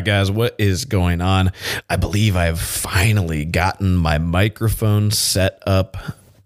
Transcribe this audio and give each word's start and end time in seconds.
right, 0.00 0.06
guys, 0.06 0.30
what 0.30 0.54
is 0.58 0.86
going 0.86 1.20
on? 1.20 1.52
I 1.90 1.96
believe 1.96 2.34
I've 2.34 2.58
finally 2.58 3.44
gotten 3.44 3.96
my 3.96 4.16
microphone 4.16 5.10
set 5.10 5.62
up 5.66 5.98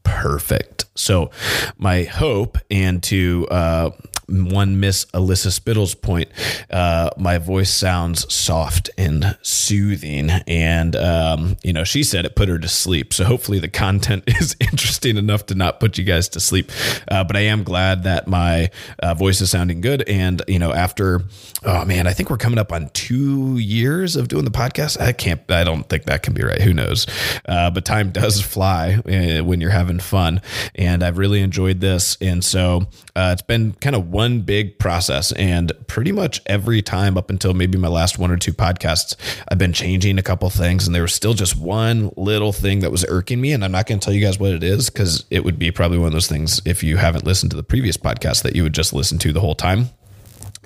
perfect. 0.02 0.86
So, 0.96 1.30
my 1.78 2.02
hope 2.02 2.58
and 2.68 3.00
to 3.04 3.46
uh, 3.48 3.90
one 4.28 4.80
Miss 4.80 5.04
Alyssa 5.06 5.52
Spittle's 5.52 5.94
point, 5.94 6.28
uh, 6.70 7.10
my 7.18 7.38
voice 7.38 7.70
sounds 7.70 8.32
soft 8.32 8.90
and 8.96 9.36
soothing. 9.42 10.30
And, 10.30 10.96
um, 10.96 11.56
you 11.62 11.72
know, 11.72 11.84
she 11.84 12.02
said 12.02 12.24
it 12.24 12.36
put 12.36 12.48
her 12.48 12.58
to 12.58 12.68
sleep. 12.68 13.12
So 13.12 13.24
hopefully 13.24 13.58
the 13.58 13.68
content 13.68 14.24
is 14.26 14.56
interesting 14.60 15.16
enough 15.16 15.46
to 15.46 15.54
not 15.54 15.80
put 15.80 15.98
you 15.98 16.04
guys 16.04 16.28
to 16.30 16.40
sleep. 16.40 16.70
Uh, 17.08 17.24
but 17.24 17.36
I 17.36 17.40
am 17.40 17.64
glad 17.64 18.04
that 18.04 18.26
my 18.26 18.70
uh, 19.00 19.14
voice 19.14 19.40
is 19.40 19.50
sounding 19.50 19.80
good. 19.80 20.02
And, 20.08 20.42
you 20.48 20.58
know, 20.58 20.72
after, 20.72 21.22
oh 21.64 21.84
man, 21.84 22.06
I 22.06 22.12
think 22.12 22.30
we're 22.30 22.36
coming 22.36 22.58
up 22.58 22.72
on 22.72 22.88
two 22.90 23.58
years 23.58 24.16
of 24.16 24.28
doing 24.28 24.44
the 24.44 24.50
podcast. 24.50 25.00
I 25.00 25.12
can't, 25.12 25.40
I 25.50 25.64
don't 25.64 25.88
think 25.88 26.04
that 26.04 26.22
can 26.22 26.34
be 26.34 26.42
right. 26.42 26.60
Who 26.60 26.72
knows? 26.74 27.06
Uh, 27.46 27.70
but 27.70 27.84
time 27.84 28.10
does 28.10 28.40
fly 28.40 28.94
uh, 28.94 29.44
when 29.44 29.60
you're 29.60 29.70
having 29.70 30.00
fun. 30.00 30.40
And 30.74 31.02
I've 31.02 31.18
really 31.18 31.40
enjoyed 31.40 31.80
this. 31.80 32.16
And 32.20 32.44
so 32.44 32.86
uh, 33.16 33.30
it's 33.32 33.42
been 33.42 33.72
kind 33.74 33.94
of 33.94 34.08
one 34.08 34.40
big 34.40 34.78
process. 34.78 35.32
And 35.32 35.72
pretty 35.86 36.10
much 36.10 36.40
every 36.46 36.82
time 36.82 37.16
up 37.16 37.30
until 37.30 37.54
maybe 37.54 37.78
my 37.78 37.88
last 37.88 38.18
one 38.18 38.30
or 38.30 38.36
two 38.36 38.52
podcasts, 38.52 39.14
I've 39.48 39.58
been 39.58 39.72
changing 39.72 40.18
a 40.18 40.22
couple 40.22 40.50
things. 40.50 40.86
And 40.86 40.94
there 40.94 41.02
was 41.02 41.14
still 41.14 41.34
just 41.34 41.56
one 41.56 42.10
little 42.16 42.52
thing 42.52 42.80
that 42.80 42.90
was 42.90 43.04
irking 43.08 43.40
me. 43.40 43.52
And 43.52 43.64
I'm 43.64 43.72
not 43.72 43.86
going 43.86 44.00
to 44.00 44.04
tell 44.04 44.14
you 44.14 44.24
guys 44.24 44.38
what 44.38 44.52
it 44.52 44.64
is 44.64 44.90
because 44.90 45.24
it 45.30 45.44
would 45.44 45.58
be 45.58 45.70
probably 45.70 45.98
one 45.98 46.08
of 46.08 46.12
those 46.12 46.26
things 46.26 46.60
if 46.64 46.82
you 46.82 46.96
haven't 46.96 47.24
listened 47.24 47.50
to 47.52 47.56
the 47.56 47.62
previous 47.62 47.96
podcast 47.96 48.42
that 48.42 48.56
you 48.56 48.64
would 48.64 48.74
just 48.74 48.92
listen 48.92 49.18
to 49.18 49.32
the 49.32 49.40
whole 49.40 49.54
time. 49.54 49.90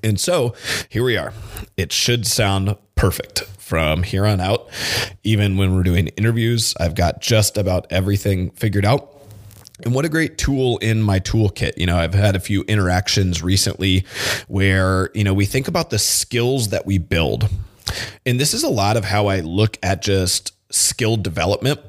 And 0.02 0.18
so 0.18 0.54
here 0.88 1.04
we 1.04 1.16
are. 1.16 1.32
It 1.76 1.92
should 1.92 2.26
sound 2.26 2.76
perfect 2.94 3.40
from 3.40 4.02
here 4.02 4.24
on 4.24 4.40
out. 4.40 4.68
Even 5.22 5.56
when 5.56 5.74
we're 5.74 5.82
doing 5.82 6.08
interviews, 6.08 6.74
I've 6.80 6.94
got 6.94 7.20
just 7.20 7.58
about 7.58 7.86
everything 7.90 8.50
figured 8.52 8.86
out. 8.86 9.17
And 9.84 9.94
what 9.94 10.04
a 10.04 10.08
great 10.08 10.38
tool 10.38 10.78
in 10.78 11.02
my 11.02 11.20
toolkit. 11.20 11.76
You 11.76 11.86
know, 11.86 11.96
I've 11.96 12.14
had 12.14 12.34
a 12.34 12.40
few 12.40 12.62
interactions 12.62 13.42
recently 13.42 14.04
where, 14.48 15.10
you 15.14 15.24
know, 15.24 15.34
we 15.34 15.46
think 15.46 15.68
about 15.68 15.90
the 15.90 15.98
skills 15.98 16.68
that 16.68 16.84
we 16.86 16.98
build. 16.98 17.48
And 18.26 18.38
this 18.40 18.54
is 18.54 18.64
a 18.64 18.68
lot 18.68 18.96
of 18.96 19.04
how 19.04 19.28
I 19.28 19.40
look 19.40 19.78
at 19.82 20.02
just 20.02 20.52
skill 20.70 21.16
development 21.16 21.80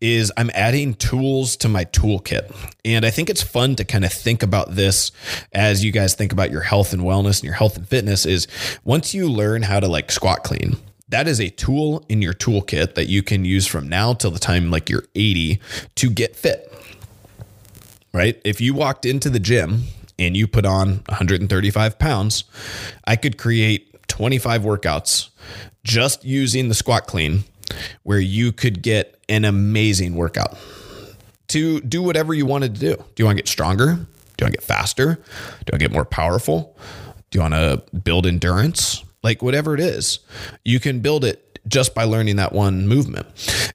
is 0.00 0.32
I'm 0.36 0.50
adding 0.54 0.94
tools 0.94 1.56
to 1.58 1.68
my 1.68 1.84
toolkit. 1.84 2.54
And 2.84 3.04
I 3.04 3.10
think 3.10 3.28
it's 3.28 3.42
fun 3.42 3.76
to 3.76 3.84
kind 3.84 4.04
of 4.04 4.12
think 4.12 4.42
about 4.42 4.74
this 4.74 5.12
as 5.52 5.84
you 5.84 5.92
guys 5.92 6.14
think 6.14 6.32
about 6.32 6.50
your 6.50 6.62
health 6.62 6.92
and 6.92 7.02
wellness 7.02 7.40
and 7.40 7.44
your 7.44 7.54
health 7.54 7.76
and 7.76 7.86
fitness 7.86 8.24
is 8.24 8.46
once 8.84 9.12
you 9.12 9.28
learn 9.28 9.62
how 9.62 9.80
to 9.80 9.88
like 9.88 10.10
squat 10.10 10.44
clean, 10.44 10.76
that 11.08 11.28
is 11.28 11.40
a 11.40 11.50
tool 11.50 12.04
in 12.08 12.22
your 12.22 12.32
toolkit 12.32 12.94
that 12.94 13.06
you 13.06 13.22
can 13.22 13.44
use 13.44 13.66
from 13.66 13.88
now 13.88 14.14
till 14.14 14.30
the 14.30 14.38
time 14.38 14.70
like 14.70 14.88
you're 14.88 15.04
80 15.14 15.60
to 15.96 16.08
get 16.08 16.34
fit 16.34 16.71
right? 18.12 18.40
If 18.44 18.60
you 18.60 18.74
walked 18.74 19.06
into 19.06 19.30
the 19.30 19.40
gym 19.40 19.84
and 20.18 20.36
you 20.36 20.46
put 20.46 20.66
on 20.66 21.02
135 21.08 21.98
pounds, 21.98 22.44
I 23.04 23.16
could 23.16 23.38
create 23.38 24.08
25 24.08 24.62
workouts 24.62 25.30
just 25.84 26.24
using 26.24 26.68
the 26.68 26.74
squat 26.74 27.06
clean 27.06 27.44
where 28.02 28.20
you 28.20 28.52
could 28.52 28.82
get 28.82 29.18
an 29.28 29.44
amazing 29.44 30.14
workout 30.14 30.56
to 31.48 31.80
do 31.80 32.02
whatever 32.02 32.34
you 32.34 32.46
wanted 32.46 32.74
to 32.74 32.80
do. 32.80 32.94
Do 32.96 33.04
you 33.16 33.24
want 33.24 33.36
to 33.36 33.42
get 33.42 33.48
stronger? 33.48 33.86
Do 33.86 33.92
you 33.92 34.44
want 34.44 34.54
to 34.54 34.58
get 34.58 34.62
faster? 34.62 35.14
Do 35.14 35.20
you 35.20 35.72
want 35.72 35.72
to 35.72 35.78
get 35.78 35.92
more 35.92 36.04
powerful? 36.04 36.76
Do 37.30 37.38
you 37.38 37.42
want 37.42 37.54
to 37.54 37.82
build 37.96 38.26
endurance? 38.26 39.04
Like 39.22 39.42
whatever 39.42 39.74
it 39.74 39.80
is, 39.80 40.18
you 40.64 40.80
can 40.80 41.00
build 41.00 41.24
it 41.24 41.41
just 41.68 41.94
by 41.94 42.04
learning 42.04 42.36
that 42.36 42.52
one 42.52 42.88
movement. 42.88 43.26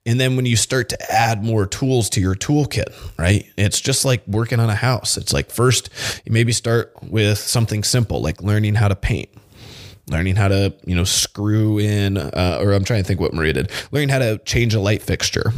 And 0.05 0.19
then 0.19 0.35
when 0.35 0.45
you 0.45 0.55
start 0.55 0.89
to 0.89 1.11
add 1.11 1.43
more 1.43 1.65
tools 1.65 2.09
to 2.11 2.21
your 2.21 2.35
toolkit, 2.35 2.93
right? 3.17 3.45
It's 3.57 3.79
just 3.79 4.05
like 4.05 4.25
working 4.27 4.59
on 4.59 4.69
a 4.69 4.75
house. 4.75 5.17
It's 5.17 5.33
like 5.33 5.49
first 5.49 5.89
you 6.25 6.31
maybe 6.31 6.51
start 6.51 6.93
with 7.01 7.37
something 7.37 7.83
simple 7.83 8.21
like 8.21 8.41
learning 8.41 8.75
how 8.75 8.87
to 8.87 8.95
paint 8.95 9.29
learning 10.07 10.35
how 10.35 10.47
to 10.47 10.73
you 10.85 10.95
know 10.95 11.03
screw 11.03 11.79
in 11.79 12.17
uh, 12.17 12.59
or 12.61 12.71
i'm 12.71 12.83
trying 12.83 13.01
to 13.01 13.07
think 13.07 13.19
what 13.19 13.33
maria 13.33 13.53
did 13.53 13.71
learning 13.91 14.09
how 14.09 14.19
to 14.19 14.37
change 14.39 14.73
a 14.73 14.79
light 14.79 15.01
fixture 15.01 15.53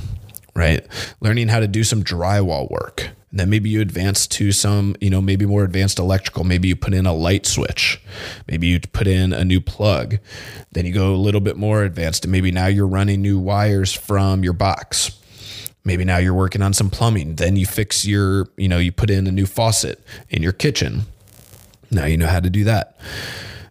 right 0.55 0.85
learning 1.21 1.47
how 1.47 1.59
to 1.59 1.67
do 1.67 1.83
some 1.83 2.03
drywall 2.03 2.69
work 2.69 3.09
and 3.31 3.39
then 3.39 3.49
maybe 3.49 3.69
you 3.69 3.79
advance 3.81 4.25
to 4.25 4.51
some, 4.51 4.95
you 4.99 5.09
know, 5.09 5.21
maybe 5.21 5.45
more 5.45 5.63
advanced 5.63 5.99
electrical. 5.99 6.43
Maybe 6.43 6.67
you 6.67 6.75
put 6.75 6.93
in 6.93 7.05
a 7.05 7.13
light 7.13 7.45
switch. 7.45 8.01
Maybe 8.47 8.67
you 8.67 8.79
put 8.79 9.07
in 9.07 9.33
a 9.33 9.45
new 9.45 9.61
plug. 9.61 10.17
Then 10.71 10.85
you 10.85 10.93
go 10.93 11.13
a 11.13 11.17
little 11.17 11.41
bit 11.41 11.55
more 11.55 11.83
advanced 11.83 12.25
and 12.25 12.31
maybe 12.31 12.51
now 12.51 12.65
you're 12.65 12.87
running 12.87 13.21
new 13.21 13.37
wires 13.37 13.93
from 13.93 14.43
your 14.43 14.53
box. 14.53 15.11
Maybe 15.83 16.03
now 16.05 16.17
you're 16.17 16.33
working 16.33 16.63
on 16.63 16.73
some 16.73 16.89
plumbing. 16.89 17.35
Then 17.35 17.55
you 17.55 17.67
fix 17.67 18.05
your, 18.05 18.47
you 18.57 18.67
know, 18.67 18.79
you 18.79 18.91
put 18.91 19.11
in 19.11 19.27
a 19.27 19.31
new 19.31 19.45
faucet 19.45 20.03
in 20.29 20.41
your 20.41 20.51
kitchen. 20.51 21.03
Now 21.91 22.05
you 22.05 22.17
know 22.17 22.27
how 22.27 22.39
to 22.39 22.49
do 22.49 22.63
that. 22.63 22.99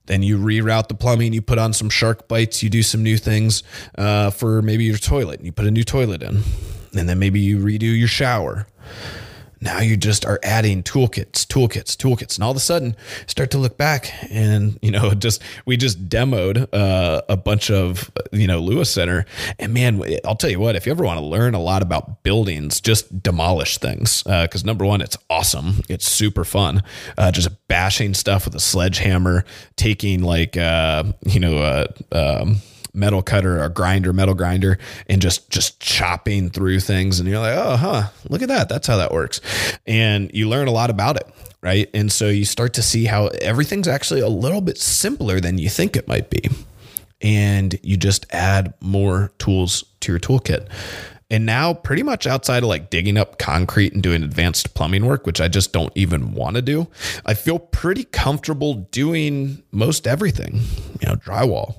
Then 0.07 0.23
you 0.23 0.39
reroute 0.39 0.89
the 0.89 0.95
plumbing, 0.95 1.35
you 1.35 1.43
put 1.43 1.59
on 1.59 1.75
some 1.75 1.91
shark 1.91 2.29
bites, 2.29 2.63
you 2.63 2.71
do 2.71 2.83
some 2.83 3.03
new 3.03 3.19
things 3.19 3.63
uh, 3.99 4.31
for 4.31 4.63
maybe 4.63 4.85
your 4.85 4.97
toilet, 4.97 5.45
you 5.45 5.53
put 5.53 5.67
a 5.67 5.71
new 5.71 5.85
toilet 5.85 6.23
in. 6.23 6.43
And 6.97 7.09
then 7.09 7.19
maybe 7.19 7.41
you 7.41 7.59
redo 7.59 7.97
your 7.97 8.09
shower 8.09 8.67
now 9.61 9.81
you 9.81 9.97
just 9.97 10.25
are 10.25 10.39
adding 10.43 10.83
toolkits, 10.83 11.47
toolkits, 11.47 11.97
toolkits, 11.97 12.37
and 12.37 12.45
all 12.45 12.51
of 12.51 12.57
a 12.57 12.61
sudden 12.61 12.97
start 13.27 13.51
to 13.51 13.59
look 13.59 13.77
back 13.77 14.13
and 14.31 14.79
you 14.83 14.91
know 14.91 15.15
just 15.15 15.43
we 15.67 15.77
just 15.77 16.09
demoed 16.09 16.69
uh, 16.73 17.23
a 17.29 17.37
bunch 17.37 17.71
of 17.71 18.11
you 18.33 18.47
know 18.47 18.61
Lewis 18.61 18.91
Center, 18.91 19.25
and 19.59 19.75
man, 19.75 20.03
I'll 20.25 20.37
tell 20.37 20.51
you 20.51 20.61
what, 20.61 20.77
if 20.77 20.87
you 20.87 20.93
ever 20.93 21.05
want 21.05 21.19
to 21.19 21.25
learn 21.25 21.55
a 21.55 21.61
lot 21.61 21.83
about 21.83 22.23
buildings, 22.23 22.81
just 22.81 23.23
demolish 23.23 23.79
things 23.79 24.23
because 24.23 24.65
uh, 24.65 24.67
number 24.67 24.85
one, 24.85 25.01
it's 25.01 25.17
awesome, 25.31 25.83
it's 25.89 26.07
super 26.07 26.45
fun, 26.45 26.83
uh, 27.17 27.31
just 27.31 27.49
bashing 27.69 28.15
stuff 28.15 28.45
with 28.45 28.55
a 28.55 28.61
sledgehammer, 28.61 29.45
taking 29.77 30.23
like 30.23 30.57
uh, 30.57 31.05
you 31.27 31.41
know. 31.41 31.59
Uh, 31.59 31.87
um, 32.13 32.57
metal 32.95 33.23
cutter 33.23 33.63
or 33.63 33.69
grinder, 33.69 34.13
metal 34.13 34.35
grinder, 34.35 34.79
and 35.09 35.21
just 35.23 35.51
just 35.51 35.81
chopping 35.81 36.51
through 36.51 36.81
things. 36.81 37.21
And 37.21 37.29
you're 37.29 37.39
like, 37.39 37.57
oh, 37.57 37.77
huh, 37.77 38.09
look 38.29 38.43
at 38.43 38.49
that. 38.49 38.69
That's 38.69 38.87
how 38.87 38.97
that 38.97 39.13
works. 39.13 39.41
And 39.87 40.31
you 40.35 40.49
learn 40.49 40.69
a 40.69 40.73
lot 40.73 40.91
about 40.91 41.17
it. 41.17 41.27
Right. 41.61 41.91
And 41.93 42.13
so 42.13 42.29
you 42.29 42.45
start 42.45 42.75
to 42.75 42.83
see 42.83 43.07
how 43.07 43.27
everything's 43.41 43.89
actually 43.89 44.21
a 44.21 44.29
little 44.29 44.61
bit 44.61 44.79
simpler 44.79 45.41
than 45.41 45.59
you 45.59 45.69
think 45.69 45.97
it 45.97 46.07
might 46.07 46.31
be. 46.31 46.49
And 47.21 47.79
you 47.83 47.97
just 47.97 48.27
add 48.31 48.75
more 48.81 49.33
tools 49.39 49.85
to 50.01 50.13
your 50.13 50.21
toolkit. 50.21 50.69
And 51.31 51.45
now, 51.45 51.75
pretty 51.75 52.03
much 52.03 52.27
outside 52.27 52.63
of 52.63 52.71
like 52.71 52.89
digging 52.89 53.19
up 53.19 53.39
concrete 53.39 53.93
and 53.93 54.03
doing 54.03 54.23
advanced 54.23 54.73
plumbing 54.75 55.05
work, 55.05 55.27
which 55.27 55.43
I 55.43 55.49
just 55.49 55.75
don't 55.75 55.93
even 55.95 56.33
want 56.33 56.57
to 56.57 56.63
do, 56.63 56.89
I 57.27 57.35
feel 57.35 57.59
pretty 57.59 58.05
comfortable 58.05 58.75
doing 58.75 59.63
most 59.71 60.07
everything. 60.07 60.61
You 61.03 61.09
know, 61.09 61.17
drywall, 61.17 61.75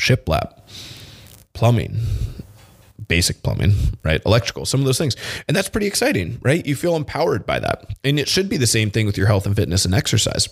shiplap, 0.00 0.58
plumbing, 1.52 2.00
basic 3.06 3.42
plumbing, 3.42 3.74
right? 4.02 4.22
Electrical, 4.24 4.64
some 4.64 4.80
of 4.80 4.86
those 4.86 4.98
things. 4.98 5.16
And 5.46 5.56
that's 5.56 5.68
pretty 5.68 5.86
exciting, 5.86 6.38
right? 6.42 6.64
You 6.64 6.76
feel 6.76 6.96
empowered 6.96 7.44
by 7.44 7.58
that. 7.60 7.86
And 8.04 8.18
it 8.18 8.28
should 8.28 8.48
be 8.48 8.56
the 8.56 8.66
same 8.66 8.90
thing 8.90 9.06
with 9.06 9.18
your 9.18 9.26
health 9.26 9.46
and 9.46 9.54
fitness 9.54 9.84
and 9.84 9.94
exercise. 9.94 10.48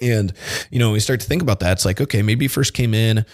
And, 0.00 0.32
you 0.70 0.78
know, 0.78 0.88
when 0.88 0.94
we 0.94 1.00
start 1.00 1.20
to 1.20 1.26
think 1.26 1.42
about 1.42 1.60
that, 1.60 1.72
it's 1.72 1.84
like, 1.84 2.00
okay, 2.00 2.22
maybe 2.22 2.46
you 2.46 2.48
first 2.48 2.74
came 2.74 2.94
in, 2.94 3.24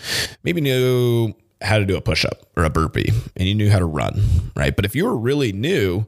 maybe 0.42 0.60
knew 0.60 1.34
how 1.62 1.78
to 1.78 1.84
do 1.84 1.96
a 1.96 2.00
push 2.00 2.24
up 2.24 2.46
or 2.56 2.64
a 2.64 2.70
burpee 2.70 3.10
and 3.36 3.48
you 3.48 3.54
knew 3.54 3.70
how 3.70 3.78
to 3.78 3.84
run, 3.84 4.20
right? 4.54 4.76
But 4.76 4.84
if 4.84 4.94
you 4.94 5.04
were 5.04 5.16
really 5.16 5.52
new, 5.52 6.06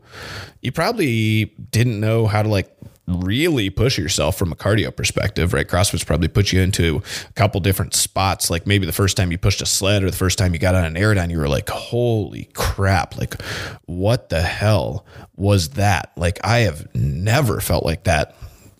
you 0.61 0.73
probably 0.73 1.47
didn't 1.71 2.01
know 2.01 2.27
how 2.27 2.43
to 2.43 2.49
like 2.49 2.71
really 3.09 3.71
push 3.71 3.99
yourself 3.99 4.37
from 4.37 4.53
a 4.53 4.57
cardio 4.57 4.95
perspective, 4.95 5.55
right? 5.55 5.67
CrossFit's 5.67 6.05
probably 6.05 6.29
put 6.29 6.53
you 6.53 6.61
into 6.61 7.03
a 7.29 7.33
couple 7.33 7.61
different 7.61 7.95
spots. 7.95 8.51
Like 8.51 8.67
maybe 8.67 8.87
the 8.87 8.93
first 8.93 9.17
time 9.17 9.33
you 9.33 9.39
pushed 9.39 9.63
a 9.63 9.67
sled 9.67 10.05
or 10.05 10.11
the 10.11 10.17
first 10.17 10.39
time 10.39 10.53
you 10.53 10.59
got 10.59 10.75
on 10.75 10.85
an 10.85 10.95
airdyne, 10.95 11.31
you 11.31 11.39
were 11.39 11.49
like, 11.49 11.69
holy 11.71 12.51
crap, 12.53 13.17
like 13.17 13.41
what 13.87 14.29
the 14.29 14.43
hell 14.43 15.07
was 15.37 15.71
that? 15.71 16.13
Like 16.17 16.39
I 16.45 16.59
have 16.61 16.95
never 16.95 17.61
felt 17.61 17.85
like 17.85 18.05
that 18.05 18.37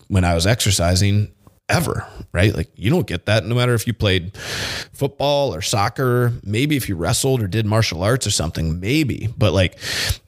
when 0.07 0.23
I 0.23 0.35
was 0.35 0.45
exercising 0.47 1.31
ever, 1.69 2.05
right? 2.33 2.53
Like 2.53 2.69
you 2.75 2.89
don't 2.89 3.07
get 3.07 3.25
that 3.27 3.45
no 3.45 3.55
matter 3.55 3.73
if 3.73 3.87
you 3.87 3.93
played 3.93 4.35
football 4.37 5.53
or 5.53 5.61
soccer, 5.61 6.33
maybe 6.43 6.75
if 6.75 6.89
you 6.89 6.95
wrestled 6.95 7.41
or 7.41 7.47
did 7.47 7.65
martial 7.65 8.03
arts 8.03 8.27
or 8.27 8.31
something, 8.31 8.79
maybe. 8.79 9.29
But 9.37 9.53
like, 9.53 9.77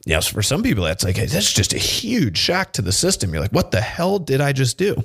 you 0.06 0.14
know, 0.14 0.20
for 0.20 0.42
some 0.42 0.62
people, 0.62 0.84
that's 0.84 1.04
like, 1.04 1.16
hey, 1.16 1.26
that's 1.26 1.52
just 1.52 1.72
a 1.72 1.78
huge 1.78 2.38
shock 2.38 2.72
to 2.74 2.82
the 2.82 2.92
system. 2.92 3.32
You're 3.32 3.42
like, 3.42 3.52
what 3.52 3.70
the 3.70 3.80
hell 3.80 4.18
did 4.18 4.40
I 4.40 4.52
just 4.52 4.78
do? 4.78 5.04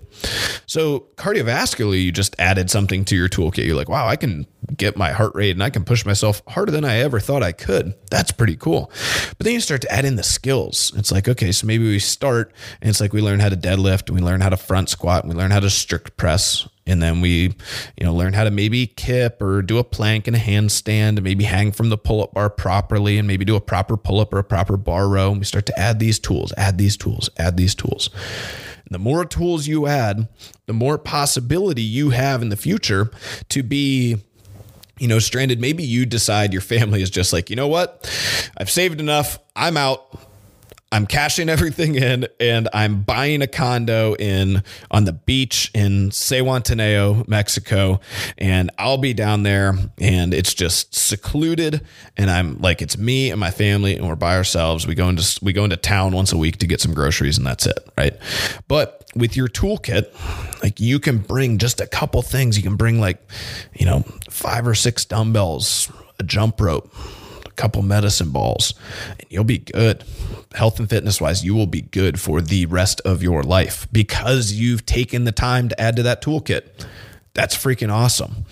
So 0.66 1.08
cardiovascularly, 1.16 2.04
you 2.04 2.12
just 2.12 2.36
added 2.40 2.70
something 2.70 3.04
to 3.06 3.16
your 3.16 3.30
toolkit. 3.30 3.66
You're 3.66 3.76
like, 3.76 3.90
wow, 3.90 4.08
I 4.08 4.16
can 4.16 4.46
get 4.76 4.98
my 4.98 5.12
heart 5.12 5.34
rate 5.36 5.52
and 5.52 5.64
I 5.64 5.70
can 5.70 5.86
push 5.86 6.06
myself 6.06 6.42
harder 6.48 6.72
than 6.72 6.86
I 6.86 6.98
ever 6.98 7.20
thought 7.20 7.44
I 7.44 7.52
could. 7.52 7.94
That's 8.12 8.32
pretty 8.32 8.56
cool. 8.56 8.92
But 9.38 9.46
then 9.46 9.54
you 9.54 9.62
start 9.62 9.82
to 9.82 9.92
add 9.92 10.06
in 10.06 10.16
the 10.16 10.24
skills. 10.24 10.92
It's 10.96 11.12
like, 11.12 11.28
okay, 11.28 11.52
so 11.52 11.68
maybe 11.68 11.86
we 11.86 12.00
start 12.00 12.54
and 12.82 12.90
it's 12.90 13.00
like 13.02 13.14
we 13.14 13.22
learn 13.22 13.40
how 13.40 13.50
to 13.50 13.58
deadlift 13.58 14.08
and 14.08 14.16
we 14.16 14.22
learn 14.22 14.42
how 14.42 14.50
to 14.50 14.58
front 14.58 14.90
squat 14.90 15.24
and 15.24 15.34
we 15.34 15.40
learn 15.40 15.52
how 15.52 15.60
to 15.60 15.70
strict 15.70 16.18
press 16.18 16.27
and 16.86 17.02
then 17.02 17.22
we 17.22 17.56
you 17.98 18.04
know 18.04 18.14
learn 18.14 18.34
how 18.34 18.44
to 18.44 18.52
maybe 18.52 18.88
kip 18.88 19.42
or 19.42 19.62
do 19.62 19.78
a 19.78 19.84
plank 19.84 20.28
and 20.28 20.36
a 20.36 20.40
handstand 20.40 21.10
and 21.10 21.24
maybe 21.24 21.44
hang 21.44 21.72
from 21.72 21.90
the 21.90 21.98
pull-up 21.98 22.34
bar 22.34 22.50
properly 22.50 23.18
and 23.18 23.28
maybe 23.28 23.46
do 23.46 23.56
a 23.56 23.62
proper 23.62 23.98
pull-up 23.98 24.34
or 24.34 24.40
a 24.40 24.44
proper 24.44 24.78
bar 24.78 25.08
row. 25.08 25.32
And 25.32 25.40
we 25.40 25.46
start 25.46 25.66
to 25.68 25.80
add 25.80 26.00
these 26.00 26.20
tools 26.20 26.54
add 26.58 26.78
these 26.78 26.98
tools 26.98 27.30
add 27.38 27.58
these 27.58 27.76
tools. 27.76 28.10
And 28.86 28.94
the 28.94 29.00
more 29.00 29.26
tools 29.26 29.68
you 29.68 29.88
add 29.88 30.28
the 30.66 30.74
more 30.74 30.98
possibility 30.98 31.82
you 31.82 32.12
have 32.12 32.42
in 32.42 32.50
the 32.50 32.58
future 32.58 33.12
to 33.50 33.64
be 33.64 34.18
you 35.00 35.08
know 35.08 35.20
stranded. 35.20 35.60
Maybe 35.60 35.84
you 35.84 36.06
decide 36.06 36.54
your 36.54 36.62
family 36.62 37.02
is 37.02 37.10
just 37.10 37.34
like 37.34 37.50
you 37.50 37.56
know 37.56 37.68
what? 37.68 38.10
I've 38.58 38.70
saved 38.70 39.00
enough. 39.00 39.40
I'm 39.56 39.78
out 39.78 40.20
I'm 40.92 41.06
cashing 41.06 41.50
everything 41.58 41.96
in 41.96 42.28
and 42.40 42.70
I'm 42.74 43.02
buying 43.02 43.42
a 43.42 43.48
condo 43.48 44.16
in 44.16 44.64
on 44.90 45.06
the 45.06 45.14
beach 45.14 45.72
in 45.74 46.10
Zihuatanejo, 46.10 47.28
Mexico. 47.28 48.00
And 48.38 48.72
I'll 48.78 48.98
be 48.98 49.14
down 49.14 49.44
there 49.44 49.74
and 50.00 50.34
it's 50.34 50.54
just 50.54 50.96
secluded. 50.96 51.86
And 52.16 52.30
I'm 52.30 52.60
like, 52.60 52.82
it's 52.82 52.98
me 52.98 53.32
and 53.32 53.40
my 53.40 53.52
family 53.52 53.96
and 53.96 54.08
we're 54.08 54.16
by 54.16 54.36
ourselves. 54.36 54.88
We 54.88 54.96
go 54.96 55.10
into, 55.10 55.40
we 55.42 55.54
go 55.54 55.64
into 55.64 55.78
town 55.78 56.14
once 56.14 56.32
a 56.32 56.38
week 56.38 56.58
to 56.58 56.68
get 56.68 56.82
some 56.82 56.94
groceries 56.94 57.38
and 57.38 57.46
that's 57.46 57.66
it. 57.66 57.78
Right. 57.98 58.16
But 58.68 59.06
with 59.16 59.36
your 59.36 59.48
toolkit, 59.48 60.14
like 60.62 60.80
you 60.80 61.00
can 61.00 61.18
bring 61.18 61.58
just 61.58 61.82
a 61.82 61.88
couple 61.88 62.22
things. 62.22 62.58
You 62.58 62.64
can 62.64 62.76
bring 62.76 63.00
like, 63.00 63.22
you 63.74 63.86
know, 63.86 64.04
five 64.30 64.68
or 64.68 64.76
six 64.76 65.06
dumbbells, 65.06 65.92
a 66.20 66.24
jump 66.24 66.62
rope, 66.62 66.94
couple 67.58 67.82
medicine 67.82 68.30
balls, 68.30 68.74
and 69.10 69.26
you'll 69.30 69.44
be 69.44 69.58
good. 69.58 70.04
Health 70.54 70.80
and 70.80 70.90
fitness 70.90 71.20
wise, 71.20 71.44
you 71.44 71.54
will 71.54 71.68
be 71.68 71.82
good 71.82 72.20
for 72.20 72.42
the 72.42 72.66
rest 72.68 73.02
of 73.02 73.22
your 73.22 73.44
life 73.44 73.88
because 73.92 74.54
you've 74.54 74.86
taken 74.86 75.26
the 75.26 75.32
time 75.32 75.68
to 75.70 75.82
add 75.82 75.98
to 75.98 76.04
that 76.04 76.22
toolkit 76.22 76.86
that's 77.38 77.56
freaking 77.56 77.94
awesome. 77.94 78.46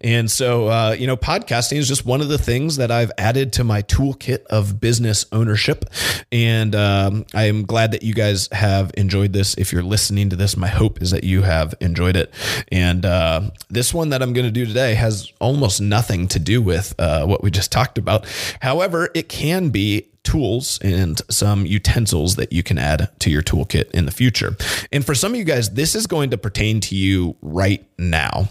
And 0.00 0.30
so, 0.30 0.68
uh, 0.68 0.96
you 0.98 1.06
know, 1.06 1.18
podcasting 1.18 1.76
is 1.76 1.86
just 1.86 2.06
one 2.06 2.22
of 2.22 2.28
the 2.28 2.38
things 2.38 2.76
that 2.76 2.90
I've 2.90 3.12
added 3.18 3.52
to 3.54 3.64
my 3.64 3.82
toolkit 3.82 4.46
of 4.46 4.80
business 4.80 5.26
ownership. 5.32 5.84
And 6.32 6.74
um, 6.74 7.26
I 7.34 7.44
am 7.44 7.66
glad 7.66 7.92
that 7.92 8.02
you 8.02 8.14
guys 8.14 8.48
have 8.50 8.90
enjoyed 8.96 9.34
this. 9.34 9.54
If 9.58 9.70
you're 9.70 9.82
listening 9.82 10.30
to 10.30 10.36
this, 10.36 10.56
my 10.56 10.68
hope 10.68 11.02
is 11.02 11.10
that 11.10 11.24
you 11.24 11.42
have 11.42 11.74
enjoyed 11.78 12.16
it. 12.16 12.32
And 12.72 13.04
uh, 13.04 13.50
this 13.68 13.92
one 13.92 14.08
that 14.08 14.22
I'm 14.22 14.32
going 14.32 14.46
to 14.46 14.50
do 14.50 14.64
today 14.64 14.94
has 14.94 15.30
almost 15.38 15.82
nothing 15.82 16.26
to 16.28 16.38
do 16.38 16.62
with 16.62 16.94
uh, 16.98 17.26
what 17.26 17.42
we 17.42 17.50
just 17.50 17.70
talked 17.70 17.98
about. 17.98 18.26
However, 18.60 19.10
it 19.14 19.28
can 19.28 19.68
be 19.68 20.06
tools 20.24 20.78
and 20.82 21.20
some 21.30 21.66
utensils 21.66 22.36
that 22.36 22.52
you 22.52 22.62
can 22.62 22.78
add 22.78 23.10
to 23.20 23.30
your 23.30 23.42
toolkit 23.42 23.90
in 23.90 24.06
the 24.06 24.12
future. 24.12 24.56
And 24.92 25.04
for 25.04 25.14
some 25.14 25.32
of 25.32 25.38
you 25.38 25.44
guys, 25.44 25.70
this 25.70 25.94
is 25.94 26.06
going 26.06 26.30
to 26.30 26.38
pertain 26.38 26.80
to 26.80 26.94
you 26.94 27.36
right 27.42 27.84
now. 27.98 28.48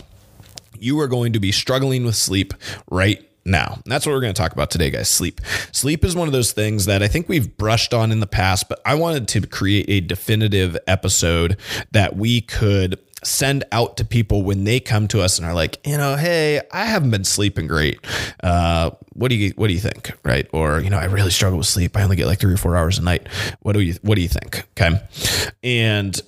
You 0.77 1.00
are 1.00 1.07
going 1.07 1.33
to 1.33 1.39
be 1.39 1.51
struggling 1.51 2.06
with 2.06 2.15
sleep 2.15 2.53
right 2.89 3.27
now. 3.45 3.79
That's 3.85 4.06
what 4.06 4.13
we're 4.13 4.21
going 4.21 4.33
to 4.33 4.41
talk 4.41 4.51
about 4.51 4.71
today, 4.71 4.89
guys. 4.89 5.09
Sleep. 5.09 5.41
Sleep 5.71 6.03
is 6.03 6.15
one 6.15 6.27
of 6.27 6.31
those 6.31 6.51
things 6.51 6.85
that 6.85 7.01
I 7.01 7.07
think 7.07 7.29
we've 7.29 7.56
brushed 7.57 7.94
on 7.94 8.12
in 8.12 8.19
the 8.19 8.27
past, 8.27 8.69
but 8.69 8.79
I 8.85 8.95
wanted 8.95 9.27
to 9.29 9.47
create 9.47 9.85
a 9.89 10.00
definitive 10.01 10.77
episode 10.88 11.57
that 11.91 12.15
we 12.15 12.41
could 12.41 13.00
send 13.23 13.63
out 13.71 13.97
to 13.97 14.06
people 14.06 14.44
when 14.44 14.63
they 14.63 14.79
come 14.79 15.07
to 15.09 15.21
us 15.21 15.38
and 15.38 15.47
are 15.47 15.53
like, 15.53 15.85
you 15.85 15.97
know, 15.97 16.15
hey, 16.15 16.62
I 16.71 16.85
haven't 16.85 17.12
been 17.12 17.23
sleeping 17.23 17.68
great. 17.68 18.00
Uh, 18.44 18.91
what 19.13 19.29
do 19.29 19.35
you 19.35 19.51
what 19.56 19.68
do 19.68 19.73
you 19.73 19.79
think, 19.79 20.12
right? 20.23 20.47
Or 20.51 20.79
you 20.79 20.89
know, 20.89 20.97
I 20.97 21.06
really 21.06 21.31
struggle 21.31 21.57
with 21.57 21.68
sleep. 21.68 21.95
I 21.97 22.03
only 22.03 22.15
get 22.15 22.27
like 22.27 22.39
three 22.39 22.53
or 22.53 22.57
four 22.57 22.75
hours 22.75 22.97
a 22.97 23.03
night. 23.03 23.27
What 23.62 23.73
do 23.73 23.81
you 23.81 23.95
what 24.01 24.15
do 24.15 24.21
you 24.21 24.29
think? 24.29 24.65
Okay, 24.71 25.00
and 25.63 26.19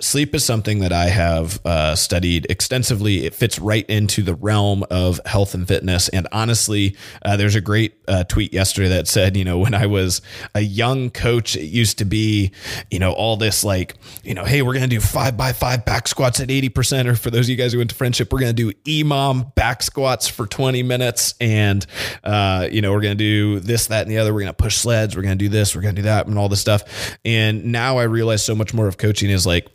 sleep 0.00 0.34
is 0.34 0.44
something 0.44 0.78
that 0.78 0.92
I 0.92 1.06
have 1.06 1.60
uh, 1.64 1.96
studied 1.96 2.46
extensively. 2.48 3.26
It 3.26 3.34
fits 3.34 3.58
right 3.58 3.84
into 3.88 4.22
the 4.22 4.34
realm 4.34 4.84
of 4.90 5.20
health 5.26 5.54
and 5.54 5.66
fitness. 5.66 6.08
And 6.08 6.28
honestly, 6.30 6.96
uh, 7.24 7.36
there's 7.36 7.56
a 7.56 7.60
great 7.60 7.94
uh, 8.06 8.24
tweet 8.24 8.52
yesterday 8.52 8.88
that 8.90 9.08
said, 9.08 9.36
you 9.36 9.44
know, 9.44 9.58
when 9.58 9.74
I 9.74 9.86
was 9.86 10.22
a 10.54 10.60
young 10.60 11.10
coach, 11.10 11.56
it 11.56 11.66
used 11.66 11.98
to 11.98 12.04
be, 12.04 12.52
you 12.90 12.98
know, 12.98 13.12
all 13.12 13.36
this 13.36 13.64
like, 13.64 13.96
you 14.22 14.34
know, 14.34 14.44
hey, 14.44 14.62
we're 14.62 14.72
going 14.72 14.88
to 14.88 14.88
do 14.88 15.00
five 15.00 15.36
by 15.36 15.52
five 15.52 15.84
back 15.84 16.06
squats 16.06 16.38
at 16.40 16.48
80%. 16.48 17.06
Or 17.06 17.16
for 17.16 17.30
those 17.30 17.46
of 17.46 17.50
you 17.50 17.56
guys 17.56 17.72
who 17.72 17.78
went 17.78 17.90
to 17.90 17.96
friendship, 17.96 18.32
we're 18.32 18.40
going 18.40 18.54
to 18.54 18.72
do 18.72 18.78
EMOM 18.84 19.54
back 19.56 19.82
squats 19.82 20.28
for 20.28 20.46
20 20.46 20.82
minutes. 20.84 21.34
And, 21.40 21.84
uh, 22.22 22.68
you 22.70 22.82
know, 22.82 22.92
we're 22.92 23.00
going 23.00 23.18
to 23.18 23.24
do 23.24 23.58
this, 23.58 23.88
that, 23.88 24.02
and 24.02 24.10
the 24.10 24.18
other. 24.18 24.32
We're 24.32 24.40
going 24.40 24.52
to 24.52 24.62
push 24.62 24.76
sleds. 24.76 25.16
We're 25.16 25.22
going 25.22 25.38
to 25.38 25.44
do 25.44 25.48
this. 25.48 25.74
We're 25.74 25.82
going 25.82 25.96
to 25.96 26.02
do 26.02 26.06
that 26.06 26.28
and 26.28 26.38
all 26.38 26.48
this 26.48 26.60
stuff. 26.60 27.18
And 27.24 27.66
now 27.72 27.98
I 27.98 28.04
realize 28.04 28.44
so 28.44 28.54
much 28.54 28.72
more 28.72 28.86
of 28.86 28.96
coaching 28.96 29.30
is 29.30 29.44
like, 29.44 29.66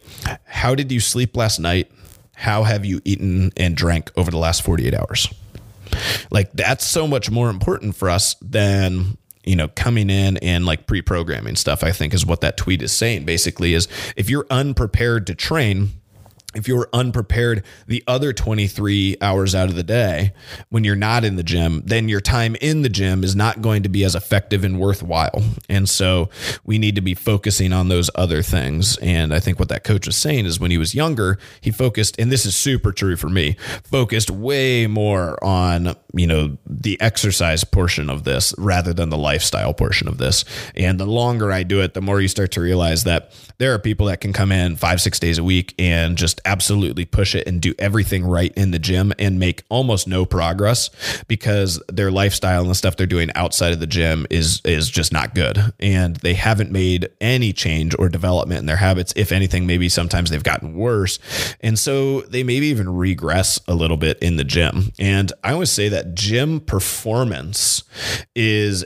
how 0.45 0.75
did 0.75 0.91
you 0.91 0.99
sleep 0.99 1.35
last 1.35 1.59
night? 1.59 1.91
How 2.35 2.63
have 2.63 2.85
you 2.85 3.01
eaten 3.05 3.51
and 3.57 3.75
drank 3.75 4.11
over 4.17 4.31
the 4.31 4.37
last 4.37 4.63
48 4.63 4.93
hours? 4.93 5.33
Like 6.31 6.51
that's 6.53 6.85
so 6.85 7.07
much 7.07 7.29
more 7.29 7.49
important 7.49 7.95
for 7.95 8.09
us 8.09 8.35
than 8.41 9.17
you 9.43 9.55
know 9.55 9.67
coming 9.69 10.09
in 10.09 10.37
and 10.37 10.65
like 10.65 10.87
pre-programming 10.87 11.57
stuff 11.57 11.83
i 11.83 11.91
think 11.91 12.13
is 12.13 12.25
what 12.25 12.39
that 12.39 12.55
tweet 12.55 12.81
is 12.81 12.93
saying 12.93 13.25
basically 13.25 13.73
is 13.73 13.89
if 14.15 14.29
you're 14.29 14.47
unprepared 14.49 15.27
to 15.27 15.35
train 15.35 15.91
if 16.55 16.67
you're 16.67 16.89
unprepared 16.93 17.63
the 17.87 18.03
other 18.07 18.33
23 18.33 19.17
hours 19.21 19.55
out 19.55 19.69
of 19.69 19.75
the 19.75 19.83
day 19.83 20.33
when 20.69 20.83
you're 20.83 20.95
not 20.95 21.23
in 21.23 21.35
the 21.35 21.43
gym, 21.43 21.81
then 21.85 22.09
your 22.09 22.21
time 22.21 22.55
in 22.61 22.81
the 22.81 22.89
gym 22.89 23.23
is 23.23 23.35
not 23.35 23.61
going 23.61 23.83
to 23.83 23.89
be 23.89 24.03
as 24.03 24.15
effective 24.15 24.63
and 24.63 24.79
worthwhile. 24.79 25.41
And 25.69 25.89
so 25.89 26.29
we 26.63 26.77
need 26.77 26.95
to 26.95 27.01
be 27.01 27.15
focusing 27.15 27.73
on 27.73 27.87
those 27.87 28.09
other 28.15 28.41
things. 28.41 28.97
And 28.97 29.33
I 29.33 29.39
think 29.39 29.59
what 29.59 29.69
that 29.69 29.83
coach 29.83 30.07
was 30.07 30.17
saying 30.17 30.45
is 30.45 30.59
when 30.59 30.71
he 30.71 30.77
was 30.77 30.95
younger, 30.95 31.39
he 31.61 31.71
focused, 31.71 32.19
and 32.19 32.31
this 32.31 32.45
is 32.45 32.55
super 32.55 32.91
true 32.91 33.15
for 33.15 33.29
me, 33.29 33.55
focused 33.83 34.29
way 34.29 34.87
more 34.87 35.43
on, 35.43 35.95
you 36.13 36.27
know, 36.27 36.57
the 36.65 36.99
exercise 37.01 37.63
portion 37.63 38.09
of 38.09 38.23
this 38.23 38.53
rather 38.57 38.93
than 38.93 39.09
the 39.09 39.17
lifestyle 39.17 39.73
portion 39.73 40.07
of 40.07 40.17
this. 40.17 40.45
And 40.75 40.99
the 40.99 41.05
longer 41.05 41.51
I 41.51 41.63
do 41.63 41.81
it, 41.81 41.93
the 41.93 42.01
more 42.01 42.21
you 42.21 42.27
start 42.27 42.51
to 42.53 42.61
realize 42.61 43.03
that 43.03 43.33
there 43.57 43.73
are 43.73 43.79
people 43.79 44.07
that 44.07 44.21
can 44.21 44.33
come 44.33 44.51
in 44.51 44.75
five, 44.75 45.01
six 45.01 45.19
days 45.19 45.37
a 45.37 45.43
week 45.43 45.73
and 45.79 46.17
just 46.17 46.41
absolutely 46.45 47.05
push 47.05 47.35
it 47.35 47.47
and 47.47 47.61
do 47.61 47.73
everything 47.79 48.25
right 48.25 48.53
in 48.55 48.71
the 48.71 48.79
gym 48.79 49.13
and 49.19 49.39
make 49.39 49.63
almost 49.69 50.07
no 50.07 50.25
progress 50.25 50.89
because 51.27 51.81
their 51.87 52.11
lifestyle 52.11 52.61
and 52.61 52.69
the 52.69 52.75
stuff 52.75 52.95
they're 52.97 53.07
doing 53.07 53.29
outside 53.35 53.73
of 53.73 53.79
the 53.79 53.87
gym 53.87 54.25
is 54.29 54.61
is 54.65 54.89
just 54.89 55.11
not 55.11 55.35
good. 55.35 55.59
And 55.79 56.15
they 56.17 56.33
haven't 56.33 56.71
made 56.71 57.09
any 57.21 57.53
change 57.53 57.95
or 57.97 58.09
development 58.09 58.59
in 58.59 58.65
their 58.65 58.77
habits. 58.77 59.13
If 59.15 59.31
anything 59.31 59.65
maybe 59.65 59.89
sometimes 59.89 60.29
they've 60.29 60.43
gotten 60.43 60.75
worse. 60.75 61.19
And 61.61 61.77
so 61.77 62.21
they 62.21 62.43
maybe 62.43 62.67
even 62.67 62.89
regress 62.89 63.59
a 63.67 63.75
little 63.75 63.97
bit 63.97 64.19
in 64.19 64.35
the 64.37 64.43
gym. 64.43 64.91
And 64.99 65.31
i 65.43 65.53
always 65.53 65.71
say 65.71 65.89
that 65.89 66.15
gym 66.15 66.59
performance 66.59 67.83
is 68.35 68.85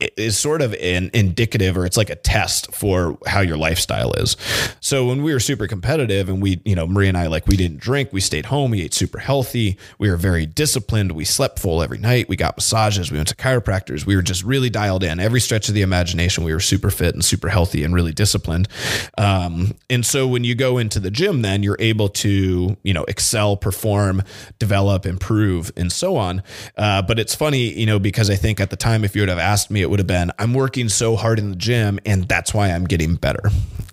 is 0.00 0.36
sort 0.36 0.60
of 0.60 0.74
an 0.74 1.10
indicative 1.14 1.76
or 1.78 1.86
it's 1.86 1.96
like 1.96 2.10
a 2.10 2.16
test 2.16 2.74
for 2.74 3.16
how 3.26 3.40
your 3.40 3.56
lifestyle 3.56 4.12
is. 4.14 4.36
So 4.80 5.06
when 5.06 5.22
we 5.22 5.32
were 5.32 5.40
super 5.40 5.66
competitive 5.66 6.28
and 6.28 6.42
we, 6.42 6.60
you 6.64 6.74
know, 6.74 6.86
Maria 6.86 7.08
and 7.08 7.18
I, 7.18 7.28
like 7.28 7.46
we 7.46 7.56
didn't 7.56 7.78
drink, 7.78 8.12
we 8.12 8.20
stayed 8.20 8.46
home, 8.46 8.72
we 8.72 8.82
ate 8.82 8.92
super 8.92 9.18
healthy, 9.18 9.78
we 9.98 10.10
were 10.10 10.16
very 10.16 10.46
disciplined, 10.46 11.12
we 11.12 11.24
slept 11.24 11.58
full 11.58 11.82
every 11.82 11.98
night, 11.98 12.28
we 12.28 12.36
got 12.36 12.56
massages, 12.56 13.10
we 13.10 13.18
went 13.18 13.28
to 13.28 13.36
chiropractors, 13.36 14.04
we 14.04 14.16
were 14.16 14.22
just 14.22 14.42
really 14.42 14.68
dialed 14.68 15.04
in. 15.04 15.20
Every 15.20 15.40
stretch 15.40 15.68
of 15.68 15.74
the 15.74 15.82
imagination, 15.82 16.44
we 16.44 16.52
were 16.52 16.60
super 16.60 16.90
fit 16.90 17.14
and 17.14 17.24
super 17.24 17.48
healthy 17.48 17.84
and 17.84 17.94
really 17.94 18.12
disciplined. 18.12 18.68
Um, 19.16 19.74
and 19.88 20.04
so 20.04 20.26
when 20.26 20.44
you 20.44 20.54
go 20.54 20.78
into 20.78 20.98
the 20.98 21.10
gym, 21.10 21.42
then 21.42 21.62
you're 21.62 21.76
able 21.78 22.08
to, 22.08 22.76
you 22.82 22.92
know, 22.92 23.04
excel, 23.04 23.56
perform, 23.56 24.22
develop, 24.58 25.06
improve, 25.06 25.70
and 25.76 25.92
so 25.92 26.16
on. 26.16 26.42
Uh, 26.76 27.00
but 27.02 27.18
it's 27.18 27.34
funny, 27.34 27.72
you 27.72 27.86
know, 27.86 27.98
because 27.98 28.28
I 28.28 28.34
think 28.36 28.60
at 28.60 28.70
the 28.70 28.76
time, 28.76 29.04
if 29.04 29.14
you 29.14 29.22
would 29.22 29.28
have 29.28 29.38
asked 29.38 29.70
me, 29.70 29.83
it 29.84 29.90
would 29.90 30.00
have 30.00 30.06
been, 30.06 30.32
I'm 30.38 30.54
working 30.54 30.88
so 30.88 31.14
hard 31.14 31.38
in 31.38 31.50
the 31.50 31.56
gym 31.56 32.00
and 32.06 32.26
that's 32.26 32.54
why 32.54 32.70
I'm 32.70 32.84
getting 32.84 33.16
better. 33.16 33.50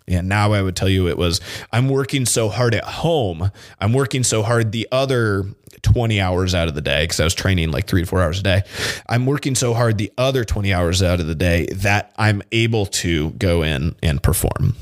And 0.08 0.30
now 0.30 0.54
I 0.54 0.62
would 0.62 0.76
tell 0.76 0.90
you 0.90 1.10
it 1.10 1.18
was, 1.18 1.42
I'm 1.72 1.90
working 1.90 2.26
so 2.26 2.48
hard 2.48 2.74
at 2.74 2.86
home. 2.86 3.52
I'm 3.80 3.92
working 3.92 4.24
so 4.24 4.42
hard 4.42 4.72
the 4.72 4.88
other 4.92 5.46
20 5.82 6.22
hours 6.22 6.56
out 6.56 6.70
of 6.70 6.76
the 6.76 6.82
day 6.82 7.04
because 7.04 7.20
I 7.20 7.26
was 7.26 7.34
training 7.34 7.72
like 7.72 7.88
three 7.88 8.02
to 8.02 8.08
four 8.08 8.22
hours 8.22 8.40
a 8.40 8.44
day. 8.44 8.64
I'm 9.10 9.26
working 9.26 9.54
so 9.54 9.74
hard 9.74 9.98
the 9.98 10.12
other 10.18 10.46
20 10.46 10.74
hours 10.74 11.04
out 11.04 11.20
of 11.20 11.28
the 11.28 11.36
day 11.36 11.66
that 11.76 12.14
I'm 12.16 12.42
able 12.54 12.86
to 12.88 13.32
go 13.32 13.64
in 13.64 13.96
and 14.02 14.24
perform. 14.24 14.76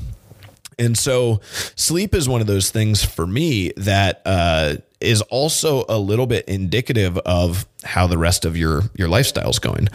And 0.78 0.96
so 0.96 1.40
sleep 1.74 2.14
is 2.14 2.28
one 2.28 2.40
of 2.40 2.46
those 2.46 2.70
things 2.70 3.04
for 3.04 3.26
me 3.26 3.72
that 3.76 4.22
uh, 4.24 4.76
is 5.00 5.22
also 5.22 5.84
a 5.88 5.98
little 5.98 6.26
bit 6.26 6.46
indicative 6.46 7.18
of 7.18 7.66
how 7.84 8.06
the 8.06 8.18
rest 8.18 8.44
of 8.44 8.56
your 8.56 8.82
your 8.94 9.08
lifestyle 9.08 9.50
is 9.50 9.58
going. 9.58 9.88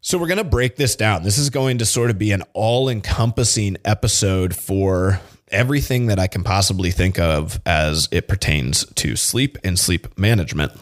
So 0.00 0.18
we're 0.18 0.26
going 0.26 0.38
to 0.38 0.44
break 0.44 0.76
this 0.76 0.96
down. 0.96 1.22
This 1.22 1.38
is 1.38 1.50
going 1.50 1.78
to 1.78 1.86
sort 1.86 2.10
of 2.10 2.18
be 2.18 2.32
an 2.32 2.42
all-encompassing 2.54 3.76
episode 3.84 4.54
for 4.56 5.20
everything 5.48 6.06
that 6.06 6.18
I 6.18 6.26
can 6.26 6.42
possibly 6.42 6.90
think 6.90 7.18
of 7.18 7.60
as 7.66 8.08
it 8.10 8.26
pertains 8.26 8.84
to 8.94 9.16
sleep 9.16 9.58
and 9.62 9.78
sleep 9.78 10.18
management. 10.18 10.72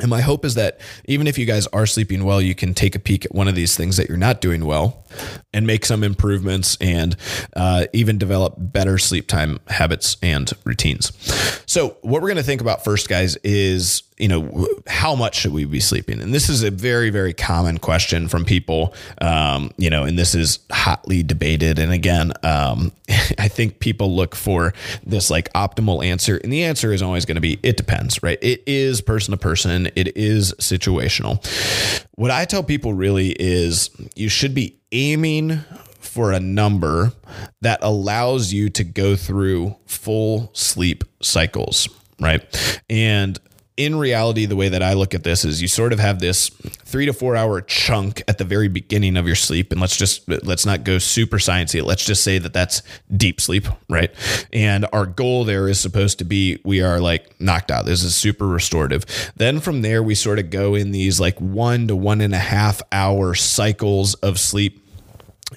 And 0.00 0.08
my 0.08 0.20
hope 0.20 0.44
is 0.44 0.54
that 0.54 0.80
even 1.06 1.26
if 1.26 1.36
you 1.38 1.44
guys 1.44 1.66
are 1.68 1.84
sleeping 1.84 2.24
well, 2.24 2.40
you 2.40 2.54
can 2.54 2.72
take 2.72 2.94
a 2.94 3.00
peek 3.00 3.24
at 3.24 3.34
one 3.34 3.48
of 3.48 3.56
these 3.56 3.76
things 3.76 3.96
that 3.96 4.08
you're 4.08 4.16
not 4.16 4.40
doing 4.40 4.64
well 4.64 5.04
and 5.52 5.66
make 5.66 5.84
some 5.84 6.04
improvements 6.04 6.76
and 6.80 7.16
uh, 7.56 7.86
even 7.92 8.18
develop 8.18 8.54
better 8.58 8.98
sleep 8.98 9.26
time 9.26 9.58
habits 9.68 10.16
and 10.22 10.52
routines. 10.64 11.12
So, 11.66 11.96
what 12.02 12.22
we're 12.22 12.28
going 12.28 12.36
to 12.36 12.42
think 12.42 12.60
about 12.60 12.84
first, 12.84 13.08
guys, 13.08 13.36
is 13.36 14.02
you 14.18 14.28
know 14.28 14.66
how 14.86 15.14
much 15.14 15.36
should 15.36 15.52
we 15.52 15.64
be 15.64 15.80
sleeping? 15.80 16.20
And 16.20 16.34
this 16.34 16.48
is 16.48 16.62
a 16.62 16.70
very 16.70 17.10
very 17.10 17.32
common 17.32 17.78
question 17.78 18.28
from 18.28 18.44
people 18.44 18.94
um, 19.20 19.70
you 19.76 19.90
know 19.90 20.04
and 20.04 20.18
this 20.18 20.34
is 20.34 20.58
hotly 20.70 21.22
debated. 21.22 21.78
And 21.78 21.92
again 21.92 22.32
um, 22.42 22.92
i 23.38 23.48
think 23.48 23.78
people 23.80 24.14
look 24.14 24.34
for 24.34 24.74
this 25.04 25.30
like 25.30 25.52
optimal 25.52 26.04
answer 26.04 26.38
and 26.42 26.52
the 26.52 26.64
answer 26.64 26.92
is 26.92 27.02
always 27.02 27.24
going 27.24 27.36
to 27.36 27.40
be 27.40 27.58
it 27.62 27.76
depends 27.76 28.22
right? 28.22 28.38
It 28.42 28.62
is 28.66 29.00
person 29.00 29.32
to 29.32 29.38
person. 29.38 29.88
It 29.94 30.16
is 30.16 30.52
situational. 30.54 31.44
What 32.16 32.30
i 32.30 32.44
tell 32.44 32.62
people 32.62 32.94
really 32.94 33.30
is 33.30 33.90
you 34.16 34.28
should 34.28 34.54
be 34.54 34.78
aiming 34.92 35.60
for 36.00 36.32
a 36.32 36.40
number 36.40 37.12
that 37.60 37.78
allows 37.82 38.52
you 38.52 38.70
to 38.70 38.84
go 38.84 39.14
through 39.16 39.76
full 39.86 40.50
sleep 40.54 41.04
cycles, 41.22 41.88
right? 42.20 42.80
And 42.88 43.38
in 43.78 43.94
reality, 43.94 44.44
the 44.44 44.56
way 44.56 44.68
that 44.68 44.82
I 44.82 44.94
look 44.94 45.14
at 45.14 45.22
this 45.22 45.44
is 45.44 45.62
you 45.62 45.68
sort 45.68 45.92
of 45.92 46.00
have 46.00 46.18
this 46.18 46.48
three 46.48 47.06
to 47.06 47.12
four 47.12 47.36
hour 47.36 47.60
chunk 47.60 48.22
at 48.26 48.36
the 48.36 48.44
very 48.44 48.66
beginning 48.66 49.16
of 49.16 49.24
your 49.24 49.36
sleep. 49.36 49.70
And 49.70 49.80
let's 49.80 49.96
just, 49.96 50.28
let's 50.28 50.66
not 50.66 50.82
go 50.82 50.98
super 50.98 51.38
sciencey. 51.38 51.82
Let's 51.82 52.04
just 52.04 52.24
say 52.24 52.38
that 52.38 52.52
that's 52.52 52.82
deep 53.16 53.40
sleep, 53.40 53.68
right? 53.88 54.12
And 54.52 54.84
our 54.92 55.06
goal 55.06 55.44
there 55.44 55.68
is 55.68 55.78
supposed 55.78 56.18
to 56.18 56.24
be 56.24 56.60
we 56.64 56.82
are 56.82 56.98
like 56.98 57.40
knocked 57.40 57.70
out. 57.70 57.86
This 57.86 58.02
is 58.02 58.16
super 58.16 58.48
restorative. 58.48 59.04
Then 59.36 59.60
from 59.60 59.82
there, 59.82 60.02
we 60.02 60.16
sort 60.16 60.40
of 60.40 60.50
go 60.50 60.74
in 60.74 60.90
these 60.90 61.20
like 61.20 61.38
one 61.40 61.86
to 61.86 61.94
one 61.94 62.20
and 62.20 62.34
a 62.34 62.38
half 62.38 62.82
hour 62.90 63.36
cycles 63.36 64.14
of 64.14 64.40
sleep 64.40 64.87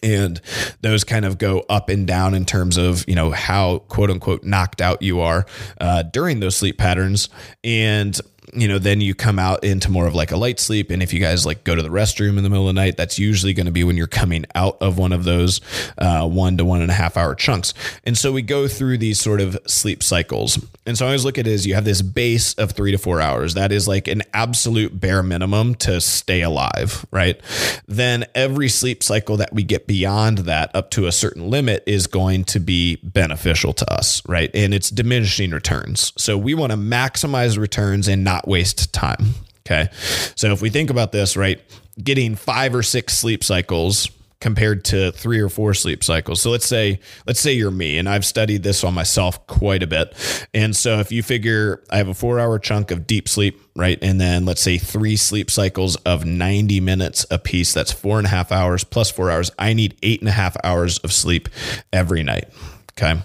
and 0.04 0.40
those 0.82 1.04
kind 1.04 1.26
of 1.26 1.38
go 1.38 1.66
up 1.70 1.90
and 1.90 2.08
down 2.08 2.34
in 2.34 2.46
terms 2.46 2.78
of 2.78 3.08
you 3.08 3.16
know 3.16 3.32
how 3.32 3.80
quote 3.80 4.10
unquote 4.10 4.44
knocked 4.44 4.82
out 4.82 5.02
you 5.02 5.20
are 5.20 5.46
uh, 5.80 6.04
during 6.04 6.40
those 6.40 6.56
sleep 6.56 6.78
patterns. 6.78 7.30
And 7.64 8.20
you 8.54 8.68
know, 8.68 8.80
then 8.80 9.02
you 9.02 9.16
come 9.16 9.40
out 9.40 9.64
into 9.64 9.90
more 9.90 10.08
of 10.08 10.16
like 10.16 10.32
a 10.32 10.38
light 10.38 10.60
sleep. 10.60 10.90
And 10.90 11.02
if 11.02 11.14
you 11.14 11.20
guys 11.20 11.46
like 11.46 11.64
go 11.64 11.76
to 11.76 11.82
the 11.82 11.90
restroom 11.90 12.38
in 12.38 12.44
the 12.44 12.50
middle 12.50 12.68
of 12.68 12.76
the 12.76 12.82
night, 12.82 12.98
that's 12.98 13.18
usually 13.18 13.54
going 13.54 13.66
to 13.66 13.72
be 13.72 13.84
when 13.84 13.98
you're 13.98 14.08
coming 14.08 14.46
out 14.56 14.78
of 14.82 14.98
one 14.98 15.12
of 15.12 15.24
those 15.24 15.62
uh, 15.98 16.28
one 16.28 16.58
to 16.58 16.66
one 16.66 16.82
and 16.82 16.92
a 16.92 16.94
half 16.94 17.18
hour 17.18 17.36
chunks. 17.36 17.74
And 18.04 18.18
so 18.18 18.32
we 18.32 18.42
go 18.42 18.68
through 18.68 18.98
these 18.98 19.20
sort 19.20 19.42
of 19.42 19.58
sleep 19.68 20.04
cycles. 20.04 20.64
And 20.86 20.98
so 20.98 21.06
I 21.06 21.10
always 21.10 21.26
look 21.26 21.38
at 21.38 21.48
it 21.48 21.52
as 21.52 21.66
you 21.66 21.76
have 21.76 21.86
this 21.86 22.02
base 22.02 22.54
of 22.56 22.72
three 22.72 22.92
to 22.92 22.98
four 22.98 23.22
hours. 23.22 23.54
That 23.54 23.72
is 23.72 23.88
like 23.88 24.08
an 24.08 24.24
absolute 24.34 25.00
bare 25.00 25.24
minimum 25.24 25.76
to 25.76 26.02
stay 26.02 26.42
alive, 26.42 27.06
right? 27.12 27.40
Then 27.88 28.26
every 28.36 28.70
sleep 28.70 29.04
cycle 29.04 29.38
that 29.38 29.54
we 29.54 29.64
get 29.64 29.88
beyond 29.88 30.40
that 30.40 30.76
up 30.76 30.92
to 30.92 31.08
a 31.08 31.12
certain 31.12 31.50
limit 31.50 31.84
is 31.86 32.08
going 32.08 32.46
to 32.46 32.60
be 32.60 32.98
beneficial 33.04 33.74
to 33.74 33.94
us, 33.94 34.22
right? 34.28 34.50
And 34.54 34.74
it's 34.74 34.90
diminishing 34.90 35.52
returns. 35.52 36.14
So 36.18 36.38
we 36.38 36.54
want 36.54 36.72
to 36.72 36.78
maximize 36.78 37.58
returns 37.58 38.08
and 38.08 38.24
not 38.24 38.41
not 38.42 38.48
waste 38.48 38.94
time. 38.94 39.34
Okay. 39.66 39.90
So 40.36 40.52
if 40.52 40.62
we 40.62 40.70
think 40.70 40.90
about 40.90 41.12
this, 41.12 41.38
right, 41.38 41.62
getting 42.02 42.36
five 42.36 42.74
or 42.74 42.84
six 42.84 43.18
sleep 43.18 43.44
cycles 43.44 44.10
compared 44.40 44.84
to 44.84 45.12
three 45.12 45.40
or 45.40 45.50
four 45.50 45.72
sleep 45.72 46.04
cycles. 46.04 46.42
So 46.42 46.50
let's 46.50 46.66
say 46.66 47.00
let's 47.28 47.40
say 47.40 47.54
you're 47.54 47.70
me 47.70 48.00
and 48.00 48.10
I've 48.10 48.26
studied 48.26 48.64
this 48.64 48.84
on 48.84 48.96
myself 48.96 49.46
quite 49.46 49.84
a 49.84 49.88
bit. 49.88 50.16
And 50.52 50.76
so 50.76 51.00
if 51.00 51.12
you 51.12 51.22
figure 51.22 51.84
I 51.92 51.98
have 51.98 52.08
a 52.08 52.14
4-hour 52.14 52.58
chunk 52.58 52.90
of 52.90 53.06
deep 53.06 53.30
sleep, 53.30 53.62
right? 53.76 54.00
And 54.02 54.20
then 54.20 54.46
let's 54.46 54.62
say 54.62 54.80
3 54.80 55.16
sleep 55.16 55.52
cycles 55.52 55.96
of 55.98 56.26
90 56.26 56.80
minutes 56.80 57.28
a 57.30 57.38
piece, 57.38 57.72
that's 57.72 57.92
four 57.92 58.18
and 58.18 58.26
a 58.26 58.32
half 58.32 58.52
hours 58.52 58.84
plus 58.84 59.12
4 59.12 59.30
hours. 59.30 59.52
I 59.60 59.74
need 59.74 59.96
eight 60.02 60.22
and 60.22 60.30
a 60.30 60.34
half 60.34 60.58
hours 60.64 60.98
of 61.00 61.14
sleep 61.14 61.48
every 61.94 62.24
night. 62.24 62.50
Okay? 62.98 63.22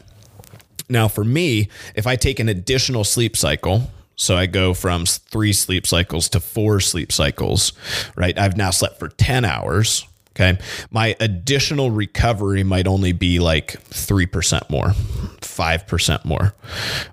Now 0.91 1.09
for 1.09 1.25
me, 1.25 1.71
if 1.95 2.07
I 2.07 2.17
take 2.17 2.39
an 2.41 2.51
additional 2.51 3.05
sleep 3.05 3.39
cycle, 3.39 3.91
so 4.17 4.37
I 4.37 4.47
go 4.47 4.75
from 4.75 5.05
three 5.07 5.53
sleep 5.53 5.87
cycles 5.87 6.29
to 6.31 6.41
four 6.41 6.81
sleep 6.81 7.13
cycles, 7.13 7.73
right? 8.17 8.37
I've 8.39 8.57
now 8.57 8.71
slept 8.71 8.99
for 8.99 9.09
10 9.09 9.45
hours. 9.45 10.07
Okay. 10.35 10.59
My 10.91 11.17
additional 11.19 11.91
recovery 11.91 12.63
might 12.63 12.87
only 12.87 13.13
be 13.13 13.39
like 13.39 13.83
3% 13.89 14.69
more, 14.69 14.89
5% 14.89 16.25
more, 16.27 16.55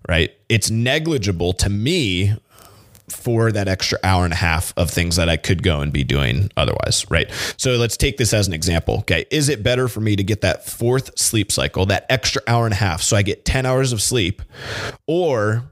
right? 0.09 0.35
It's 0.49 0.69
negligible 0.69 1.53
to 1.53 1.69
me 1.69 2.35
for 3.09 3.51
that 3.51 3.67
extra 3.67 3.97
hour 4.03 4.25
and 4.25 4.33
a 4.33 4.37
half 4.37 4.73
of 4.75 4.89
things 4.89 5.15
that 5.17 5.29
I 5.29 5.37
could 5.37 5.63
go 5.63 5.81
and 5.81 5.91
be 5.93 6.03
doing 6.03 6.49
otherwise, 6.57 7.05
right? 7.09 7.29
So 7.57 7.75
let's 7.75 7.95
take 7.95 8.17
this 8.17 8.33
as 8.33 8.47
an 8.47 8.53
example. 8.53 8.99
Okay. 8.99 9.25
Is 9.29 9.49
it 9.49 9.63
better 9.63 9.87
for 9.87 10.01
me 10.01 10.15
to 10.15 10.23
get 10.23 10.41
that 10.41 10.65
fourth 10.65 11.17
sleep 11.17 11.51
cycle, 11.51 11.85
that 11.87 12.05
extra 12.09 12.41
hour 12.47 12.65
and 12.65 12.73
a 12.73 12.77
half, 12.77 13.01
so 13.01 13.15
I 13.15 13.21
get 13.21 13.45
10 13.45 13.65
hours 13.65 13.93
of 13.93 14.01
sleep, 14.01 14.41
or 15.07 15.63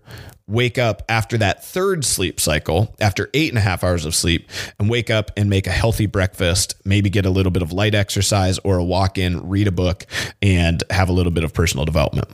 wake 0.52 0.78
up 0.78 1.04
after 1.10 1.38
that 1.38 1.64
third 1.64 2.06
sleep 2.06 2.40
cycle, 2.40 2.94
after 3.00 3.30
eight 3.34 3.50
and 3.50 3.58
a 3.58 3.62
half 3.62 3.84
hours 3.84 4.06
of 4.06 4.14
sleep, 4.14 4.50
and 4.80 4.90
wake 4.90 5.10
up 5.10 5.32
and 5.38 5.50
make 5.50 5.68
a 5.68 5.72
healthy 5.72 6.06
breakfast, 6.06 6.76
maybe 6.86 7.10
get 7.10 7.26
a 7.26 7.30
little 7.30 7.52
bit 7.52 7.62
of 7.62 7.72
light 7.72 7.96
exercise 7.96 8.60
or 8.60 8.78
a 8.78 8.84
walk 8.84 9.18
in, 9.18 9.48
read 9.48 9.68
a 9.68 9.72
book, 9.72 10.06
and 10.42 10.84
have 10.90 11.10
a 11.10 11.14
little 11.14 11.32
bit 11.32 11.44
of 11.44 11.54
personal 11.54 11.86
development. 11.86 12.28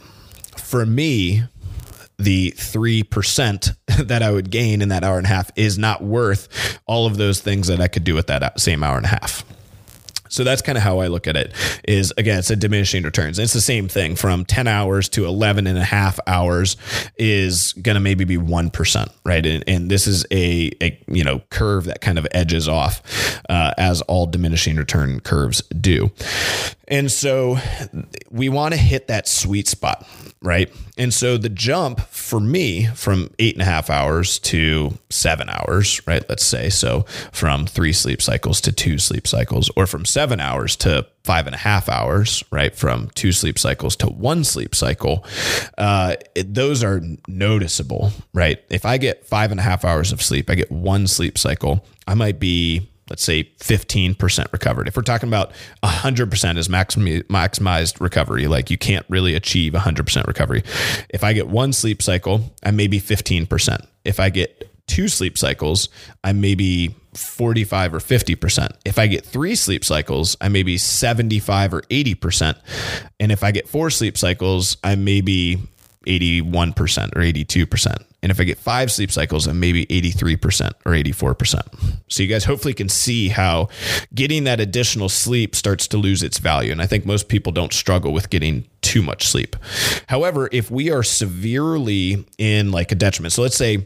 For 0.58 0.86
me, 0.86 1.44
the 2.18 2.54
3% 2.58 3.76
that 4.08 4.24
I 4.24 4.32
would 4.32 4.50
gain 4.50 4.82
in 4.82 4.90
that 4.90 5.04
hour 5.04 5.18
and 5.18 5.26
a 5.26 5.30
half 5.30 5.52
is 5.56 5.78
not 5.78 6.04
worth 6.04 6.80
all 6.86 7.06
of 7.06 7.18
those 7.18 7.42
things 7.42 7.68
that 7.68 7.80
I 7.80 7.88
could 7.88 8.04
do 8.04 8.16
with 8.16 8.28
that 8.28 8.60
same 8.60 8.84
hour 8.84 8.98
and 8.98 9.06
a 9.06 9.10
half. 9.10 9.44
So 10.30 10.44
that's 10.44 10.62
kind 10.62 10.78
of 10.78 10.84
how 10.84 11.00
I 11.00 11.08
look 11.08 11.28
at 11.28 11.36
it 11.36 11.54
is 11.88 12.14
again, 12.18 12.40
it's 12.40 12.50
a 12.50 12.56
diminishing 12.56 13.04
returns. 13.04 13.40
It's 13.40 13.54
the 13.54 13.62
same 13.62 13.88
thing 13.88 14.16
from 14.16 14.46
10 14.46 14.68
hours 14.68 15.10
to 15.10 15.26
11 15.26 15.68
and 15.68 15.78
a 15.78 15.84
half 15.84 16.20
hours 16.28 16.78
is 17.18 17.74
going 17.74 17.96
to 17.96 18.02
maybe 18.02 18.26
be 18.26 18.38
1%, 18.38 19.10
right? 19.26 19.46
And, 19.46 19.64
and 19.68 19.90
this 19.90 20.08
is 20.08 20.26
a, 20.32 20.72
a, 20.82 21.00
you 21.08 21.24
know, 21.24 21.42
curve 21.50 21.86
that 21.86 22.02
kind 22.02 22.18
of 22.18 22.28
edges 22.32 22.68
off 22.68 23.42
uh, 23.50 23.74
as 23.78 24.02
all 24.04 24.26
diminishing 24.26 24.76
return 24.76 25.20
curves 25.20 25.62
do. 25.80 26.12
And 26.88 27.12
so 27.12 27.58
we 28.32 28.48
want 28.50 28.74
to 28.74 28.80
hit 28.80 29.08
that 29.08 29.28
sweet 29.28 29.68
spot, 29.68 30.08
right? 30.42 30.72
And 30.98 31.14
so 31.14 31.38
the 31.38 31.50
jump 31.50 32.00
for 32.00 32.40
me 32.40 32.86
from 32.88 33.30
eight 33.40 33.56
and 33.56 33.62
a 33.62 33.66
half 33.66 33.90
hours 33.90 34.40
to 34.40 34.98
seven 35.10 35.50
hours, 35.50 36.02
right? 36.08 36.24
Let's 36.30 36.46
say 36.46 36.70
so 36.70 37.02
from 37.32 37.68
three 37.68 37.92
sleep 37.92 38.22
cycles 38.22 38.62
to 38.62 38.72
two 38.72 39.00
sleep 39.00 39.28
cycles, 39.28 39.70
or 39.76 39.86
from 39.86 40.06
seven 40.06 40.40
hours 40.40 40.76
to 40.78 41.06
five 41.26 41.46
and 41.46 41.56
a 41.56 41.60
half 41.60 41.90
hours, 41.90 42.42
right? 42.52 42.74
From 42.74 43.10
two 43.16 43.34
sleep 43.34 43.60
cycles 43.60 43.98
to 43.98 44.08
one 44.08 44.46
sleep 44.46 44.74
cycle, 44.74 45.26
uh, 45.78 46.16
it, 46.36 46.54
those 46.54 46.86
are 46.86 47.02
noticeable, 47.28 48.12
right? 48.34 48.64
If 48.70 48.86
I 48.86 48.98
get 48.98 49.26
five 49.26 49.52
and 49.52 49.60
a 49.60 49.64
half 49.64 49.84
hours 49.84 50.14
of 50.14 50.22
sleep, 50.22 50.50
I 50.50 50.56
get 50.56 50.72
one 50.72 51.08
sleep 51.08 51.38
cycle, 51.38 51.86
I 52.08 52.14
might 52.14 52.40
be 52.40 52.90
let's 53.10 53.24
say 53.24 53.46
15% 53.60 54.52
recovered. 54.52 54.88
If 54.88 54.96
we're 54.96 55.04
talking 55.04 55.30
about 55.30 55.52
100% 55.84 56.58
is 56.58 56.68
maximized 56.68 58.02
recovery, 58.02 58.48
like 58.48 58.70
you 58.70 58.78
can't 58.78 59.06
really 59.10 59.36
achieve 59.36 59.74
100% 59.74 60.28
recovery. 60.28 60.64
If 61.10 61.24
I 61.24 61.34
get 61.34 61.48
one 61.48 61.74
sleep 61.74 62.02
cycle, 62.02 62.54
I 62.64 62.72
may 62.72 62.88
be 62.88 63.00
15%. 63.00 63.86
If 64.06 64.20
I 64.20 64.30
get 64.30 64.70
two 64.88 65.08
sleep 65.08 65.38
cycles, 65.38 65.90
I 66.24 66.34
may 66.34 66.56
be 66.56 66.96
45 67.14 67.96
or 67.96 68.00
50%. 68.00 68.70
If 68.86 69.00
I 69.00 69.08
get 69.08 69.26
three 69.26 69.56
sleep 69.56 69.84
cycles, 69.84 70.38
I 70.40 70.50
may 70.50 70.64
be 70.64 70.78
75 70.78 71.74
or 71.74 71.82
80%. 71.84 72.58
And 73.20 73.32
if 73.32 73.44
I 73.44 73.52
get 73.52 73.68
four 73.68 73.90
sleep 73.90 74.18
cycles, 74.18 74.78
I 74.84 74.96
may 74.96 75.22
be 75.22 75.60
81% 76.06 77.16
or 77.16 77.22
82%. 77.22 78.07
And 78.24 78.32
if 78.32 78.40
I 78.40 78.46
get 78.46 78.58
five 78.58 78.92
sleep 78.92 79.12
cycles, 79.12 79.46
I'm 79.48 79.60
maybe 79.60 79.86
83% 79.86 80.72
or 80.86 80.94
84%. 80.94 82.00
So 82.08 82.24
you 82.24 82.30
guys 82.30 82.46
hopefully 82.46 82.74
can 82.74 82.90
see 82.90 83.30
how 83.30 83.70
getting 84.14 84.46
that 84.46 84.60
additional 84.60 85.08
sleep 85.08 85.56
starts 85.56 85.88
to 85.90 85.98
lose 85.98 86.24
its 86.24 86.40
value. 86.40 86.72
And 86.72 86.82
I 86.82 86.88
think 86.88 87.06
most 87.06 87.28
people 87.28 87.52
don't 87.52 87.72
struggle 87.72 88.12
with 88.12 88.30
getting 88.30 88.68
too 88.82 89.04
much 89.04 89.28
sleep. 89.28 89.56
However, 90.08 90.50
if 90.52 90.72
we 90.72 90.90
are 90.90 91.04
severely 91.04 92.26
in 92.38 92.72
like 92.72 92.92
a 92.92 92.96
detriment, 92.96 93.34
so 93.34 93.44
let's 93.44 93.58
say 93.58 93.86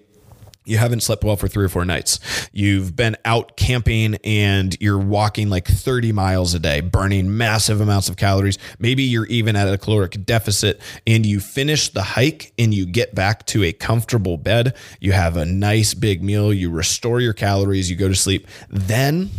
you 0.65 0.77
haven't 0.77 1.01
slept 1.01 1.23
well 1.23 1.35
for 1.35 1.47
three 1.47 1.65
or 1.65 1.69
four 1.69 1.85
nights. 1.85 2.19
You've 2.51 2.95
been 2.95 3.17
out 3.25 3.57
camping 3.57 4.15
and 4.23 4.75
you're 4.79 4.97
walking 4.97 5.49
like 5.49 5.67
30 5.67 6.11
miles 6.11 6.53
a 6.53 6.59
day, 6.59 6.81
burning 6.81 7.35
massive 7.35 7.81
amounts 7.81 8.09
of 8.09 8.17
calories. 8.17 8.57
Maybe 8.77 9.03
you're 9.03 9.25
even 9.25 9.55
at 9.55 9.67
a 9.67 9.77
caloric 9.77 10.23
deficit 10.25 10.79
and 11.07 11.25
you 11.25 11.39
finish 11.39 11.89
the 11.89 12.03
hike 12.03 12.53
and 12.59 12.73
you 12.73 12.85
get 12.85 13.15
back 13.15 13.45
to 13.47 13.63
a 13.63 13.73
comfortable 13.73 14.37
bed. 14.37 14.75
You 14.99 15.13
have 15.13 15.35
a 15.35 15.45
nice 15.45 15.93
big 15.93 16.21
meal, 16.21 16.53
you 16.53 16.69
restore 16.69 17.19
your 17.19 17.33
calories, 17.33 17.89
you 17.89 17.95
go 17.95 18.07
to 18.07 18.15
sleep. 18.15 18.47
Then 18.69 19.31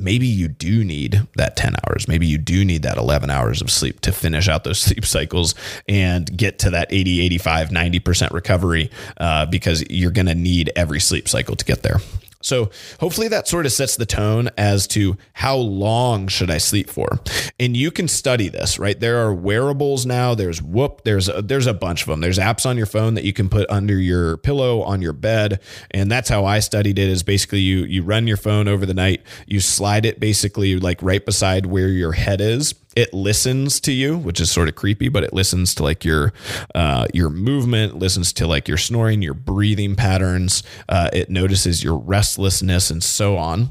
maybe 0.00 0.26
you 0.26 0.48
do 0.48 0.84
need 0.84 1.26
that 1.36 1.56
10 1.56 1.74
hours. 1.84 2.08
Maybe 2.08 2.26
you 2.26 2.38
do 2.38 2.64
need 2.64 2.82
that 2.82 2.96
11 2.96 3.30
hours 3.30 3.60
of 3.60 3.70
sleep 3.70 4.00
to 4.00 4.12
finish 4.12 4.48
out 4.48 4.64
those 4.64 4.80
sleep 4.80 5.04
cycles 5.04 5.54
and 5.88 6.36
get 6.36 6.58
to 6.60 6.70
that 6.70 6.88
80, 6.90 7.20
85, 7.20 7.68
90% 7.68 8.32
recovery 8.32 8.90
uh, 9.18 9.46
because 9.46 9.84
you're 9.90 10.10
going 10.10 10.26
to 10.26 10.34
need 10.34 10.72
every 10.74 11.00
sleep 11.00 11.28
cycle 11.28 11.56
to 11.56 11.64
get 11.64 11.82
there. 11.82 11.96
So 12.42 12.70
hopefully 13.00 13.28
that 13.28 13.48
sort 13.48 13.66
of 13.66 13.72
sets 13.72 13.96
the 13.96 14.06
tone 14.06 14.48
as 14.56 14.86
to 14.88 15.16
how 15.34 15.56
long 15.56 16.28
should 16.28 16.50
I 16.50 16.58
sleep 16.58 16.88
for. 16.88 17.20
And 17.58 17.76
you 17.76 17.90
can 17.90 18.08
study 18.08 18.48
this, 18.48 18.78
right? 18.78 18.98
There 18.98 19.18
are 19.18 19.34
wearables 19.34 20.06
now. 20.06 20.34
There's 20.34 20.62
Whoop. 20.62 21.02
There's 21.04 21.28
a, 21.28 21.42
there's 21.42 21.66
a 21.66 21.74
bunch 21.74 22.02
of 22.02 22.08
them. 22.08 22.20
There's 22.20 22.38
apps 22.38 22.64
on 22.64 22.78
your 22.78 22.86
phone 22.86 23.14
that 23.14 23.24
you 23.24 23.32
can 23.32 23.48
put 23.50 23.68
under 23.68 23.98
your 23.98 24.38
pillow 24.38 24.82
on 24.82 25.02
your 25.02 25.12
bed, 25.12 25.60
and 25.90 26.10
that's 26.10 26.28
how 26.28 26.44
I 26.46 26.60
studied 26.60 26.98
it. 26.98 27.08
Is 27.08 27.22
basically 27.22 27.60
you 27.60 27.84
you 27.84 28.02
run 28.02 28.26
your 28.26 28.36
phone 28.36 28.68
over 28.68 28.86
the 28.86 28.94
night, 28.94 29.22
you 29.46 29.60
slide 29.60 30.06
it 30.06 30.18
basically 30.18 30.78
like 30.78 31.02
right 31.02 31.24
beside 31.24 31.66
where 31.66 31.88
your 31.88 32.12
head 32.12 32.40
is, 32.40 32.74
it 32.96 33.14
listens 33.14 33.80
to 33.80 33.92
you, 33.92 34.18
which 34.18 34.40
is 34.40 34.50
sort 34.50 34.68
of 34.68 34.74
creepy, 34.74 35.08
but 35.08 35.22
it 35.22 35.32
listens 35.32 35.74
to 35.76 35.82
like 35.84 36.04
your 36.04 36.32
uh, 36.74 37.06
your 37.14 37.30
movement, 37.30 37.98
listens 37.98 38.32
to 38.34 38.46
like 38.46 38.66
your 38.66 38.76
snoring, 38.76 39.22
your 39.22 39.34
breathing 39.34 39.94
patterns. 39.94 40.62
Uh, 40.88 41.08
it 41.12 41.30
notices 41.30 41.84
your 41.84 41.98
restlessness 42.30 42.92
and 42.92 43.02
so 43.02 43.36
on 43.36 43.70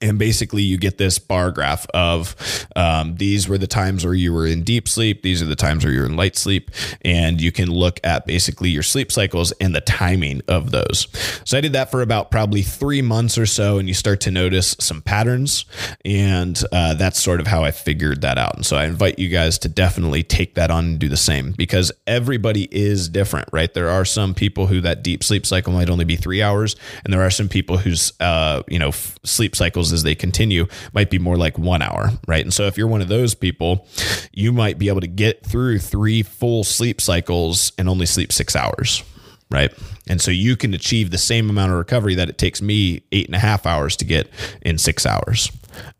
and 0.00 0.18
basically 0.18 0.62
you 0.62 0.78
get 0.78 0.98
this 0.98 1.18
bar 1.18 1.50
graph 1.50 1.86
of 1.92 2.34
um, 2.76 3.16
these 3.16 3.48
were 3.48 3.58
the 3.58 3.66
times 3.66 4.04
where 4.04 4.14
you 4.14 4.32
were 4.32 4.46
in 4.46 4.62
deep 4.62 4.88
sleep 4.88 5.22
these 5.22 5.42
are 5.42 5.46
the 5.46 5.56
times 5.56 5.84
where 5.84 5.92
you're 5.92 6.06
in 6.06 6.16
light 6.16 6.36
sleep 6.36 6.70
and 7.02 7.40
you 7.40 7.52
can 7.52 7.70
look 7.70 8.00
at 8.04 8.26
basically 8.26 8.70
your 8.70 8.82
sleep 8.82 9.12
cycles 9.12 9.52
and 9.52 9.74
the 9.74 9.80
timing 9.80 10.40
of 10.48 10.70
those. 10.70 11.06
So 11.44 11.58
i 11.58 11.60
did 11.60 11.72
that 11.74 11.90
for 11.90 12.02
about 12.02 12.30
probably 12.30 12.62
three 12.62 13.02
months 13.02 13.38
or 13.38 13.46
so 13.46 13.78
and 13.78 13.88
you 13.88 13.94
start 13.94 14.20
to 14.22 14.30
notice 14.30 14.76
some 14.78 15.02
patterns 15.02 15.64
and 16.04 16.60
uh, 16.72 16.94
that's 16.94 17.22
sort 17.22 17.40
of 17.40 17.46
how 17.46 17.64
i 17.64 17.70
figured 17.70 18.22
that 18.22 18.38
out. 18.38 18.56
And 18.56 18.66
so 18.66 18.76
i 18.76 18.84
invite 18.84 19.18
you 19.18 19.28
guys 19.28 19.58
to 19.58 19.68
definitely 19.68 20.22
take 20.22 20.54
that 20.54 20.70
on 20.70 20.84
and 20.84 20.98
do 20.98 21.08
the 21.08 21.16
same 21.16 21.52
because 21.52 21.92
everybody 22.06 22.68
is 22.70 23.08
different 23.08 23.48
right? 23.52 23.72
There 23.72 23.90
are 23.90 24.04
some 24.04 24.34
people 24.34 24.66
who 24.66 24.80
that 24.80 25.02
deep 25.02 25.22
sleep 25.22 25.46
cycle 25.46 25.72
might 25.72 25.90
only 25.90 26.04
be 26.04 26.16
three 26.16 26.42
hours 26.42 26.76
and 27.04 27.12
there 27.12 27.22
are 27.22 27.30
some 27.30 27.48
people 27.48 27.78
whose 27.78 28.12
uh, 28.20 28.62
you 28.68 28.78
know 28.78 28.90
sleep 28.90 29.56
cycles 29.56 29.89
as 29.92 30.02
they 30.02 30.14
continue 30.14 30.66
might 30.92 31.10
be 31.10 31.18
more 31.18 31.36
like 31.36 31.58
one 31.58 31.82
hour, 31.82 32.10
right? 32.26 32.44
And 32.44 32.52
so 32.52 32.66
if 32.66 32.76
you're 32.76 32.86
one 32.86 33.00
of 33.00 33.08
those 33.08 33.34
people, 33.34 33.86
you 34.32 34.52
might 34.52 34.78
be 34.78 34.88
able 34.88 35.00
to 35.00 35.06
get 35.06 35.44
through 35.44 35.78
three 35.78 36.22
full 36.22 36.64
sleep 36.64 37.00
cycles 37.00 37.72
and 37.78 37.88
only 37.88 38.06
sleep 38.06 38.32
six 38.32 38.54
hours, 38.56 39.02
right? 39.50 39.72
And 40.08 40.20
so 40.20 40.30
you 40.30 40.56
can 40.56 40.74
achieve 40.74 41.10
the 41.10 41.18
same 41.18 41.50
amount 41.50 41.72
of 41.72 41.78
recovery 41.78 42.14
that 42.16 42.28
it 42.28 42.38
takes 42.38 42.60
me 42.60 43.02
eight 43.12 43.26
and 43.26 43.34
a 43.34 43.38
half 43.38 43.66
hours 43.66 43.96
to 43.96 44.04
get 44.04 44.28
in 44.62 44.78
six 44.78 45.06
hours. 45.06 45.50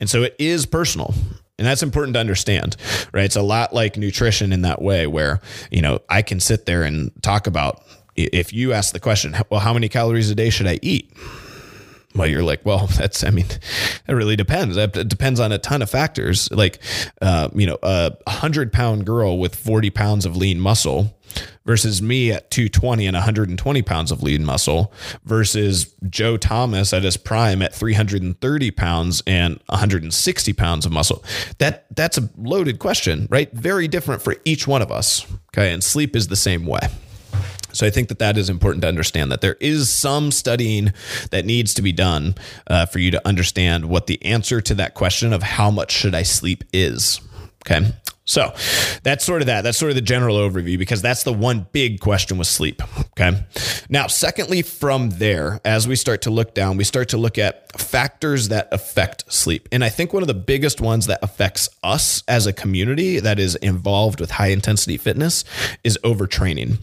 And 0.01 0.11
so 0.11 0.23
it 0.23 0.35
is 0.39 0.67
personal. 0.67 1.15
And 1.59 1.67
that's 1.67 1.83
important 1.83 2.15
to 2.15 2.21
understand, 2.21 2.77
right? 3.13 3.27
It's 3.27 3.37
a 3.37 3.43
lot 3.43 3.75
like 3.75 3.99
nutrition 3.99 4.53
in 4.53 4.63
that 4.63 4.81
way, 4.81 5.07
where, 5.07 5.41
you 5.71 5.83
know, 5.83 6.01
I 6.09 6.23
can 6.23 6.41
sit 6.41 6.65
there 6.65 6.85
and 6.85 7.11
talk 7.23 7.47
about 7.47 7.85
if 8.17 8.53
you 8.53 8.73
ask 8.73 8.93
the 8.95 9.01
question, 9.01 9.37
well, 9.51 9.61
how 9.61 9.75
many 9.75 9.89
calories 9.89 10.31
a 10.31 10.35
day 10.35 10.49
should 10.49 10.67
I 10.67 10.79
eat? 10.81 11.13
Well, 12.15 12.27
you're 12.27 12.43
like, 12.43 12.65
well, 12.65 12.87
that's, 12.99 13.25
I 13.25 13.31
mean, 13.31 13.47
that 14.07 14.15
really 14.15 14.37
depends. 14.37 14.77
It 14.77 15.09
depends 15.09 15.41
on 15.41 15.53
a 15.53 15.59
ton 15.59 15.83
of 15.83 15.91
factors. 15.91 16.51
Like, 16.51 16.81
uh, 17.21 17.49
you 17.55 17.67
know, 17.67 17.79
a 17.83 18.13
hundred 18.29 18.73
pound 18.73 19.07
girl 19.07 19.39
with 19.39 19.55
40 19.55 19.91
pounds 19.91 20.25
of 20.27 20.37
lean 20.37 20.61
muscle 20.61 21.17
versus 21.65 22.03
me 22.03 22.33
at 22.33 22.51
220 22.51 23.07
and 23.07 23.15
120 23.15 23.83
pounds 23.83 24.11
of 24.11 24.23
lean 24.23 24.45
muscle 24.45 24.93
versus 25.25 25.95
Joe 26.09 26.37
Thomas 26.37 26.93
at 26.93 27.05
his 27.05 27.17
prime 27.17 27.63
at 27.63 27.75
330 27.75 28.71
pounds 28.73 29.23
and 29.27 29.61
160 29.67 30.53
pounds 30.55 30.87
of 30.87 30.93
muscle. 30.93 31.25
That 31.59 31.87
that's 31.95 32.19
a 32.19 32.29
loaded 32.37 32.79
question, 32.79 33.29
right? 33.31 33.53
Very 33.53 33.87
different 33.87 34.23
for 34.23 34.37
each 34.45 34.67
one 34.67 34.83
of 34.83 34.91
us. 34.91 35.27
Okay. 35.55 35.73
And 35.73 35.85
sleep 35.85 36.17
is 36.17 36.29
the 36.29 36.37
same 36.37 36.67
way. 36.67 36.81
So 37.73 37.87
I 37.87 37.91
think 37.91 38.09
that 38.09 38.19
that 38.19 38.37
is 38.37 38.51
important 38.51 38.83
to 38.83 38.89
understand 38.89 39.33
that 39.33 39.41
there 39.41 39.57
is 39.61 39.91
some 39.91 40.31
studying 40.31 40.93
that 41.31 41.45
needs 41.45 41.75
to 41.75 41.83
be 41.83 41.93
done 41.93 42.35
uh, 42.67 42.87
for 42.87 42.99
you 42.99 43.11
to 43.11 43.29
understand 43.29 43.87
what 43.87 44.07
the 44.07 44.25
answer 44.25 44.61
to 44.61 44.75
that 44.75 44.95
question 44.95 45.33
of 45.33 45.43
how 45.43 45.71
much 45.71 45.93
should 45.93 46.15
I 46.15 46.23
sleep 46.23 46.65
is. 46.73 47.21
Okay. 47.67 47.93
So 48.31 48.55
that's 49.03 49.25
sort 49.25 49.43
of 49.43 49.47
that. 49.47 49.63
That's 49.63 49.77
sort 49.77 49.91
of 49.91 49.97
the 49.97 50.03
general 50.03 50.37
overview 50.37 50.79
because 50.79 51.03
that's 51.03 51.25
the 51.25 51.33
one 51.33 51.67
big 51.73 51.99
question 51.99 52.39
with 52.39 52.47
sleep. 52.47 52.81
Okay. 52.99 53.45
Now, 53.89 54.07
secondly, 54.07 54.63
from 54.63 55.11
there, 55.11 55.61
as 55.65 55.89
we 55.89 55.97
start 55.97 56.23
to 56.23 56.31
look 56.31 56.55
down, 56.55 56.77
we 56.77 56.85
start 56.85 57.09
to 57.09 57.17
look 57.17 57.39
at 57.39 57.77
factors 57.81 58.49
that 58.49 58.69
affect 58.71 59.33
sleep. 59.33 59.69
And 59.73 59.83
I 59.83 59.89
think 59.89 60.13
one 60.13 60.23
of 60.23 60.29
the 60.29 60.35
biggest 60.35 60.81
ones 60.81 61.07
that 61.07 61.19
affects 61.23 61.69
us 61.83 62.23
as 62.29 62.47
a 62.47 62.53
community 62.53 63.19
that 63.19 63.41
is 63.41 63.57
involved 63.57 64.21
with 64.21 64.31
high 64.31 64.49
intensity 64.49 64.97
fitness 64.97 65.45
is 65.83 65.99
overtraining. 66.05 66.79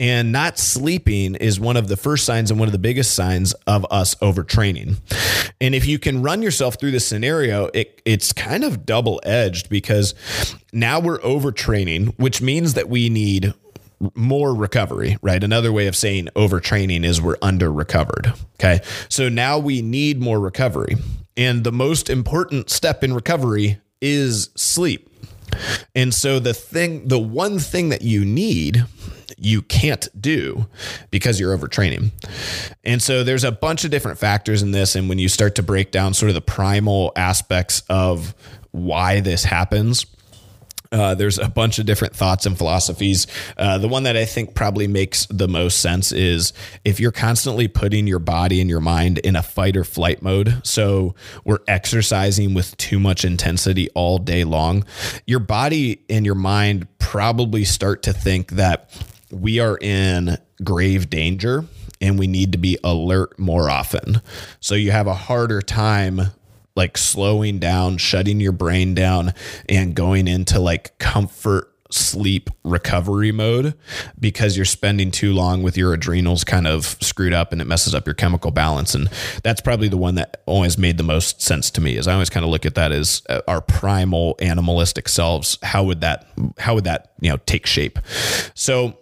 And 0.00 0.32
not 0.32 0.58
sleeping 0.58 1.34
is 1.34 1.60
one 1.60 1.76
of 1.76 1.88
the 1.88 1.96
first 1.96 2.24
signs 2.24 2.50
and 2.50 2.58
one 2.58 2.68
of 2.68 2.72
the 2.72 2.78
biggest 2.78 3.14
signs 3.14 3.52
of 3.66 3.86
us 3.90 4.14
overtraining. 4.16 4.96
And 5.60 5.74
if 5.74 5.86
you 5.86 5.98
can 5.98 6.22
run 6.22 6.40
yourself 6.40 6.80
through 6.80 6.92
this 6.92 7.06
scenario, 7.06 7.66
it, 7.74 8.00
it's 8.06 8.32
kind 8.32 8.64
of 8.64 8.86
double 8.86 9.20
edged 9.24 9.68
because 9.68 10.14
now 10.72 11.00
we're 11.00 11.18
overtraining, 11.18 12.18
which 12.18 12.40
means 12.40 12.72
that 12.74 12.88
we 12.88 13.10
need 13.10 13.52
more 14.14 14.54
recovery, 14.54 15.18
right? 15.20 15.44
Another 15.44 15.70
way 15.70 15.86
of 15.86 15.94
saying 15.94 16.28
overtraining 16.34 17.04
is 17.04 17.20
we're 17.20 17.36
under 17.42 17.70
recovered. 17.70 18.32
Okay. 18.54 18.80
So 19.10 19.28
now 19.28 19.58
we 19.58 19.82
need 19.82 20.18
more 20.18 20.40
recovery. 20.40 20.96
And 21.36 21.62
the 21.62 21.72
most 21.72 22.08
important 22.08 22.70
step 22.70 23.04
in 23.04 23.12
recovery 23.12 23.78
is 24.00 24.48
sleep. 24.56 25.09
And 25.94 26.14
so 26.14 26.38
the 26.38 26.54
thing, 26.54 27.08
the 27.08 27.18
one 27.18 27.58
thing 27.58 27.88
that 27.90 28.02
you 28.02 28.24
need 28.24 28.84
you 29.40 29.62
can't 29.62 30.06
do 30.20 30.66
because 31.10 31.40
you're 31.40 31.56
overtraining. 31.56 32.12
And 32.84 33.00
so 33.00 33.24
there's 33.24 33.42
a 33.42 33.50
bunch 33.50 33.84
of 33.84 33.90
different 33.90 34.18
factors 34.18 34.62
in 34.62 34.72
this. 34.72 34.94
And 34.94 35.08
when 35.08 35.18
you 35.18 35.28
start 35.28 35.54
to 35.54 35.62
break 35.62 35.90
down 35.90 36.12
sort 36.12 36.28
of 36.28 36.34
the 36.34 36.42
primal 36.42 37.12
aspects 37.16 37.82
of 37.88 38.34
why 38.72 39.20
this 39.20 39.44
happens, 39.44 40.04
uh, 40.92 41.14
there's 41.14 41.38
a 41.38 41.48
bunch 41.48 41.78
of 41.78 41.86
different 41.86 42.14
thoughts 42.14 42.46
and 42.46 42.58
philosophies. 42.58 43.26
Uh, 43.56 43.78
the 43.78 43.88
one 43.88 44.02
that 44.02 44.16
I 44.16 44.24
think 44.24 44.54
probably 44.54 44.88
makes 44.88 45.26
the 45.26 45.46
most 45.46 45.80
sense 45.80 46.10
is 46.10 46.52
if 46.84 46.98
you're 46.98 47.12
constantly 47.12 47.68
putting 47.68 48.06
your 48.06 48.18
body 48.18 48.60
and 48.60 48.68
your 48.68 48.80
mind 48.80 49.18
in 49.18 49.36
a 49.36 49.42
fight 49.42 49.76
or 49.76 49.84
flight 49.84 50.20
mode. 50.20 50.60
So 50.64 51.14
we're 51.44 51.60
exercising 51.68 52.54
with 52.54 52.76
too 52.76 52.98
much 52.98 53.24
intensity 53.24 53.88
all 53.90 54.18
day 54.18 54.42
long. 54.42 54.84
Your 55.26 55.40
body 55.40 56.02
and 56.10 56.26
your 56.26 56.34
mind 56.34 56.88
probably 56.98 57.64
start 57.64 58.02
to 58.04 58.12
think 58.12 58.52
that 58.52 58.90
we 59.30 59.60
are 59.60 59.78
in 59.80 60.38
grave 60.64 61.08
danger 61.08 61.64
and 62.00 62.18
we 62.18 62.26
need 62.26 62.52
to 62.52 62.58
be 62.58 62.78
alert 62.82 63.38
more 63.38 63.70
often. 63.70 64.20
So 64.58 64.74
you 64.74 64.90
have 64.90 65.06
a 65.06 65.14
harder 65.14 65.62
time 65.62 66.32
like 66.76 66.96
slowing 66.96 67.58
down, 67.58 67.98
shutting 67.98 68.40
your 68.40 68.52
brain 68.52 68.94
down, 68.94 69.34
and 69.68 69.94
going 69.94 70.28
into 70.28 70.58
like 70.58 70.98
comfort 70.98 71.70
sleep 71.92 72.50
recovery 72.64 73.32
mode 73.32 73.74
because 74.18 74.56
you're 74.56 74.64
spending 74.64 75.10
too 75.10 75.32
long 75.32 75.62
with 75.62 75.76
your 75.76 75.92
adrenals 75.92 76.44
kind 76.44 76.66
of 76.66 76.96
screwed 77.00 77.32
up 77.32 77.52
and 77.52 77.60
it 77.60 77.64
messes 77.66 77.94
up 77.94 78.06
your 78.06 78.14
chemical 78.14 78.50
balance. 78.50 78.94
And 78.94 79.08
that's 79.42 79.60
probably 79.60 79.88
the 79.88 79.96
one 79.96 80.14
that 80.14 80.42
always 80.46 80.78
made 80.78 80.96
the 80.98 81.02
most 81.02 81.42
sense 81.42 81.70
to 81.72 81.80
me 81.80 81.96
is 81.96 82.06
i 82.06 82.12
always 82.12 82.30
kind 82.30 82.44
of 82.44 82.50
look 82.50 82.64
at 82.64 82.74
that 82.76 82.92
as 82.92 83.22
uh, 83.28 83.40
our 83.48 83.60
primal 83.60 84.36
animalistic 84.40 85.08
selves. 85.08 85.58
How 85.62 85.84
would 85.84 86.00
that 86.00 86.26
how 86.58 86.74
would 86.74 86.84
that 86.84 87.12
you 87.20 87.30
know 87.30 87.38
take 87.46 87.66
shape? 87.66 87.98
So 88.54 88.96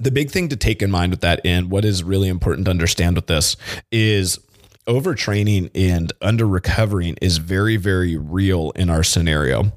the 0.00 0.10
big 0.10 0.30
thing 0.30 0.48
to 0.48 0.56
take 0.56 0.82
in 0.82 0.90
mind 0.90 1.10
with 1.10 1.20
that 1.20 1.40
and 1.44 1.70
what 1.70 1.84
is 1.84 2.04
really 2.04 2.28
important 2.28 2.66
to 2.66 2.70
understand 2.70 3.16
with 3.16 3.26
this 3.26 3.56
is 3.90 4.38
overtraining 4.88 5.70
and 5.74 6.12
under 6.20 6.46
recovering 6.46 7.16
is 7.20 7.36
very, 7.38 7.76
very 7.76 8.16
real 8.16 8.72
in 8.72 8.90
our 8.90 9.04
scenario. 9.04 9.72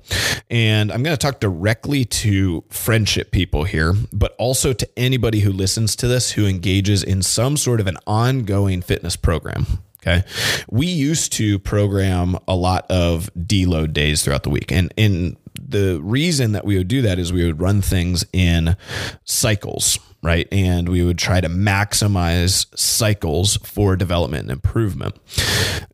And 0.49 0.91
I'm 0.91 1.03
going 1.03 1.15
to 1.15 1.21
talk 1.21 1.39
directly 1.39 2.05
to 2.05 2.63
friendship 2.69 3.31
people 3.31 3.65
here, 3.65 3.93
but 4.11 4.33
also 4.39 4.73
to 4.73 4.89
anybody 4.97 5.41
who 5.41 5.51
listens 5.51 5.95
to 5.97 6.07
this 6.07 6.31
who 6.31 6.47
engages 6.47 7.03
in 7.03 7.21
some 7.21 7.57
sort 7.57 7.79
of 7.79 7.87
an 7.87 7.97
ongoing 8.07 8.81
fitness 8.81 9.15
program. 9.15 9.65
Okay. 10.01 10.23
We 10.69 10.87
used 10.87 11.33
to 11.33 11.59
program 11.59 12.37
a 12.47 12.55
lot 12.55 12.89
of 12.89 13.29
deload 13.35 13.93
days 13.93 14.23
throughout 14.23 14.41
the 14.43 14.49
week. 14.49 14.71
And 14.71 14.91
in 14.97 15.37
the 15.53 15.99
reason 16.01 16.53
that 16.53 16.65
we 16.65 16.77
would 16.77 16.87
do 16.87 17.03
that 17.03 17.19
is 17.19 17.31
we 17.31 17.45
would 17.45 17.61
run 17.61 17.81
things 17.81 18.25
in 18.33 18.75
cycles 19.25 19.99
right? 20.21 20.47
And 20.51 20.89
we 20.89 21.03
would 21.03 21.17
try 21.17 21.41
to 21.41 21.49
maximize 21.49 22.67
cycles 22.77 23.57
for 23.57 23.95
development 23.95 24.43
and 24.43 24.51
improvement. 24.51 25.15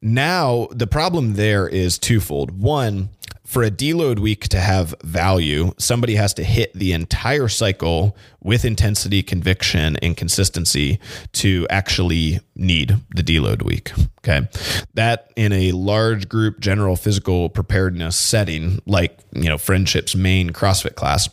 Now, 0.01 0.67
the 0.71 0.87
problem 0.87 1.33
there 1.33 1.67
is 1.67 1.97
twofold. 1.97 2.59
One, 2.59 3.09
for 3.47 3.63
a 3.63 3.71
deload 3.71 4.19
week 4.19 4.49
to 4.49 4.59
have 4.59 4.93
value, 5.05 5.71
somebody 5.77 6.15
has 6.15 6.33
to 6.33 6.43
hit 6.43 6.73
the 6.73 6.91
entire 6.91 7.47
cycle 7.47 8.17
with 8.43 8.65
intensity, 8.65 9.23
conviction, 9.23 9.95
and 10.01 10.17
consistency 10.17 10.99
to 11.31 11.65
actually 11.69 12.41
need 12.55 12.97
the 13.15 13.23
deload 13.23 13.63
week. 13.63 13.93
Okay. 14.19 14.49
That 14.95 15.31
in 15.37 15.53
a 15.53 15.71
large 15.71 16.27
group 16.27 16.59
general 16.59 16.97
physical 16.97 17.47
preparedness 17.47 18.17
setting, 18.17 18.81
like, 18.85 19.17
you 19.31 19.47
know, 19.47 19.57
friendship's 19.57 20.13
main 20.13 20.49
CrossFit 20.49 20.95
class, 20.95 21.29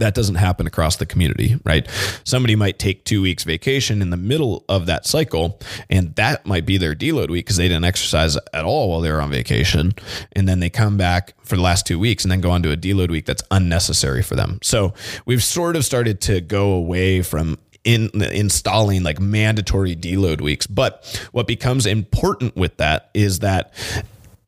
that 0.00 0.14
doesn't 0.14 0.34
happen 0.34 0.66
across 0.66 0.96
the 0.96 1.06
community, 1.06 1.56
right? 1.64 1.88
Somebody 2.24 2.56
might 2.56 2.78
take 2.78 3.04
two 3.04 3.22
weeks 3.22 3.44
vacation 3.44 4.02
in 4.02 4.10
the 4.10 4.16
middle 4.16 4.64
of 4.68 4.86
that 4.86 5.06
cycle, 5.06 5.60
and 5.88 6.14
that 6.16 6.44
might 6.44 6.66
be 6.66 6.76
their 6.78 6.94
deload 6.94 7.30
week 7.30 7.46
because 7.46 7.56
they 7.56 7.68
didn't 7.68 7.84
exercise 7.84 8.36
at 8.52 8.64
all 8.64 8.90
while 8.90 9.00
they 9.00 9.10
were 9.10 9.20
on 9.20 9.30
vacation. 9.30 9.92
And 10.32 10.48
then 10.48 10.60
they 10.60 10.70
come 10.70 10.96
back 10.96 11.34
for 11.42 11.56
the 11.56 11.62
last 11.62 11.86
two 11.86 11.98
weeks 11.98 12.24
and 12.24 12.32
then 12.32 12.40
go 12.40 12.50
on 12.50 12.62
to 12.62 12.72
a 12.72 12.76
deload 12.76 13.10
week 13.10 13.26
that's 13.26 13.42
unnecessary 13.50 14.22
for 14.22 14.34
them. 14.34 14.58
So 14.62 14.94
we've 15.24 15.42
sort 15.42 15.76
of 15.76 15.84
started 15.84 16.20
to 16.22 16.40
go 16.40 16.72
away 16.72 17.22
from 17.22 17.58
in 17.84 18.10
installing 18.22 19.02
like 19.02 19.20
mandatory 19.20 19.96
deload 19.96 20.40
weeks. 20.40 20.66
But 20.66 21.28
what 21.32 21.46
becomes 21.46 21.86
important 21.86 22.56
with 22.56 22.76
that 22.76 23.10
is 23.14 23.38
that 23.38 23.72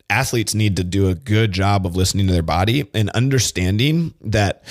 athletes 0.09 0.53
need 0.53 0.77
to 0.77 0.83
do 0.83 1.09
a 1.09 1.15
good 1.15 1.51
job 1.51 1.85
of 1.85 1.95
listening 1.95 2.27
to 2.27 2.33
their 2.33 2.43
body 2.43 2.87
and 2.93 3.09
understanding 3.11 4.13
that 4.21 4.63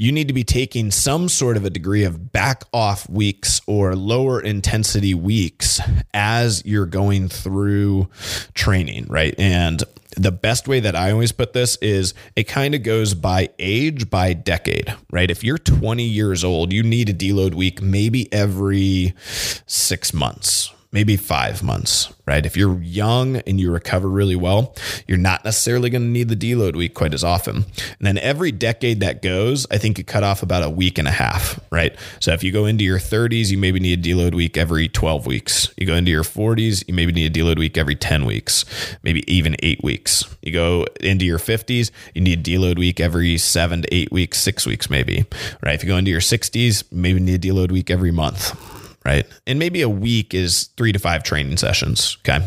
you 0.00 0.12
need 0.12 0.28
to 0.28 0.34
be 0.34 0.44
taking 0.44 0.90
some 0.90 1.28
sort 1.28 1.58
of 1.58 1.66
a 1.66 1.68
degree 1.68 2.04
of 2.04 2.32
back 2.32 2.64
off 2.72 3.06
weeks 3.10 3.60
or 3.66 3.94
lower 3.94 4.40
intensity 4.40 5.12
weeks 5.12 5.78
as 6.14 6.64
you're 6.64 6.86
going 6.86 7.28
through 7.28 8.08
training, 8.54 9.04
right? 9.10 9.34
And 9.38 9.84
the 10.16 10.32
best 10.32 10.66
way 10.66 10.80
that 10.80 10.96
I 10.96 11.10
always 11.10 11.32
put 11.32 11.52
this 11.52 11.76
is 11.82 12.14
it 12.34 12.44
kind 12.44 12.74
of 12.74 12.82
goes 12.82 13.12
by 13.12 13.50
age, 13.58 14.08
by 14.08 14.32
decade, 14.32 14.90
right? 15.12 15.30
If 15.30 15.44
you're 15.44 15.58
20 15.58 16.02
years 16.02 16.44
old, 16.44 16.72
you 16.72 16.82
need 16.82 17.10
a 17.10 17.14
deload 17.14 17.52
week 17.52 17.82
maybe 17.82 18.32
every 18.32 19.12
six 19.66 20.14
months, 20.14 20.72
maybe 20.92 21.16
five 21.16 21.62
months, 21.62 22.12
right? 22.26 22.44
If 22.44 22.56
you're 22.56 22.80
young 22.82 23.36
and 23.36 23.60
you 23.60 23.70
recover 23.70 24.08
really 24.08 24.34
well, 24.34 24.74
you're 25.06 25.18
not 25.18 25.44
necessarily 25.44 25.88
going 25.88 26.02
to 26.02 26.08
need 26.08 26.28
the 26.28 26.36
deload 26.36 26.74
week 26.74 26.94
quite 26.94 27.14
as 27.14 27.22
often. 27.22 27.56
And 27.56 27.64
then 28.00 28.18
every 28.18 28.50
decade 28.50 29.00
that 29.00 29.22
goes, 29.22 29.66
I 29.70 29.78
think 29.78 29.98
you 29.98 30.04
cut 30.04 30.24
off 30.24 30.42
about 30.42 30.64
a 30.64 30.70
week 30.70 30.98
and 30.98 31.06
a 31.06 31.12
half, 31.12 31.60
right? 31.70 31.96
So 32.18 32.32
if 32.32 32.42
you 32.42 32.50
go 32.50 32.66
into 32.66 32.82
your 32.82 32.98
30s, 32.98 33.50
you 33.50 33.58
maybe 33.58 33.78
need 33.78 34.04
a 34.04 34.14
deload 34.14 34.34
week 34.34 34.56
every 34.56 34.88
12 34.88 35.26
weeks. 35.26 35.72
You 35.76 35.86
go 35.86 35.94
into 35.94 36.10
your 36.10 36.24
40s, 36.24 36.86
you 36.88 36.94
maybe 36.94 37.12
need 37.12 37.36
a 37.36 37.40
deload 37.40 37.58
week 37.58 37.78
every 37.78 37.94
10 37.94 38.24
weeks, 38.24 38.64
maybe 39.02 39.22
even 39.32 39.54
eight 39.60 39.82
weeks. 39.84 40.24
You 40.42 40.52
go 40.52 40.86
into 41.00 41.24
your 41.24 41.38
50s, 41.38 41.90
you 42.14 42.20
need 42.20 42.40
a 42.40 42.42
deload 42.42 42.78
week 42.78 42.98
every 42.98 43.38
seven 43.38 43.82
to 43.82 43.94
eight 43.94 44.10
weeks, 44.10 44.40
six 44.40 44.66
weeks 44.66 44.90
maybe, 44.90 45.24
right? 45.62 45.74
If 45.74 45.84
you 45.84 45.88
go 45.88 45.96
into 45.96 46.10
your 46.10 46.20
60s, 46.20 46.84
maybe 46.90 47.20
need 47.20 47.44
a 47.44 47.48
deload 47.48 47.70
week 47.70 47.90
every 47.90 48.10
month 48.10 48.69
right? 49.04 49.26
And 49.46 49.58
maybe 49.58 49.82
a 49.82 49.88
week 49.88 50.34
is 50.34 50.68
three 50.76 50.92
to 50.92 50.98
five 50.98 51.22
training 51.22 51.56
sessions. 51.56 52.18
Okay. 52.20 52.46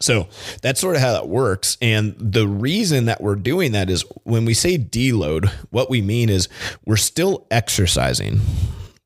So 0.00 0.26
that's 0.62 0.80
sort 0.80 0.96
of 0.96 1.02
how 1.02 1.12
that 1.12 1.28
works. 1.28 1.78
And 1.80 2.16
the 2.18 2.48
reason 2.48 3.04
that 3.04 3.20
we're 3.20 3.36
doing 3.36 3.72
that 3.72 3.88
is 3.88 4.04
when 4.24 4.44
we 4.44 4.52
say 4.54 4.76
deload, 4.76 5.48
what 5.70 5.88
we 5.88 6.02
mean 6.02 6.28
is 6.28 6.48
we're 6.84 6.96
still 6.96 7.46
exercising. 7.50 8.40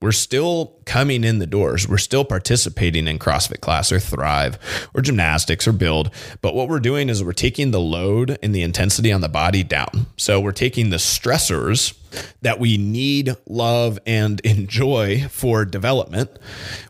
We're 0.06 0.12
still 0.12 0.76
coming 0.84 1.24
in 1.24 1.40
the 1.40 1.48
doors. 1.48 1.88
We're 1.88 1.98
still 1.98 2.24
participating 2.24 3.08
in 3.08 3.18
CrossFit 3.18 3.60
class 3.60 3.90
or 3.90 3.98
Thrive 3.98 4.56
or 4.94 5.00
gymnastics 5.00 5.66
or 5.66 5.72
build. 5.72 6.12
But 6.42 6.54
what 6.54 6.68
we're 6.68 6.78
doing 6.78 7.08
is 7.08 7.24
we're 7.24 7.32
taking 7.32 7.72
the 7.72 7.80
load 7.80 8.38
and 8.40 8.54
the 8.54 8.62
intensity 8.62 9.10
on 9.10 9.20
the 9.20 9.28
body 9.28 9.64
down. 9.64 10.06
So 10.16 10.40
we're 10.40 10.52
taking 10.52 10.90
the 10.90 10.98
stressors 10.98 11.98
that 12.40 12.60
we 12.60 12.76
need, 12.76 13.34
love, 13.48 13.98
and 14.06 14.38
enjoy 14.44 15.26
for 15.26 15.64
development. 15.64 16.30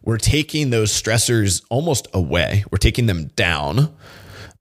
We're 0.04 0.18
taking 0.18 0.68
those 0.68 0.92
stressors 0.92 1.64
almost 1.70 2.08
away, 2.12 2.64
we're 2.70 2.76
taking 2.76 3.06
them 3.06 3.28
down. 3.28 3.96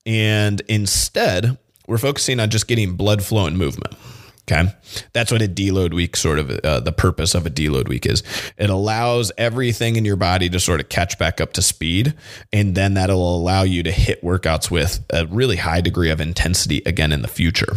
And 0.05 0.61
instead, 0.69 1.57
we're 1.87 1.97
focusing 1.97 2.39
on 2.39 2.49
just 2.51 2.69
getting 2.69 2.95
blood 2.95 3.21
flow 3.21 3.47
and 3.47 3.57
movement. 3.57 3.97
Okay. 4.47 4.71
That's 5.13 5.31
what 5.31 5.41
a 5.41 5.47
deload 5.47 5.93
week 5.93 6.15
sort 6.15 6.37
of 6.37 6.51
uh, 6.59 6.79
the 6.79 6.91
purpose 6.91 7.33
of 7.33 7.47
a 7.47 7.49
deload 7.49 7.87
week 7.87 8.05
is. 8.05 8.21
It 8.57 8.69
allows 8.69 9.31
everything 9.39 9.95
in 9.95 10.05
your 10.05 10.17
body 10.17 10.49
to 10.49 10.59
sort 10.59 10.79
of 10.79 10.89
catch 10.89 11.17
back 11.17 11.41
up 11.41 11.53
to 11.53 11.63
speed. 11.63 12.13
And 12.53 12.75
then 12.75 12.93
that'll 12.93 13.35
allow 13.35 13.63
you 13.63 13.81
to 13.81 13.91
hit 13.91 14.21
workouts 14.23 14.69
with 14.69 15.03
a 15.09 15.25
really 15.25 15.55
high 15.55 15.81
degree 15.81 16.11
of 16.11 16.21
intensity 16.21 16.83
again 16.85 17.11
in 17.11 17.23
the 17.23 17.27
future. 17.27 17.73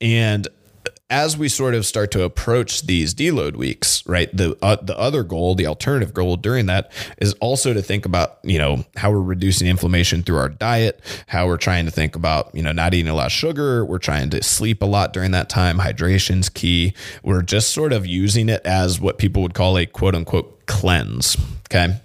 And 0.00 0.46
as 1.12 1.36
we 1.36 1.46
sort 1.46 1.74
of 1.74 1.84
start 1.84 2.10
to 2.10 2.22
approach 2.22 2.86
these 2.86 3.14
deload 3.14 3.54
weeks, 3.54 4.04
right? 4.06 4.34
The 4.34 4.56
uh, 4.62 4.76
the 4.76 4.98
other 4.98 5.22
goal, 5.22 5.54
the 5.54 5.66
alternative 5.66 6.14
goal 6.14 6.36
during 6.36 6.66
that 6.66 6.90
is 7.18 7.34
also 7.34 7.74
to 7.74 7.82
think 7.82 8.06
about, 8.06 8.38
you 8.42 8.58
know, 8.58 8.84
how 8.96 9.10
we're 9.10 9.20
reducing 9.20 9.68
inflammation 9.68 10.22
through 10.22 10.38
our 10.38 10.48
diet, 10.48 11.00
how 11.26 11.46
we're 11.46 11.58
trying 11.58 11.84
to 11.84 11.90
think 11.90 12.16
about, 12.16 12.52
you 12.54 12.62
know, 12.62 12.72
not 12.72 12.94
eating 12.94 13.10
a 13.10 13.14
lot 13.14 13.26
of 13.26 13.32
sugar, 13.32 13.84
we're 13.84 13.98
trying 13.98 14.30
to 14.30 14.42
sleep 14.42 14.80
a 14.80 14.86
lot 14.86 15.12
during 15.12 15.32
that 15.32 15.50
time, 15.50 15.78
hydration's 15.78 16.48
key. 16.48 16.94
We're 17.22 17.42
just 17.42 17.74
sort 17.74 17.92
of 17.92 18.06
using 18.06 18.48
it 18.48 18.64
as 18.64 18.98
what 18.98 19.18
people 19.18 19.42
would 19.42 19.54
call 19.54 19.76
a 19.76 19.84
quote 19.84 20.14
unquote 20.14 20.64
cleanse, 20.64 21.36
okay? 21.70 22.00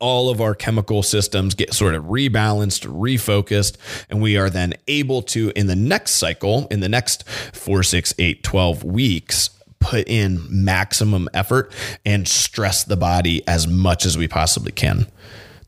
All 0.00 0.30
of 0.30 0.40
our 0.40 0.54
chemical 0.54 1.02
systems 1.02 1.54
get 1.54 1.74
sort 1.74 1.94
of 1.94 2.04
rebalanced, 2.04 2.86
refocused, 2.86 3.76
and 4.08 4.22
we 4.22 4.36
are 4.36 4.50
then 4.50 4.74
able 4.86 5.22
to, 5.22 5.52
in 5.56 5.66
the 5.66 5.76
next 5.76 6.12
cycle, 6.12 6.66
in 6.70 6.80
the 6.80 6.88
next 6.88 7.28
four, 7.28 7.82
six, 7.82 8.14
eight, 8.18 8.42
12 8.42 8.84
weeks, 8.84 9.50
put 9.80 10.08
in 10.08 10.44
maximum 10.48 11.28
effort 11.34 11.72
and 12.04 12.26
stress 12.26 12.84
the 12.84 12.96
body 12.96 13.46
as 13.46 13.66
much 13.66 14.04
as 14.04 14.18
we 14.18 14.28
possibly 14.28 14.72
can. 14.72 15.06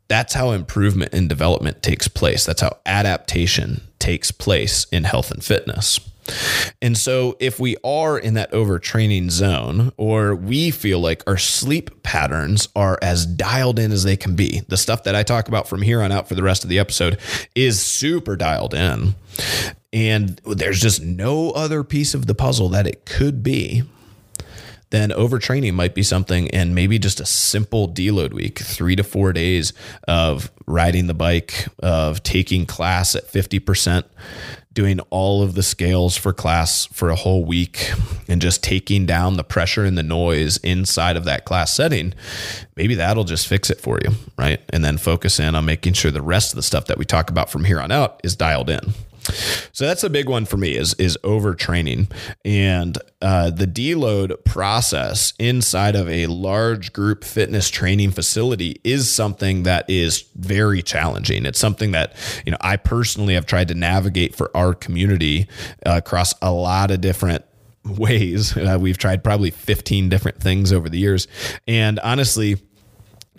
That's 0.09 0.35
how 0.35 0.51
improvement 0.51 1.15
and 1.15 1.29
development 1.29 1.83
takes 1.83 2.09
place. 2.09 2.45
That's 2.45 2.61
how 2.61 2.79
adaptation 2.85 3.83
takes 4.01 4.33
place 4.33 4.87
in 4.91 5.05
health 5.05 5.31
and 5.31 5.45
fitness. 5.45 6.01
And 6.83 6.97
so, 6.97 7.37
if 7.41 7.59
we 7.59 7.77
are 7.85 8.19
in 8.19 8.35
that 8.35 8.53
overtraining 8.53 9.31
zone, 9.31 9.93
or 9.97 10.35
we 10.35 10.71
feel 10.71 11.01
like 11.01 11.23
our 11.27 11.37
sleep 11.37 12.03
patterns 12.03 12.69
are 12.75 12.99
as 13.03 13.27
dialed 13.27 13.79
in 13.79 13.93
as 13.93 14.05
they 14.05 14.17
can 14.17 14.37
be, 14.37 14.63
the 14.69 14.77
stuff 14.77 15.05
that 15.05 15.15
I 15.15 15.23
talk 15.23 15.49
about 15.49 15.69
from 15.69 15.83
here 15.83 16.03
on 16.03 16.13
out 16.13 16.29
for 16.29 16.35
the 16.35 16.43
rest 16.43 16.65
of 16.65 16.71
the 16.71 16.79
episode 16.79 17.19
is 17.55 17.81
super 17.81 18.37
dialed 18.37 18.75
in. 18.75 19.15
And 19.93 20.41
there's 20.47 20.81
just 20.81 21.03
no 21.03 21.51
other 21.51 21.83
piece 21.83 22.15
of 22.15 22.27
the 22.27 22.35
puzzle 22.35 22.69
that 22.71 22.87
it 22.87 23.05
could 23.05 23.43
be 23.43 23.83
then 24.91 25.11
overtraining 25.11 25.75
might 25.75 25.95
be 25.95 26.03
something 26.03 26.51
and 26.51 26.75
maybe 26.75 26.99
just 26.99 27.21
a 27.21 27.27
simple 27.27 27.89
deload 27.89 28.33
week, 28.33 28.59
three 28.59 28.97
to 28.97 29.05
four 29.05 29.33
days 29.33 29.73
of 30.07 30.51
riding 30.67 31.07
the 31.07 31.15
bike, 31.15 31.67
of 31.79 32.23
taking 32.23 32.67
class 32.67 33.15
at 33.15 33.27
50%, 33.27 34.05
doing 34.73 35.01
all 35.11 35.43
of 35.43 35.55
the 35.55 35.63
scales 35.63 36.17
for 36.17 36.33
class 36.33 36.87
for 36.87 37.11
a 37.11 37.17
whole 37.17 37.45
week 37.45 37.93
and 38.29 38.41
just 38.41 38.63
taking 38.63 39.05
down 39.05 39.37
the 39.37 39.45
pressure 39.45 39.85
and 39.85 39.99
the 39.99 40.03
noise 40.03 40.59
inside 40.59 41.17
of 41.17 41.25
that 41.25 41.45
class 41.45 41.75
setting, 41.75 42.15
maybe 42.77 42.95
that'll 42.95 43.25
just 43.25 43.49
fix 43.49 43.69
it 43.69 43.81
for 43.81 43.99
you, 44.05 44.13
right? 44.39 44.61
And 44.71 44.85
then 44.85 44.97
focus 44.97 45.41
in 45.41 45.55
on 45.57 45.65
making 45.65 45.95
sure 45.95 46.11
the 46.11 46.23
rest 46.23 46.53
of 46.53 46.57
the 46.57 46.63
stuff 46.63 46.87
that 46.87 46.99
we 46.99 47.05
talk 47.05 47.31
about 47.31 47.51
from 47.51 47.65
here 47.65 47.81
on 47.81 47.91
out 47.91 48.21
is 48.23 48.37
dialed 48.37 48.71
in. 48.71 48.81
So 49.73 49.87
that's 49.87 50.05
a 50.05 50.11
big 50.11 50.29
one 50.29 50.45
for 50.45 50.57
me 50.57 50.77
is 50.77 50.95
is 50.95 51.17
overtraining 51.23 52.11
and 52.45 52.99
uh, 53.23 53.51
the 53.51 53.67
deload 53.67 54.45
process 54.45 55.33
inside 55.39 55.95
of 55.95 56.09
a 56.09 56.27
large 56.27 56.93
group 56.93 57.25
fitness 57.25 57.69
training 57.69 58.11
facility 58.11 58.81
is 58.83 59.11
something 59.11 59.65
that 59.65 59.89
is 59.89 60.25
very 60.37 60.83
challenging. 60.83 61.45
It's 61.47 61.59
something 61.59 61.93
that 61.93 62.15
you 62.45 62.53
know 62.53 62.59
I 62.61 62.77
personally 62.77 63.35
have 63.35 63.47
tried 63.47 63.69
to 63.69 63.75
navigate 63.75 64.35
for 64.35 64.55
our 64.57 64.75
community 64.75 65.49
uh, 65.85 65.93
across 65.97 66.35
a 66.41 66.53
lot 66.53 66.91
of 66.91 67.01
different 67.01 67.45
ways. 67.85 68.57
Uh, 68.71 68.79
we've 68.79 68.99
tried 68.99 69.25
probably 69.25 69.51
15 69.51 70.11
different 70.11 70.39
things 70.39 70.73
over 70.73 70.89
the 70.89 70.99
years, 70.99 71.27
and 71.67 71.99
honestly 72.01 72.57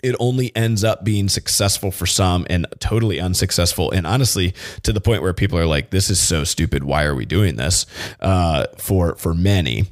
it 0.02 0.16
only 0.18 0.54
ends 0.56 0.82
up 0.82 1.04
being 1.04 1.28
successful 1.28 1.90
for 1.90 2.06
some 2.06 2.46
and 2.50 2.66
totally 2.80 3.20
unsuccessful. 3.20 3.90
And 3.92 4.06
honestly, 4.06 4.52
to 4.82 4.92
the 4.92 5.00
point 5.00 5.22
where 5.22 5.32
people 5.32 5.58
are 5.58 5.66
like, 5.66 5.90
this 5.90 6.10
is 6.10 6.20
so 6.20 6.44
stupid. 6.44 6.84
Why 6.84 7.04
are 7.04 7.14
we 7.14 7.24
doing 7.24 7.56
this? 7.56 7.86
Uh, 8.20 8.66
for, 8.78 9.14
for 9.16 9.32
many. 9.32 9.86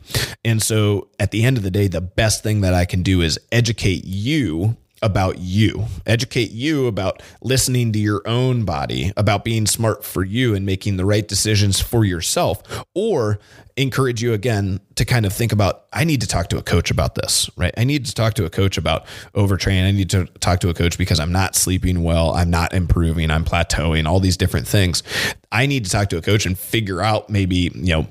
And 0.45 0.61
so 0.61 1.09
at 1.19 1.31
the 1.31 1.45
end 1.45 1.57
of 1.57 1.63
the 1.63 1.71
day, 1.71 1.87
the 1.87 2.01
best 2.01 2.43
thing 2.43 2.63
that 2.63 2.75
I 2.75 2.85
can 2.85 3.03
do 3.03 3.21
is 3.21 3.39
educate 3.53 4.05
you 4.05 4.77
about 5.03 5.39
you, 5.39 5.87
educate 6.07 6.51
you 6.51 6.87
about 6.87 7.23
listening 7.41 7.93
to 7.93 7.99
your 7.99 8.23
own 8.27 8.65
body, 8.65 9.13
about 9.17 9.45
being 9.45 9.67
smart 9.67 10.05
for 10.05 10.25
you 10.25 10.55
and 10.55 10.67
making 10.67 10.97
the 10.97 11.05
right 11.05 11.27
decisions 11.27 11.81
for 11.81 12.05
yourself, 12.05 12.63
or 12.95 13.39
encourage 13.77 14.23
you 14.23 14.35
again 14.35 14.81
to 14.97 15.05
kind 15.05 15.25
of 15.25 15.33
think 15.33 15.53
about 15.53 15.87
I 15.93 16.05
need 16.05 16.21
to 16.21 16.27
talk 16.27 16.49
to 16.49 16.59
a 16.59 16.63
coach 16.63 16.91
about 16.91 17.15
this, 17.15 17.49
right? 17.57 17.73
I 17.77 17.85
need 17.85 18.07
to 18.07 18.15
talk 18.15 18.35
to 18.35 18.45
a 18.45 18.51
coach 18.51 18.77
about 18.77 19.07
overtraining. 19.35 19.87
I 19.87 19.91
need 19.93 20.11
to 20.11 20.27
talk 20.41 20.61
to 20.61 20.69
a 20.69 20.75
coach 20.75 20.99
because 20.99 21.19
I'm 21.19 21.33
not 21.33 21.55
sleeping 21.55 22.03
well, 22.03 22.33
I'm 22.33 22.51
not 22.51 22.75
improving, 22.75 23.31
I'm 23.31 23.45
plateauing, 23.45 24.07
all 24.07 24.21
these 24.21 24.37
different 24.37 24.69
things. 24.69 25.03
I 25.51 25.67
need 25.67 25.85
to 25.85 25.91
talk 25.91 26.11
to 26.11 26.19
a 26.19 26.23
coach 26.23 26.45
and 26.45 26.59
figure 26.59 27.01
out 27.01 27.31
maybe, 27.31 27.71
you 27.75 27.95
know, 27.95 28.07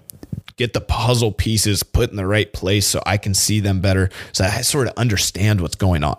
get 0.55 0.73
the 0.73 0.81
puzzle 0.81 1.31
pieces 1.31 1.83
put 1.83 2.09
in 2.09 2.17
the 2.17 2.27
right 2.27 2.51
place 2.51 2.85
so 2.85 3.01
I 3.05 3.17
can 3.17 3.33
see 3.33 3.61
them 3.61 3.79
better 3.79 4.09
so 4.33 4.43
I 4.43 4.59
sort 4.59 4.87
of 4.87 4.93
understand 4.97 5.61
what's 5.61 5.75
going 5.75 6.03
on 6.03 6.17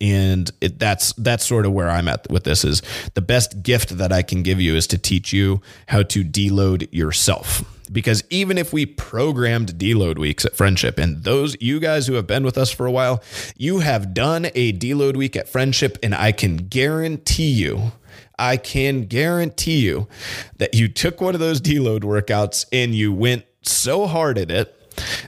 and 0.00 0.50
it, 0.60 0.78
that's 0.78 1.12
that's 1.14 1.46
sort 1.46 1.66
of 1.66 1.72
where 1.72 1.88
I'm 1.88 2.08
at 2.08 2.30
with 2.30 2.44
this 2.44 2.64
is 2.64 2.82
the 3.14 3.22
best 3.22 3.62
gift 3.62 3.96
that 3.98 4.12
I 4.12 4.22
can 4.22 4.42
give 4.42 4.60
you 4.60 4.74
is 4.74 4.86
to 4.88 4.98
teach 4.98 5.32
you 5.32 5.62
how 5.88 6.02
to 6.04 6.22
deload 6.22 6.88
yourself 6.92 7.64
because 7.90 8.24
even 8.30 8.58
if 8.58 8.72
we 8.72 8.86
programmed 8.86 9.74
deload 9.78 10.18
weeks 10.18 10.44
at 10.44 10.56
Friendship, 10.56 10.98
and 10.98 11.22
those 11.24 11.56
you 11.60 11.80
guys 11.80 12.06
who 12.06 12.14
have 12.14 12.26
been 12.26 12.44
with 12.44 12.58
us 12.58 12.70
for 12.70 12.86
a 12.86 12.90
while, 12.90 13.22
you 13.56 13.80
have 13.80 14.14
done 14.14 14.48
a 14.54 14.72
deload 14.72 15.16
week 15.16 15.36
at 15.36 15.48
Friendship, 15.48 15.98
and 16.02 16.14
I 16.14 16.32
can 16.32 16.56
guarantee 16.56 17.50
you. 17.50 17.92
I 18.38 18.56
can 18.58 19.02
guarantee 19.02 19.78
you 19.78 20.08
that 20.58 20.74
you 20.74 20.88
took 20.88 21.20
one 21.20 21.34
of 21.34 21.40
those 21.40 21.60
deload 21.60 22.00
workouts 22.00 22.66
and 22.70 22.94
you 22.94 23.12
went 23.12 23.46
so 23.62 24.06
hard 24.06 24.36
at 24.36 24.50
it 24.50 24.75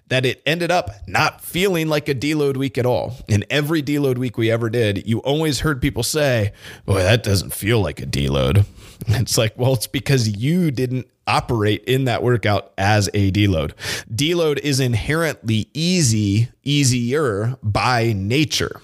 that 0.08 0.24
it 0.24 0.42
ended 0.46 0.70
up 0.70 0.90
not 1.06 1.40
feeling 1.40 1.88
like 1.88 2.08
a 2.08 2.14
deload 2.14 2.56
week 2.56 2.78
at 2.78 2.86
all. 2.86 3.16
In 3.28 3.44
every 3.50 3.82
deload 3.82 4.18
week 4.18 4.38
we 4.38 4.50
ever 4.50 4.70
did, 4.70 5.06
you 5.06 5.18
always 5.20 5.60
heard 5.60 5.80
people 5.82 6.02
say, 6.02 6.52
Boy, 6.84 7.02
that 7.02 7.22
doesn't 7.22 7.52
feel 7.52 7.80
like 7.80 8.00
a 8.00 8.06
deload. 8.06 8.66
It's 9.10 9.38
like, 9.38 9.56
well, 9.56 9.74
it's 9.74 9.86
because 9.86 10.28
you 10.28 10.72
didn't 10.72 11.06
operate 11.26 11.84
in 11.84 12.04
that 12.04 12.22
workout 12.22 12.72
as 12.76 13.08
a 13.14 13.30
deload. 13.30 13.72
Deload 14.12 14.58
is 14.58 14.80
inherently 14.80 15.68
easy, 15.72 16.48
easier 16.64 17.56
by 17.62 18.12
nature. 18.12 18.80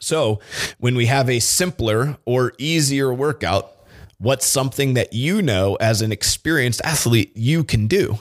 So 0.00 0.40
when 0.78 0.94
we 0.94 1.06
have 1.06 1.28
a 1.28 1.40
simpler 1.40 2.16
or 2.24 2.54
easier 2.58 3.12
workout, 3.12 3.70
what's 4.18 4.46
something 4.46 4.94
that 4.94 5.12
you 5.12 5.42
know 5.42 5.76
as 5.76 6.00
an 6.00 6.12
experienced 6.12 6.80
athlete 6.84 7.32
you 7.34 7.64
can 7.64 7.86
do? 7.86 8.18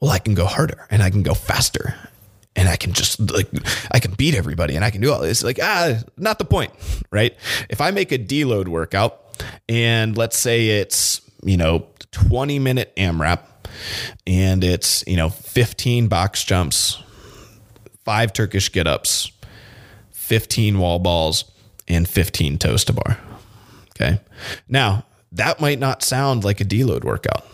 Well, 0.00 0.10
I 0.10 0.18
can 0.18 0.34
go 0.34 0.46
harder 0.46 0.86
and 0.90 1.02
I 1.02 1.10
can 1.10 1.22
go 1.22 1.34
faster 1.34 1.94
and 2.54 2.68
I 2.68 2.76
can 2.76 2.92
just 2.92 3.20
like 3.30 3.48
I 3.90 3.98
can 4.00 4.12
beat 4.12 4.34
everybody 4.34 4.76
and 4.76 4.84
I 4.84 4.90
can 4.90 5.00
do 5.00 5.12
all 5.12 5.20
this. 5.20 5.42
Like 5.44 5.58
ah, 5.62 6.00
not 6.16 6.38
the 6.38 6.44
point, 6.44 6.72
right? 7.10 7.36
If 7.68 7.80
I 7.80 7.90
make 7.90 8.12
a 8.12 8.18
deload 8.18 8.68
workout 8.68 9.20
and 9.68 10.16
let's 10.16 10.38
say 10.38 10.68
it's 10.80 11.20
you 11.44 11.56
know 11.56 11.86
20 12.12 12.58
minute 12.58 12.92
AMRAP 12.96 13.40
and 14.26 14.64
it's 14.64 15.04
you 15.06 15.16
know 15.16 15.28
15 15.28 16.08
box 16.08 16.44
jumps, 16.44 17.02
five 18.04 18.32
Turkish 18.32 18.72
get 18.72 18.86
ups, 18.86 19.30
15 20.12 20.78
wall 20.78 20.98
balls, 20.98 21.44
and 21.88 22.08
15 22.08 22.58
toes 22.58 22.84
to 22.84 22.92
bar. 22.92 23.18
Okay, 23.90 24.20
now 24.68 25.04
that 25.32 25.60
might 25.60 25.78
not 25.78 26.02
sound 26.02 26.44
like 26.44 26.60
a 26.60 26.64
deload 26.64 27.04
workout 27.04 27.46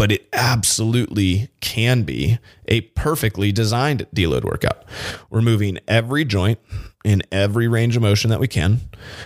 but 0.00 0.10
it 0.10 0.26
absolutely 0.32 1.50
can 1.60 2.04
be 2.04 2.38
a 2.66 2.80
perfectly 2.80 3.52
designed 3.52 4.06
deload 4.14 4.44
workout. 4.44 4.82
We're 5.28 5.42
moving 5.42 5.78
every 5.86 6.24
joint 6.24 6.58
in 7.04 7.22
every 7.30 7.68
range 7.68 7.96
of 7.96 8.02
motion 8.02 8.30
that 8.30 8.40
we 8.40 8.48
can. 8.48 8.80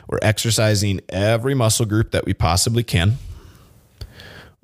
We're 0.09 0.19
exercising 0.21 1.01
every 1.09 1.55
muscle 1.55 1.87
group 1.87 2.11
that 2.11 2.27
we 2.27 2.35
possibly 2.35 2.83
can. 2.83 3.19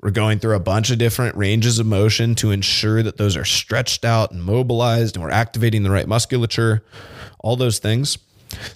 We're 0.01 0.11
going 0.11 0.39
through 0.39 0.57
a 0.57 0.59
bunch 0.59 0.91
of 0.91 0.97
different 0.97 1.37
ranges 1.37 1.79
of 1.79 1.85
motion 1.85 2.35
to 2.35 2.51
ensure 2.51 3.01
that 3.01 3.15
those 3.15 3.37
are 3.37 3.45
stretched 3.45 4.03
out 4.03 4.33
and 4.33 4.43
mobilized, 4.43 5.15
and 5.15 5.23
we're 5.23 5.31
activating 5.31 5.83
the 5.83 5.91
right 5.91 6.09
musculature, 6.09 6.83
all 7.39 7.55
those 7.55 7.79
things. 7.79 8.17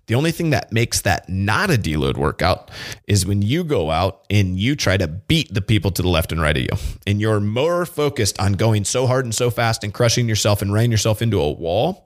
The 0.07 0.15
only 0.15 0.31
thing 0.31 0.51
that 0.51 0.71
makes 0.71 1.01
that 1.01 1.27
not 1.29 1.69
a 1.69 1.77
deload 1.77 2.17
workout 2.17 2.71
is 3.07 3.25
when 3.25 3.41
you 3.41 3.63
go 3.63 3.91
out 3.91 4.25
and 4.29 4.59
you 4.59 4.75
try 4.75 4.97
to 4.97 5.07
beat 5.07 5.53
the 5.53 5.61
people 5.61 5.91
to 5.91 6.01
the 6.01 6.09
left 6.09 6.31
and 6.31 6.41
right 6.41 6.55
of 6.55 6.63
you. 6.63 6.97
And 7.07 7.21
you're 7.21 7.39
more 7.39 7.85
focused 7.85 8.39
on 8.39 8.53
going 8.53 8.85
so 8.85 9.07
hard 9.07 9.25
and 9.25 9.33
so 9.33 9.49
fast 9.49 9.83
and 9.83 9.93
crushing 9.93 10.27
yourself 10.27 10.61
and 10.61 10.73
running 10.73 10.91
yourself 10.91 11.21
into 11.21 11.39
a 11.39 11.51
wall 11.51 12.05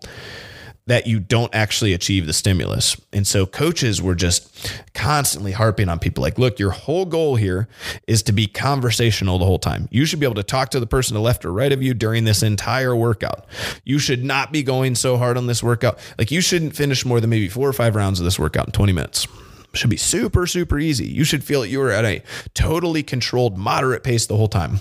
that 0.89 1.05
you 1.05 1.19
don't 1.19 1.53
actually 1.53 1.93
achieve 1.93 2.25
the 2.25 2.33
stimulus. 2.33 2.99
And 3.13 3.27
so 3.27 3.45
coaches 3.45 4.01
were 4.01 4.15
just 4.15 4.73
constantly 4.95 5.51
harping 5.51 5.87
on 5.87 5.99
people 5.99 6.23
like, 6.23 6.39
look, 6.39 6.57
your 6.57 6.71
whole 6.71 7.05
goal 7.05 7.35
here 7.35 7.67
is 8.07 8.23
to 8.23 8.31
be 8.31 8.47
conversational 8.47 9.37
the 9.37 9.45
whole 9.45 9.59
time. 9.59 9.87
You 9.91 10.05
should 10.05 10.19
be 10.19 10.25
able 10.25 10.35
to 10.35 10.43
talk 10.43 10.69
to 10.69 10.79
the 10.79 10.87
person 10.87 11.13
to 11.13 11.21
left 11.21 11.45
or 11.45 11.53
right 11.53 11.71
of 11.71 11.83
you 11.83 11.93
during 11.93 12.23
this 12.23 12.41
entire 12.41 12.95
workout. 12.95 13.45
You 13.83 13.99
should 13.99 14.23
not 14.23 14.51
be 14.51 14.63
going 14.63 14.95
so 14.95 15.17
hard 15.17 15.37
on 15.37 15.45
this 15.45 15.61
workout. 15.61 15.99
Like 16.17 16.31
you 16.31 16.41
shouldn't 16.41 16.75
finish 16.75 17.05
more 17.05 17.21
than 17.21 17.29
maybe 17.29 17.49
four 17.49 17.69
or 17.69 17.73
five 17.73 17.95
rounds 17.95 18.19
of 18.19 18.25
this 18.25 18.39
workout 18.39 18.65
in 18.65 18.71
20 18.71 18.91
minutes 18.91 19.27
should 19.73 19.91
be 19.91 19.97
super 19.97 20.47
super 20.47 20.79
easy. 20.79 21.05
You 21.05 21.23
should 21.23 21.43
feel 21.43 21.61
that 21.61 21.67
you 21.69 21.79
are 21.83 21.91
at 21.91 22.03
a 22.03 22.23
totally 22.55 23.03
controlled 23.03 23.55
moderate 23.55 24.03
pace 24.03 24.25
the 24.25 24.35
whole 24.35 24.47
time. 24.47 24.79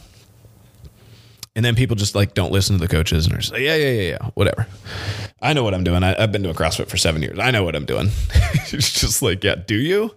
And 1.59 1.64
then 1.64 1.75
people 1.75 1.97
just 1.97 2.14
like 2.14 2.35
don't 2.35 2.53
listen 2.53 2.77
to 2.77 2.81
the 2.81 2.87
coaches 2.87 3.27
and 3.27 3.35
are 3.35 3.38
just 3.38 3.51
like, 3.51 3.62
yeah, 3.62 3.75
yeah, 3.75 3.90
yeah, 3.90 4.11
yeah, 4.11 4.31
whatever. 4.35 4.68
I 5.42 5.55
know 5.55 5.64
what 5.64 5.75
I'm 5.75 5.83
doing. 5.83 6.05
I, 6.05 6.14
have 6.21 6.31
been 6.31 6.42
doing 6.42 6.55
CrossFit 6.55 6.87
for 6.87 6.97
seven 6.97 7.21
years. 7.21 7.40
I 7.40 7.51
know 7.51 7.64
what 7.64 7.75
I'm 7.75 7.85
doing. 7.85 8.11
it's 8.73 9.01
just 9.01 9.23
like, 9.23 9.42
yeah, 9.42 9.57
do 9.57 9.75
you? 9.75 10.14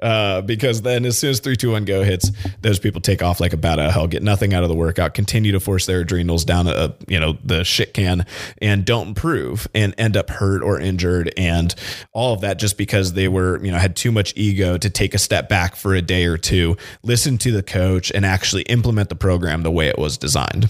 Uh, 0.00 0.40
because 0.42 0.82
then 0.82 1.04
as 1.04 1.18
soon 1.18 1.30
as 1.30 1.40
three, 1.40 1.56
two, 1.56 1.72
one, 1.72 1.84
go 1.84 2.02
hits, 2.02 2.30
those 2.60 2.78
people 2.78 3.00
take 3.00 3.22
off 3.22 3.40
like 3.40 3.52
a 3.52 3.56
bat 3.56 3.78
out 3.78 3.86
of 3.86 3.92
hell, 3.92 4.06
get 4.06 4.22
nothing 4.22 4.54
out 4.54 4.62
of 4.62 4.68
the 4.68 4.74
workout, 4.74 5.14
continue 5.14 5.52
to 5.52 5.60
force 5.60 5.86
their 5.86 6.00
adrenals 6.00 6.44
down, 6.44 6.66
a, 6.66 6.94
you 7.08 7.18
know, 7.18 7.38
the 7.44 7.64
shit 7.64 7.94
can 7.94 8.26
and 8.58 8.84
don't 8.84 9.08
improve 9.08 9.68
and 9.74 9.94
end 9.98 10.16
up 10.16 10.30
hurt 10.30 10.62
or 10.62 10.78
injured. 10.78 11.32
And 11.36 11.74
all 12.12 12.34
of 12.34 12.40
that 12.42 12.58
just 12.58 12.76
because 12.76 13.12
they 13.14 13.28
were, 13.28 13.62
you 13.64 13.70
know, 13.70 13.78
had 13.78 13.96
too 13.96 14.12
much 14.12 14.32
ego 14.36 14.76
to 14.78 14.90
take 14.90 15.14
a 15.14 15.18
step 15.18 15.48
back 15.48 15.76
for 15.76 15.94
a 15.94 16.02
day 16.02 16.24
or 16.24 16.36
two, 16.36 16.76
listen 17.02 17.38
to 17.38 17.52
the 17.52 17.62
coach 17.62 18.10
and 18.12 18.26
actually 18.26 18.62
implement 18.62 19.08
the 19.08 19.14
program 19.14 19.62
the 19.62 19.70
way 19.70 19.88
it 19.88 19.98
was 19.98 20.18
designed. 20.18 20.68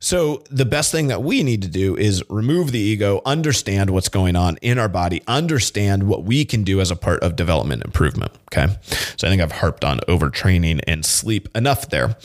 So 0.00 0.42
the 0.50 0.64
best 0.64 0.92
thing 0.92 1.08
that 1.08 1.22
we 1.22 1.42
need 1.42 1.62
to 1.62 1.68
do 1.68 1.96
is 1.96 2.22
remove 2.28 2.72
the 2.72 2.78
ego 2.78 3.20
understand 3.24 3.90
what's 3.90 4.08
going 4.08 4.36
on 4.36 4.56
in 4.62 4.78
our 4.78 4.88
body, 4.88 5.22
understand 5.26 6.04
what 6.04 6.24
we 6.24 6.44
can 6.44 6.64
do 6.64 6.80
as 6.80 6.90
a 6.90 6.96
part 6.96 7.20
of 7.22 7.36
development 7.36 7.84
improvement. 7.84 8.32
Okay. 8.52 8.72
So 9.16 9.26
I 9.26 9.30
think 9.30 9.42
I've 9.42 9.52
harped 9.52 9.84
on 9.84 9.98
overtraining 10.08 10.80
and 10.86 11.04
sleep 11.04 11.48
enough 11.54 11.88
there. 11.90 12.16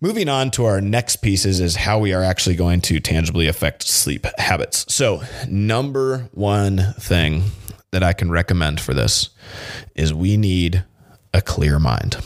Moving 0.00 0.28
on 0.28 0.52
to 0.52 0.64
our 0.64 0.80
next 0.80 1.16
pieces 1.16 1.58
is 1.58 1.76
how 1.76 1.98
we 1.98 2.12
are 2.12 2.22
actually 2.22 2.54
going 2.54 2.80
to 2.82 3.00
tangibly 3.00 3.48
affect 3.48 3.82
sleep 3.82 4.26
habits. 4.38 4.84
So, 4.94 5.22
number 5.48 6.28
one 6.32 6.94
thing 7.00 7.42
that 7.90 8.04
I 8.04 8.12
can 8.12 8.30
recommend 8.30 8.80
for 8.80 8.94
this 8.94 9.30
is 9.96 10.14
we 10.14 10.36
need 10.36 10.84
a 11.34 11.42
clear 11.42 11.80
mind. 11.80 12.18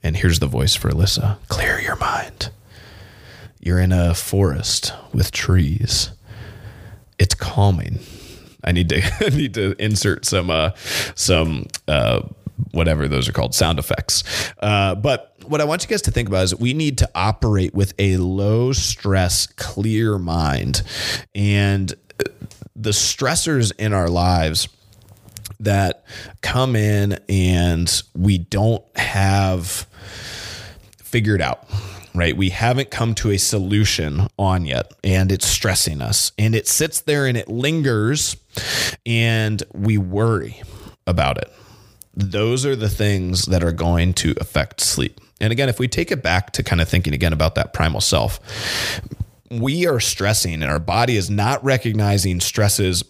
And 0.00 0.16
here's 0.16 0.38
the 0.38 0.46
voice 0.46 0.76
for 0.76 0.88
Alyssa 0.88 1.38
clear 1.48 1.80
your 1.80 1.96
mind. 1.96 2.50
You're 3.58 3.80
in 3.80 3.90
a 3.90 4.14
forest 4.14 4.92
with 5.12 5.32
trees 5.32 6.10
it's 7.18 7.34
calming. 7.34 7.98
I 8.66 8.72
need 8.72 8.88
to 8.90 9.02
I 9.20 9.30
need 9.30 9.54
to 9.54 9.74
insert 9.82 10.24
some 10.24 10.50
uh, 10.50 10.70
some 11.14 11.66
uh, 11.88 12.22
whatever 12.72 13.08
those 13.08 13.28
are 13.28 13.32
called 13.32 13.54
sound 13.54 13.78
effects. 13.78 14.24
Uh, 14.60 14.94
but 14.94 15.34
what 15.46 15.60
I 15.60 15.64
want 15.64 15.82
you 15.82 15.88
guys 15.88 16.02
to 16.02 16.10
think 16.10 16.28
about 16.28 16.44
is 16.44 16.54
we 16.56 16.74
need 16.74 16.98
to 16.98 17.10
operate 17.14 17.74
with 17.74 17.94
a 17.98 18.16
low 18.16 18.72
stress, 18.72 19.46
clear 19.46 20.18
mind, 20.18 20.82
and 21.34 21.94
the 22.74 22.90
stressors 22.90 23.72
in 23.78 23.92
our 23.92 24.08
lives 24.08 24.68
that 25.60 26.04
come 26.42 26.76
in 26.76 27.18
and 27.28 28.02
we 28.14 28.38
don't 28.38 28.84
have 28.96 29.86
figured 31.02 31.40
out 31.40 31.66
right? 32.16 32.34
We 32.34 32.48
haven't 32.48 32.90
come 32.90 33.14
to 33.16 33.30
a 33.30 33.36
solution 33.36 34.26
on 34.38 34.64
yet, 34.64 34.92
and 35.04 35.30
it's 35.30 35.46
stressing 35.46 36.00
us. 36.00 36.32
And 36.38 36.54
it 36.54 36.66
sits 36.66 37.02
there 37.02 37.26
and 37.26 37.36
it 37.36 37.48
lingers, 37.48 38.36
and 39.04 39.62
we 39.74 39.98
worry 39.98 40.62
about 41.06 41.38
it. 41.38 41.52
Those 42.14 42.64
are 42.64 42.76
the 42.76 42.88
things 42.88 43.46
that 43.46 43.62
are 43.62 43.72
going 43.72 44.14
to 44.14 44.34
affect 44.40 44.80
sleep. 44.80 45.20
And 45.40 45.52
again, 45.52 45.68
if 45.68 45.78
we 45.78 45.86
take 45.86 46.10
it 46.10 46.22
back 46.22 46.52
to 46.52 46.62
kind 46.62 46.80
of 46.80 46.88
thinking 46.88 47.12
again 47.12 47.32
about 47.32 47.54
that 47.56 47.72
primal 47.72 48.00
self, 48.00 48.40
we 49.50 49.86
are 49.86 50.00
stressing 50.00 50.54
and 50.54 50.64
our 50.64 50.78
body 50.78 51.16
is 51.16 51.28
not 51.28 51.62
recognizing 51.62 52.40
stresses 52.40 53.04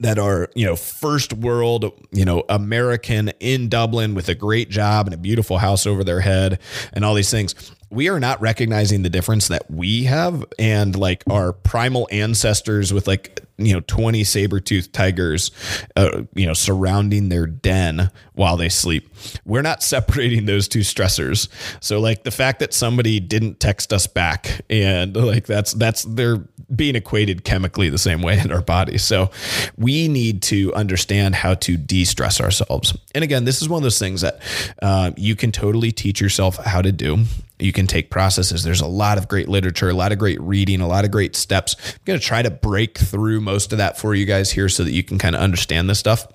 that 0.00 0.18
are, 0.18 0.48
you 0.54 0.64
know, 0.64 0.76
first 0.76 1.32
world, 1.32 1.90
you 2.12 2.24
know, 2.24 2.44
American 2.48 3.30
in 3.40 3.68
Dublin 3.68 4.14
with 4.14 4.28
a 4.28 4.34
great 4.34 4.68
job 4.68 5.06
and 5.06 5.14
a 5.14 5.18
beautiful 5.18 5.58
house 5.58 5.86
over 5.86 6.04
their 6.04 6.20
head 6.20 6.60
and 6.92 7.04
all 7.04 7.14
these 7.14 7.30
things 7.30 7.54
we 7.90 8.08
are 8.08 8.20
not 8.20 8.40
recognizing 8.40 9.02
the 9.02 9.10
difference 9.10 9.48
that 9.48 9.70
we 9.70 10.04
have 10.04 10.44
and 10.58 10.96
like 10.96 11.24
our 11.30 11.52
primal 11.52 12.08
ancestors 12.10 12.92
with 12.92 13.06
like 13.06 13.40
you 13.58 13.74
know 13.74 13.80
20 13.80 14.24
saber-toothed 14.24 14.92
tigers 14.92 15.50
uh, 15.96 16.22
you 16.34 16.46
know 16.46 16.54
surrounding 16.54 17.28
their 17.28 17.46
den 17.46 18.10
while 18.34 18.56
they 18.56 18.68
sleep. 18.68 19.12
We're 19.44 19.62
not 19.62 19.82
separating 19.82 20.46
those 20.46 20.68
two 20.68 20.80
stressors. 20.80 21.48
So 21.80 22.00
like 22.00 22.22
the 22.22 22.30
fact 22.30 22.60
that 22.60 22.72
somebody 22.72 23.18
didn't 23.20 23.60
text 23.60 23.92
us 23.92 24.06
back 24.06 24.60
and 24.70 25.14
like 25.16 25.46
that's 25.46 25.72
that's 25.74 26.04
they're 26.04 26.38
being 26.74 26.94
equated 26.94 27.44
chemically 27.44 27.88
the 27.88 27.98
same 27.98 28.22
way 28.22 28.38
in 28.38 28.52
our 28.52 28.62
body. 28.62 28.96
So 28.98 29.30
we 29.76 30.06
need 30.08 30.42
to 30.42 30.72
understand 30.74 31.34
how 31.34 31.54
to 31.54 31.76
de-stress 31.76 32.40
ourselves. 32.40 32.96
And 33.14 33.24
again 33.24 33.44
this 33.44 33.60
is 33.60 33.68
one 33.68 33.78
of 33.78 33.82
those 33.82 33.98
things 33.98 34.20
that 34.20 34.40
uh, 34.80 35.10
you 35.16 35.34
can 35.34 35.50
totally 35.50 35.90
teach 35.90 36.20
yourself 36.20 36.56
how 36.56 36.80
to 36.80 36.92
do 36.92 37.24
you 37.60 37.72
can 37.72 37.86
take 37.86 38.10
processes. 38.10 38.62
There's 38.62 38.80
a 38.80 38.86
lot 38.86 39.18
of 39.18 39.28
great 39.28 39.48
literature, 39.48 39.88
a 39.88 39.94
lot 39.94 40.12
of 40.12 40.18
great 40.18 40.40
reading, 40.40 40.80
a 40.80 40.86
lot 40.86 41.04
of 41.04 41.10
great 41.10 41.34
steps. 41.34 41.76
I'm 41.94 42.00
going 42.04 42.18
to 42.18 42.24
try 42.24 42.42
to 42.42 42.50
break 42.50 42.98
through 42.98 43.40
most 43.40 43.72
of 43.72 43.78
that 43.78 43.98
for 43.98 44.14
you 44.14 44.26
guys 44.26 44.50
here 44.50 44.68
so 44.68 44.84
that 44.84 44.92
you 44.92 45.02
can 45.02 45.18
kind 45.18 45.34
of 45.34 45.42
understand 45.42 45.90
this 45.90 45.98
stuff. 45.98 46.26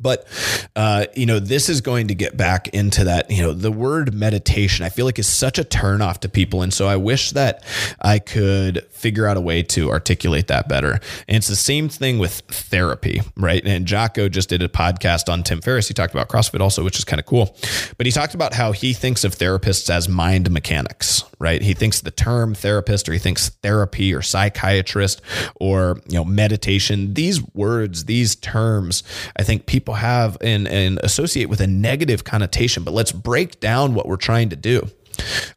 But, 0.00 0.26
uh, 0.76 1.06
you 1.16 1.26
know, 1.26 1.40
this 1.40 1.68
is 1.68 1.80
going 1.80 2.08
to 2.08 2.14
get 2.14 2.36
back 2.36 2.68
into 2.68 3.04
that, 3.04 3.30
you 3.30 3.42
know, 3.42 3.52
the 3.52 3.72
word 3.72 4.14
meditation, 4.14 4.84
I 4.84 4.90
feel 4.90 5.06
like 5.06 5.18
is 5.18 5.26
such 5.26 5.58
a 5.58 5.64
turnoff 5.64 6.18
to 6.18 6.28
people. 6.28 6.62
And 6.62 6.72
so 6.72 6.86
I 6.86 6.96
wish 6.96 7.32
that 7.32 7.64
I 8.00 8.20
could 8.20 8.86
figure 8.90 9.26
out 9.26 9.36
a 9.36 9.40
way 9.40 9.62
to 9.64 9.90
articulate 9.90 10.46
that 10.48 10.68
better. 10.68 11.00
And 11.26 11.36
it's 11.36 11.48
the 11.48 11.56
same 11.56 11.88
thing 11.88 12.18
with 12.18 12.42
therapy, 12.48 13.22
right? 13.36 13.64
And 13.64 13.86
Jocko 13.86 14.28
just 14.28 14.50
did 14.50 14.62
a 14.62 14.68
podcast 14.68 15.32
on 15.32 15.42
Tim 15.42 15.60
Ferriss. 15.60 15.88
He 15.88 15.94
talked 15.94 16.14
about 16.14 16.28
CrossFit 16.28 16.60
also, 16.60 16.84
which 16.84 16.98
is 16.98 17.04
kind 17.04 17.18
of 17.18 17.26
cool. 17.26 17.56
But 17.96 18.06
he 18.06 18.12
talked 18.12 18.34
about 18.34 18.54
how 18.54 18.72
he 18.72 18.92
thinks 18.92 19.24
of 19.24 19.34
therapists 19.34 19.90
as 19.90 20.08
mind 20.08 20.50
mechanics, 20.50 21.24
right? 21.40 21.60
He 21.60 21.74
thinks 21.74 22.00
the 22.00 22.10
term 22.12 22.54
therapist 22.54 23.08
or 23.08 23.12
he 23.12 23.18
thinks 23.18 23.48
therapy 23.48 24.14
or 24.14 24.22
psychiatrist 24.22 25.22
or, 25.56 26.00
you 26.08 26.16
know, 26.16 26.24
meditation, 26.24 27.14
these 27.14 27.42
words, 27.54 28.04
these 28.04 28.36
terms, 28.36 29.02
I 29.36 29.42
think 29.42 29.66
people 29.66 29.87
people 29.88 29.94
have 29.94 30.36
and, 30.42 30.68
and 30.68 31.00
associate 31.02 31.46
with 31.46 31.62
a 31.62 31.66
negative 31.66 32.22
connotation. 32.22 32.84
But 32.84 32.92
let's 32.92 33.10
break 33.10 33.58
down 33.58 33.94
what 33.94 34.06
we're 34.06 34.16
trying 34.16 34.50
to 34.50 34.56
do. 34.56 34.86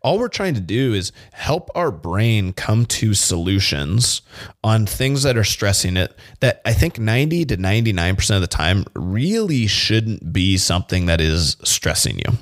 All 0.02 0.18
we're 0.18 0.30
trying 0.30 0.54
to 0.54 0.62
do 0.62 0.94
is 0.94 1.12
help 1.34 1.70
our 1.76 1.92
brain 1.92 2.54
come 2.54 2.86
to 2.86 3.14
solutions 3.14 4.22
on 4.64 4.86
things 4.86 5.24
that 5.24 5.36
are 5.36 5.44
stressing 5.44 5.98
it 5.98 6.18
that 6.40 6.62
I 6.64 6.72
think 6.72 6.98
90 6.98 7.46
to 7.46 7.58
99% 7.58 8.36
of 8.36 8.42
the 8.42 8.48
time 8.48 8.86
really 8.96 9.68
shouldn't 9.68 10.32
be 10.32 10.58
something 10.58 11.08
that 11.08 11.20
is 11.20 11.58
stressing 11.64 12.20
you 12.20 12.38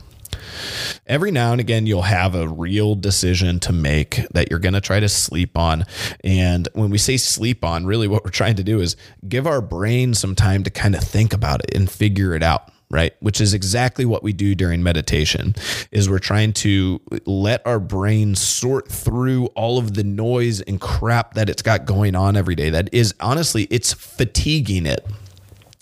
every 1.07 1.31
now 1.31 1.51
and 1.51 1.61
again 1.61 1.85
you'll 1.85 2.01
have 2.03 2.35
a 2.35 2.47
real 2.47 2.95
decision 2.95 3.59
to 3.59 3.73
make 3.73 4.27
that 4.31 4.49
you're 4.49 4.59
going 4.59 4.73
to 4.73 4.81
try 4.81 4.99
to 4.99 5.09
sleep 5.09 5.57
on. 5.57 5.85
And 6.23 6.67
when 6.73 6.89
we 6.89 6.97
say 6.97 7.17
sleep 7.17 7.63
on 7.63 7.85
really 7.85 8.07
what 8.07 8.23
we're 8.23 8.31
trying 8.31 8.55
to 8.55 8.63
do 8.63 8.79
is 8.79 8.95
give 9.27 9.47
our 9.47 9.61
brain 9.61 10.13
some 10.13 10.35
time 10.35 10.63
to 10.63 10.69
kind 10.69 10.95
of 10.95 11.03
think 11.03 11.33
about 11.33 11.63
it 11.63 11.75
and 11.75 11.89
figure 11.89 12.33
it 12.33 12.43
out 12.43 12.71
right? 12.91 13.13
Which 13.19 13.39
is 13.39 13.53
exactly 13.53 14.05
what 14.05 14.23
we 14.23 14.33
do 14.33 14.55
during 14.55 14.81
meditation 14.81 15.55
is 15.91 16.09
we're 16.09 16.19
trying 16.19 16.53
to 16.53 16.99
let 17.25 17.65
our 17.65 17.79
brain 17.79 18.35
sort 18.35 18.87
through 18.87 19.47
all 19.47 19.77
of 19.77 19.93
the 19.93 20.03
noise 20.03 20.61
and 20.61 20.81
crap 20.81 21.35
that 21.35 21.49
it's 21.49 21.61
got 21.61 21.85
going 21.85 22.15
on 22.15 22.35
every 22.35 22.55
day 22.55 22.69
that 22.71 22.89
is 22.91 23.13
honestly 23.19 23.67
it's 23.69 23.93
fatiguing 23.93 24.85
it 24.85 25.05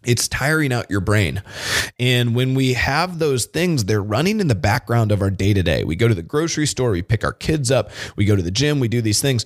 it's 0.05 0.27
tiring 0.27 0.71
out 0.71 0.89
your 0.89 1.01
brain. 1.01 1.41
And 1.99 2.36
when 2.36 2.53
we 2.53 2.73
have 2.73 3.19
those 3.19 3.45
things, 3.45 3.86
they're 3.86 4.01
running 4.01 4.39
in 4.39 4.47
the 4.47 4.55
background 4.55 5.12
of 5.12 5.21
our 5.21 5.31
day 5.31 5.53
to 5.53 5.63
day. 5.63 5.83
We 5.83 5.95
go 5.95 6.07
to 6.07 6.15
the 6.15 6.23
grocery 6.23 6.67
store, 6.67 6.91
we 6.91 7.01
pick 7.01 7.23
our 7.23 7.33
kids 7.33 7.71
up, 7.71 7.91
we 8.15 8.25
go 8.25 8.36
to 8.36 8.41
the 8.41 8.51
gym, 8.51 8.79
we 8.79 8.88
do 8.88 9.01
these 9.01 9.21
things. 9.21 9.45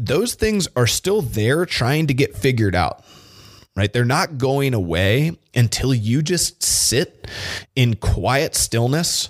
Those 0.00 0.34
things 0.34 0.68
are 0.76 0.86
still 0.86 1.22
there 1.22 1.64
trying 1.66 2.06
to 2.08 2.14
get 2.14 2.36
figured 2.36 2.74
out 2.74 3.04
right? 3.76 3.92
They're 3.92 4.04
not 4.04 4.38
going 4.38 4.74
away 4.74 5.36
until 5.54 5.94
you 5.94 6.22
just 6.22 6.62
sit 6.62 7.28
in 7.76 7.96
quiet 7.96 8.56
stillness, 8.56 9.28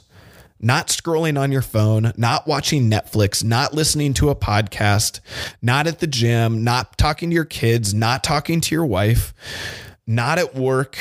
not 0.61 0.87
scrolling 0.87 1.39
on 1.39 1.53
your 1.53 1.63
phone, 1.63 2.13
not 2.17 2.47
watching 2.47 2.89
Netflix, 2.89 3.43
not 3.43 3.75
listening 3.75 4.15
to 4.15 4.31
a 4.31 4.37
podcast, 4.37 5.21
not 5.61 5.87
at 5.87 5.99
the 5.99 6.07
gym, 6.07 6.65
not 6.65 6.97
talking 6.97 7.29
to 7.31 7.35
your 7.35 7.45
kids, 7.45 7.93
not 7.93 8.23
talking 8.23 8.61
to 8.61 8.75
your 8.75 8.87
wife 8.87 9.35
not 10.07 10.39
at 10.39 10.55
work, 10.55 10.97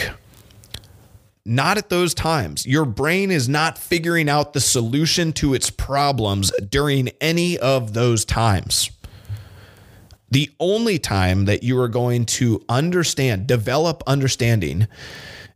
not 1.45 1.77
at 1.77 1.89
those 1.89 2.13
times. 2.13 2.65
Your 2.65 2.85
brain 2.85 3.29
is 3.29 3.47
not 3.47 3.77
figuring 3.77 4.27
out 4.27 4.53
the 4.53 4.59
solution 4.59 5.31
to 5.33 5.53
its 5.53 5.69
problems 5.69 6.51
during 6.69 7.09
any 7.21 7.57
of 7.57 7.93
those 7.93 8.25
times. 8.25 8.89
The 10.31 10.49
only 10.59 10.97
time 10.97 11.45
that 11.45 11.61
you 11.63 11.79
are 11.79 11.87
going 11.87 12.25
to 12.25 12.63
understand, 12.67 13.45
develop 13.47 14.01
understanding, 14.07 14.87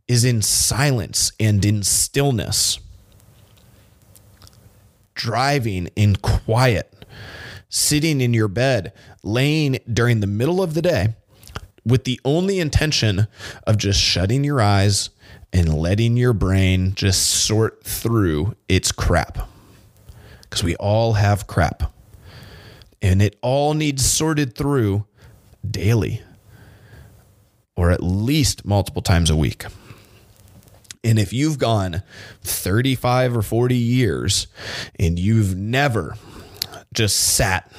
is 0.06 0.24
in 0.24 0.42
silence 0.42 1.32
and 1.40 1.64
in 1.64 1.82
stillness. 1.82 2.78
Driving 5.14 5.88
in 5.96 6.16
quiet, 6.16 7.04
sitting 7.68 8.20
in 8.20 8.32
your 8.32 8.48
bed, 8.48 8.92
laying 9.22 9.78
during 9.92 10.20
the 10.20 10.26
middle 10.26 10.62
of 10.62 10.74
the 10.74 10.82
day 10.82 11.14
with 11.84 12.04
the 12.04 12.20
only 12.24 12.60
intention 12.60 13.26
of 13.66 13.76
just 13.76 14.00
shutting 14.00 14.44
your 14.44 14.60
eyes 14.60 15.10
and 15.52 15.74
letting 15.74 16.16
your 16.16 16.32
brain 16.32 16.94
just 16.94 17.26
sort 17.26 17.82
through 17.84 18.54
its 18.68 18.92
crap. 18.92 19.48
Because 20.42 20.62
we 20.62 20.76
all 20.76 21.14
have 21.14 21.46
crap. 21.46 21.92
And 23.02 23.22
it 23.22 23.36
all 23.40 23.74
needs 23.74 24.04
sorted 24.04 24.54
through 24.54 25.06
daily 25.68 26.22
or 27.76 27.90
at 27.90 28.02
least 28.02 28.64
multiple 28.64 29.02
times 29.02 29.30
a 29.30 29.36
week. 29.36 29.64
And 31.02 31.18
if 31.18 31.32
you've 31.32 31.58
gone 31.58 32.02
35 32.42 33.38
or 33.38 33.42
40 33.42 33.74
years 33.74 34.48
and 34.98 35.18
you've 35.18 35.56
never 35.56 36.16
just 36.94 37.16
sat 37.16 37.70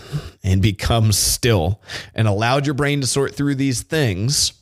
and 0.44 0.62
become 0.62 1.12
still 1.12 1.82
and 2.16 2.28
allowed 2.28 2.66
your 2.66 2.76
brain 2.76 3.02
to 3.02 3.08
sort 3.08 3.36
through 3.36 3.56
these 3.56 3.82
things, 3.82 4.54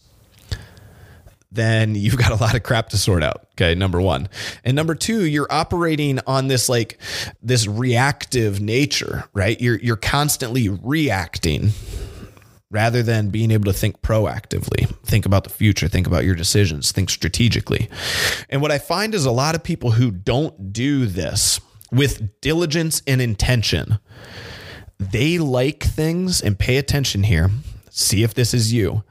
then 1.52 1.96
you've 1.96 2.18
got 2.18 2.32
a 2.32 2.36
lot 2.36 2.56
of 2.56 2.64
crap 2.64 2.90
to 2.90 2.98
sort 2.98 3.24
out. 3.24 3.48
Okay, 3.54 3.76
number 3.76 4.02
one. 4.02 4.30
And 4.64 4.76
number 4.76 4.96
two, 4.96 5.26
you're 5.26 5.52
operating 5.52 6.20
on 6.28 6.48
this 6.48 6.70
like 6.70 7.00
this 7.42 7.68
reactive 7.68 8.62
nature, 8.62 9.26
right? 9.34 9.60
You're 9.60 9.78
you're 9.78 9.96
constantly 9.96 10.70
reacting 10.70 11.72
rather 12.72 13.02
than 13.02 13.30
being 13.30 13.50
able 13.50 13.66
to 13.66 13.78
think 13.78 14.00
proactively, 14.02 14.88
think 15.04 15.26
about 15.26 15.44
the 15.44 15.50
future, 15.50 15.88
think 15.88 16.06
about 16.06 16.24
your 16.24 16.36
decisions, 16.36 16.92
think 16.92 17.10
strategically. 17.10 17.90
And 18.48 18.62
what 18.62 18.72
I 18.72 18.78
find 18.78 19.16
is 19.16 19.26
a 19.26 19.32
lot 19.32 19.56
of 19.56 19.64
people 19.64 19.92
who 19.92 20.12
don't 20.12 20.72
do 20.72 21.08
this 21.08 21.60
with 21.92 22.40
diligence 22.42 23.02
and 23.08 23.22
intention 23.22 24.00
they 25.00 25.38
like 25.38 25.82
things 25.82 26.42
and 26.42 26.60
pay 26.60 26.78
attention 26.78 27.24
here. 27.24 27.50
See 27.90 28.22
if 28.24 28.34
this 28.34 28.54
is 28.54 28.74
you. 28.74 29.04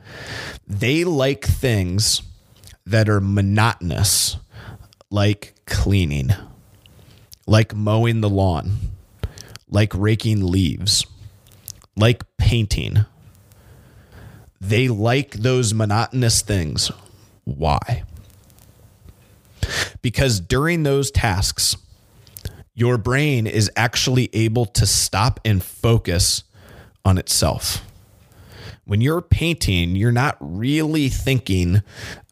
They 0.67 1.05
like 1.05 1.45
things 1.45 2.23
that 2.85 3.09
are 3.09 3.21
monotonous, 3.21 4.37
like 5.11 5.55
cleaning, 5.67 6.31
like 7.47 7.75
mowing 7.75 8.21
the 8.21 8.29
lawn, 8.29 8.77
like 9.69 9.95
raking 9.95 10.45
leaves, 10.47 11.07
like 11.97 12.23
painting. 12.37 13.07
They 14.61 14.89
like 14.89 15.33
those 15.33 15.73
monotonous 15.73 16.43
things. 16.43 16.91
Why? 17.45 18.05
Because 20.03 20.39
during 20.39 20.83
those 20.83 21.11
tasks, 21.11 21.77
your 22.79 22.97
brain 22.97 23.49
is 23.49 23.69
actually 23.75 24.31
able 24.33 24.65
to 24.65 24.87
stop 24.87 25.41
and 25.45 25.65
focus 25.65 26.45
on 27.05 27.19
itself. 27.19 27.85
When 28.85 29.01
you're 29.01 29.21
painting, 29.21 29.97
you're 29.97 30.13
not 30.13 30.37
really 30.41 31.09
thinking 31.09 31.83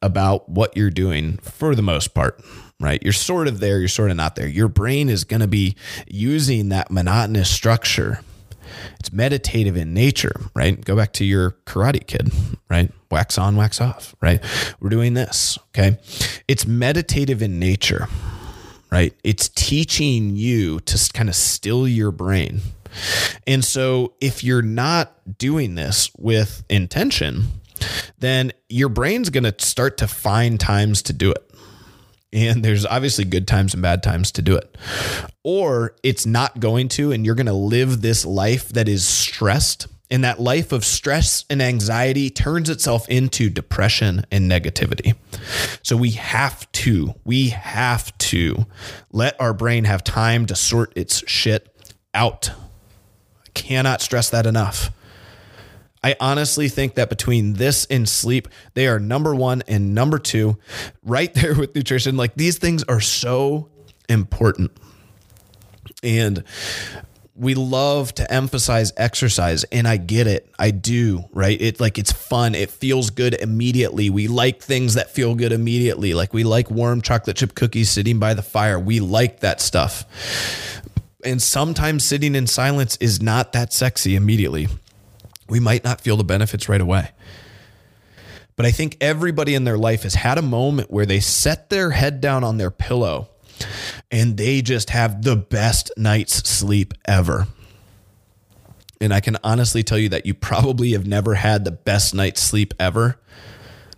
about 0.00 0.48
what 0.48 0.76
you're 0.76 0.90
doing 0.90 1.38
for 1.38 1.74
the 1.74 1.82
most 1.82 2.14
part, 2.14 2.40
right? 2.78 3.02
You're 3.02 3.12
sort 3.12 3.48
of 3.48 3.58
there, 3.58 3.80
you're 3.80 3.88
sort 3.88 4.12
of 4.12 4.16
not 4.16 4.36
there. 4.36 4.46
Your 4.46 4.68
brain 4.68 5.08
is 5.08 5.24
going 5.24 5.40
to 5.40 5.48
be 5.48 5.74
using 6.06 6.68
that 6.68 6.92
monotonous 6.92 7.50
structure. 7.50 8.20
It's 9.00 9.12
meditative 9.12 9.76
in 9.76 9.94
nature, 9.94 10.40
right? 10.54 10.82
Go 10.82 10.94
back 10.94 11.12
to 11.14 11.24
your 11.24 11.56
karate 11.66 12.06
kid, 12.06 12.30
right? 12.70 12.92
Wax 13.10 13.36
on, 13.36 13.56
wax 13.56 13.80
off, 13.80 14.14
right? 14.20 14.40
We're 14.78 14.90
doing 14.90 15.14
this, 15.14 15.58
okay? 15.70 15.98
It's 16.46 16.66
meditative 16.66 17.42
in 17.42 17.58
nature 17.58 18.06
right? 18.96 19.14
It's 19.22 19.50
teaching 19.50 20.36
you 20.36 20.80
to 20.80 21.12
kind 21.12 21.28
of 21.28 21.34
still 21.34 21.86
your 21.86 22.10
brain. 22.10 22.62
And 23.46 23.62
so 23.62 24.14
if 24.22 24.42
you're 24.42 24.62
not 24.62 25.36
doing 25.36 25.74
this 25.74 26.10
with 26.16 26.64
intention, 26.70 27.44
then 28.18 28.52
your 28.70 28.88
brain's 28.88 29.28
going 29.28 29.44
to 29.44 29.54
start 29.58 29.98
to 29.98 30.08
find 30.08 30.58
times 30.58 31.02
to 31.02 31.12
do 31.12 31.30
it. 31.30 31.50
And 32.32 32.64
there's 32.64 32.86
obviously 32.86 33.26
good 33.26 33.46
times 33.46 33.74
and 33.74 33.82
bad 33.82 34.02
times 34.02 34.32
to 34.32 34.40
do 34.40 34.56
it. 34.56 34.78
Or 35.44 35.94
it's 36.02 36.24
not 36.24 36.58
going 36.58 36.88
to, 36.88 37.12
and 37.12 37.26
you're 37.26 37.34
going 37.34 37.46
to 37.48 37.52
live 37.52 38.00
this 38.00 38.24
life 38.24 38.70
that 38.70 38.88
is 38.88 39.06
stressed 39.06 39.88
and 40.10 40.24
that 40.24 40.40
life 40.40 40.72
of 40.72 40.84
stress 40.84 41.44
and 41.50 41.60
anxiety 41.60 42.30
turns 42.30 42.70
itself 42.70 43.08
into 43.08 43.50
depression 43.50 44.24
and 44.30 44.50
negativity. 44.50 45.16
So 45.82 45.96
we 45.96 46.10
have 46.12 46.70
to, 46.72 47.14
we 47.24 47.48
have 47.48 48.16
to 48.18 48.66
let 49.10 49.40
our 49.40 49.52
brain 49.52 49.84
have 49.84 50.04
time 50.04 50.46
to 50.46 50.54
sort 50.54 50.92
its 50.96 51.28
shit 51.28 51.68
out. 52.14 52.50
I 52.50 53.50
cannot 53.54 54.00
stress 54.00 54.30
that 54.30 54.46
enough. 54.46 54.90
I 56.04 56.14
honestly 56.20 56.68
think 56.68 56.94
that 56.94 57.08
between 57.08 57.54
this 57.54 57.84
and 57.86 58.08
sleep, 58.08 58.46
they 58.74 58.86
are 58.86 59.00
number 59.00 59.34
one 59.34 59.62
and 59.66 59.92
number 59.92 60.20
two, 60.20 60.56
right 61.02 61.34
there 61.34 61.54
with 61.54 61.74
nutrition. 61.74 62.16
Like 62.16 62.36
these 62.36 62.58
things 62.58 62.84
are 62.84 63.00
so 63.00 63.70
important. 64.08 64.70
And 66.04 66.44
we 67.38 67.54
love 67.54 68.14
to 68.14 68.32
emphasize 68.32 68.92
exercise 68.96 69.64
and 69.64 69.86
I 69.86 69.98
get 69.98 70.26
it. 70.26 70.50
I 70.58 70.70
do, 70.70 71.24
right? 71.32 71.60
It 71.60 71.80
like 71.80 71.98
it's 71.98 72.12
fun. 72.12 72.54
It 72.54 72.70
feels 72.70 73.10
good 73.10 73.34
immediately. 73.34 74.08
We 74.08 74.26
like 74.26 74.62
things 74.62 74.94
that 74.94 75.10
feel 75.10 75.34
good 75.34 75.52
immediately. 75.52 76.14
Like 76.14 76.32
we 76.32 76.44
like 76.44 76.70
warm 76.70 77.02
chocolate 77.02 77.36
chip 77.36 77.54
cookies 77.54 77.90
sitting 77.90 78.18
by 78.18 78.34
the 78.34 78.42
fire. 78.42 78.80
We 78.80 79.00
like 79.00 79.40
that 79.40 79.60
stuff. 79.60 80.04
And 81.24 81.42
sometimes 81.42 82.04
sitting 82.04 82.34
in 82.34 82.46
silence 82.46 82.96
is 83.00 83.20
not 83.20 83.52
that 83.52 83.72
sexy 83.72 84.16
immediately. 84.16 84.68
We 85.48 85.60
might 85.60 85.84
not 85.84 86.00
feel 86.00 86.16
the 86.16 86.24
benefits 86.24 86.68
right 86.68 86.80
away. 86.80 87.10
But 88.56 88.64
I 88.64 88.70
think 88.70 88.96
everybody 89.02 89.54
in 89.54 89.64
their 89.64 89.76
life 89.76 90.04
has 90.04 90.14
had 90.14 90.38
a 90.38 90.42
moment 90.42 90.90
where 90.90 91.04
they 91.04 91.20
set 91.20 91.68
their 91.68 91.90
head 91.90 92.22
down 92.22 92.42
on 92.42 92.56
their 92.56 92.70
pillow 92.70 93.28
and 94.10 94.36
they 94.36 94.62
just 94.62 94.90
have 94.90 95.22
the 95.22 95.36
best 95.36 95.90
night's 95.96 96.48
sleep 96.48 96.94
ever. 97.06 97.46
And 99.00 99.12
I 99.12 99.20
can 99.20 99.36
honestly 99.44 99.82
tell 99.82 99.98
you 99.98 100.08
that 100.10 100.26
you 100.26 100.34
probably 100.34 100.92
have 100.92 101.06
never 101.06 101.34
had 101.34 101.64
the 101.64 101.70
best 101.70 102.14
night's 102.14 102.42
sleep 102.42 102.72
ever 102.78 103.18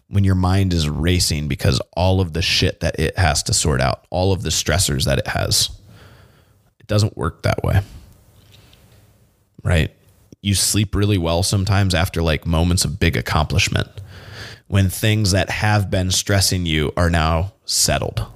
when 0.08 0.24
your 0.24 0.34
mind 0.34 0.72
is 0.72 0.88
racing 0.88 1.48
because 1.48 1.80
all 1.96 2.20
of 2.20 2.32
the 2.32 2.42
shit 2.42 2.80
that 2.80 2.98
it 2.98 3.16
has 3.18 3.42
to 3.44 3.52
sort 3.52 3.80
out, 3.80 4.06
all 4.10 4.32
of 4.32 4.42
the 4.42 4.50
stressors 4.50 5.04
that 5.04 5.18
it 5.18 5.28
has. 5.28 5.70
It 6.80 6.86
doesn't 6.86 7.16
work 7.16 7.42
that 7.42 7.62
way. 7.62 7.82
Right? 9.62 9.90
You 10.40 10.54
sleep 10.54 10.94
really 10.94 11.18
well 11.18 11.42
sometimes 11.42 11.94
after 11.94 12.22
like 12.22 12.46
moments 12.46 12.84
of 12.84 12.98
big 12.98 13.16
accomplishment 13.16 13.88
when 14.66 14.88
things 14.88 15.32
that 15.32 15.50
have 15.50 15.90
been 15.90 16.10
stressing 16.10 16.66
you 16.66 16.92
are 16.96 17.10
now 17.10 17.52
settled 17.64 18.26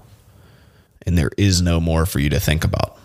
and 1.07 1.17
there 1.17 1.31
is 1.37 1.63
no 1.63 1.81
more 1.81 2.07
for 2.07 2.19
you 2.19 2.31
to 2.31 2.41
think 2.41 2.65
about. 2.65 2.99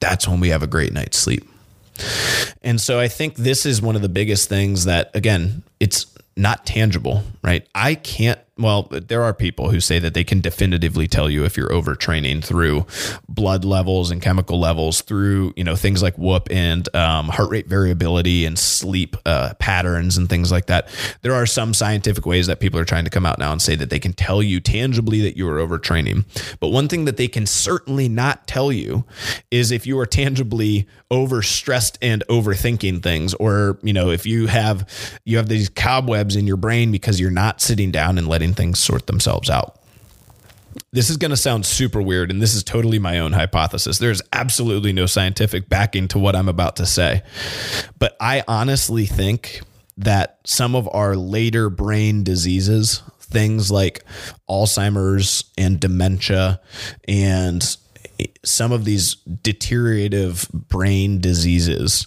That's 0.00 0.28
when 0.28 0.40
we 0.40 0.50
have 0.50 0.62
a 0.62 0.66
great 0.66 0.92
night's 0.92 1.18
sleep. 1.18 1.48
And 2.62 2.80
so 2.80 2.98
I 2.98 3.08
think 3.08 3.36
this 3.36 3.66
is 3.66 3.80
one 3.80 3.96
of 3.96 4.02
the 4.02 4.08
biggest 4.08 4.48
things 4.48 4.84
that, 4.84 5.10
again, 5.14 5.62
it's 5.80 6.06
not 6.36 6.66
tangible, 6.66 7.22
right? 7.42 7.66
I 7.74 7.94
can't 7.94 8.40
well, 8.56 8.88
there 8.90 9.22
are 9.24 9.34
people 9.34 9.70
who 9.70 9.80
say 9.80 9.98
that 9.98 10.14
they 10.14 10.22
can 10.22 10.40
definitively 10.40 11.08
tell 11.08 11.28
you 11.28 11.44
if 11.44 11.56
you're 11.56 11.70
overtraining 11.70 12.44
through 12.44 12.86
blood 13.28 13.64
levels 13.64 14.12
and 14.12 14.22
chemical 14.22 14.60
levels, 14.60 15.00
through 15.00 15.52
you 15.56 15.64
know 15.64 15.74
things 15.74 16.02
like 16.02 16.16
whoop 16.16 16.46
and 16.50 16.94
um, 16.94 17.28
heart 17.28 17.50
rate 17.50 17.66
variability 17.66 18.44
and 18.44 18.56
sleep 18.56 19.16
uh, 19.26 19.54
patterns 19.58 20.16
and 20.16 20.28
things 20.28 20.52
like 20.52 20.66
that. 20.66 20.88
There 21.22 21.34
are 21.34 21.46
some 21.46 21.74
scientific 21.74 22.26
ways 22.26 22.46
that 22.46 22.60
people 22.60 22.78
are 22.78 22.84
trying 22.84 23.04
to 23.04 23.10
come 23.10 23.26
out 23.26 23.40
now 23.40 23.50
and 23.50 23.60
say 23.60 23.74
that 23.74 23.90
they 23.90 23.98
can 23.98 24.12
tell 24.12 24.42
you 24.42 24.60
tangibly 24.60 25.20
that 25.22 25.36
you 25.36 25.48
are 25.48 25.58
overtraining. 25.58 26.24
But 26.60 26.68
one 26.68 26.86
thing 26.86 27.06
that 27.06 27.16
they 27.16 27.28
can 27.28 27.46
certainly 27.46 28.08
not 28.08 28.46
tell 28.46 28.70
you 28.70 29.04
is 29.50 29.72
if 29.72 29.84
you 29.84 29.98
are 29.98 30.06
tangibly 30.06 30.86
overstressed 31.14 31.96
and 32.02 32.24
overthinking 32.28 33.02
things, 33.02 33.34
or 33.34 33.78
you 33.82 33.92
know 33.92 34.10
if 34.10 34.26
you 34.26 34.48
have 34.48 34.88
you 35.24 35.36
have 35.36 35.48
these 35.48 35.68
cobwebs 35.68 36.34
in 36.34 36.46
your 36.46 36.56
brain 36.56 36.90
because 36.90 37.20
you're 37.20 37.30
not 37.30 37.60
sitting 37.60 37.92
down 37.92 38.18
and 38.18 38.26
letting 38.26 38.52
things 38.52 38.80
sort 38.80 39.06
themselves 39.06 39.48
out. 39.48 39.80
This 40.90 41.08
is 41.08 41.16
going 41.16 41.30
to 41.30 41.36
sound 41.36 41.66
super 41.66 42.02
weird, 42.02 42.32
and 42.32 42.42
this 42.42 42.54
is 42.54 42.64
totally 42.64 42.98
my 42.98 43.20
own 43.20 43.32
hypothesis. 43.32 43.98
There's 43.98 44.22
absolutely 44.32 44.92
no 44.92 45.06
scientific 45.06 45.68
backing 45.68 46.08
to 46.08 46.18
what 46.18 46.34
I'm 46.34 46.48
about 46.48 46.76
to 46.76 46.86
say. 46.86 47.22
But 47.98 48.16
I 48.20 48.42
honestly 48.48 49.06
think 49.06 49.60
that 49.98 50.40
some 50.44 50.74
of 50.74 50.88
our 50.92 51.14
later 51.14 51.70
brain 51.70 52.24
diseases, 52.24 53.02
things 53.20 53.70
like 53.70 54.04
Alzheimer's 54.48 55.44
and 55.56 55.78
dementia, 55.78 56.60
and 57.06 57.76
some 58.44 58.72
of 58.72 58.84
these 58.84 59.14
deteriorative 59.14 60.48
brain 60.52 61.20
diseases, 61.20 62.06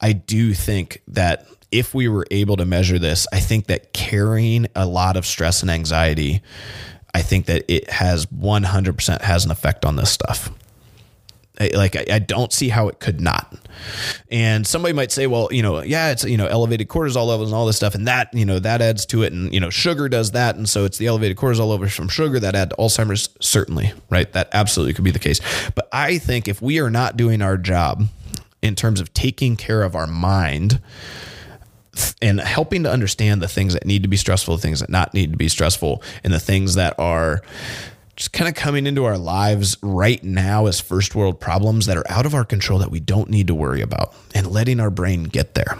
I 0.00 0.12
do 0.12 0.54
think 0.54 1.02
that 1.08 1.46
if 1.70 1.94
we 1.94 2.06
were 2.08 2.26
able 2.30 2.56
to 2.56 2.64
measure 2.64 2.98
this, 2.98 3.26
I 3.32 3.40
think 3.40 3.66
that 3.66 3.92
carrying 3.92 4.66
a 4.76 4.86
lot 4.86 5.16
of 5.16 5.24
stress 5.26 5.62
and 5.62 5.70
anxiety, 5.70 6.42
I 7.14 7.22
think 7.22 7.46
that 7.46 7.64
it 7.68 7.90
has 7.90 8.26
100% 8.26 9.20
has 9.22 9.44
an 9.44 9.50
effect 9.50 9.84
on 9.84 9.96
this 9.96 10.10
stuff. 10.10 10.50
Like 11.60 11.96
I, 11.96 12.06
I 12.12 12.18
don't 12.18 12.52
see 12.52 12.68
how 12.68 12.88
it 12.88 12.98
could 12.98 13.20
not. 13.20 13.54
And 14.30 14.66
somebody 14.66 14.94
might 14.94 15.12
say, 15.12 15.26
well, 15.26 15.48
you 15.50 15.62
know, 15.62 15.82
yeah, 15.82 16.10
it's 16.10 16.24
you 16.24 16.36
know 16.36 16.46
elevated 16.46 16.88
cortisol 16.88 17.26
levels 17.26 17.48
and 17.50 17.54
all 17.54 17.66
this 17.66 17.76
stuff, 17.76 17.94
and 17.94 18.06
that 18.06 18.32
you 18.32 18.44
know 18.44 18.58
that 18.58 18.80
adds 18.80 19.06
to 19.06 19.22
it, 19.22 19.32
and 19.32 19.52
you 19.52 19.60
know 19.60 19.70
sugar 19.70 20.08
does 20.08 20.32
that, 20.32 20.56
and 20.56 20.68
so 20.68 20.84
it's 20.84 20.98
the 20.98 21.06
elevated 21.06 21.36
cortisol 21.36 21.68
levels 21.68 21.92
from 21.92 22.08
sugar 22.08 22.40
that 22.40 22.54
add 22.54 22.70
to 22.70 22.76
Alzheimer's. 22.76 23.28
Certainly, 23.40 23.92
right? 24.10 24.32
That 24.32 24.48
absolutely 24.52 24.94
could 24.94 25.04
be 25.04 25.10
the 25.10 25.18
case. 25.18 25.40
But 25.74 25.88
I 25.92 26.18
think 26.18 26.48
if 26.48 26.62
we 26.62 26.80
are 26.80 26.90
not 26.90 27.16
doing 27.16 27.42
our 27.42 27.56
job 27.56 28.04
in 28.62 28.74
terms 28.74 29.00
of 29.00 29.12
taking 29.12 29.56
care 29.56 29.82
of 29.82 29.94
our 29.94 30.06
mind, 30.06 30.80
and 32.22 32.40
helping 32.40 32.84
to 32.84 32.90
understand 32.90 33.42
the 33.42 33.48
things 33.48 33.74
that 33.74 33.84
need 33.84 34.02
to 34.02 34.08
be 34.08 34.16
stressful, 34.16 34.56
the 34.56 34.62
things 34.62 34.80
that 34.80 34.88
not 34.88 35.12
need 35.12 35.32
to 35.32 35.36
be 35.36 35.48
stressful, 35.48 36.02
and 36.24 36.32
the 36.32 36.40
things 36.40 36.74
that 36.74 36.94
are 36.98 37.42
just 38.22 38.32
kind 38.32 38.48
of 38.48 38.54
coming 38.54 38.86
into 38.86 39.04
our 39.04 39.18
lives 39.18 39.76
right 39.82 40.22
now 40.22 40.66
as 40.66 40.78
first 40.78 41.16
world 41.16 41.40
problems 41.40 41.86
that 41.86 41.96
are 41.96 42.08
out 42.08 42.24
of 42.24 42.36
our 42.36 42.44
control 42.44 42.78
that 42.78 42.88
we 42.88 43.00
don't 43.00 43.28
need 43.28 43.48
to 43.48 43.54
worry 43.54 43.80
about 43.80 44.14
and 44.32 44.46
letting 44.46 44.78
our 44.78 44.90
brain 44.90 45.24
get 45.24 45.54
there. 45.54 45.76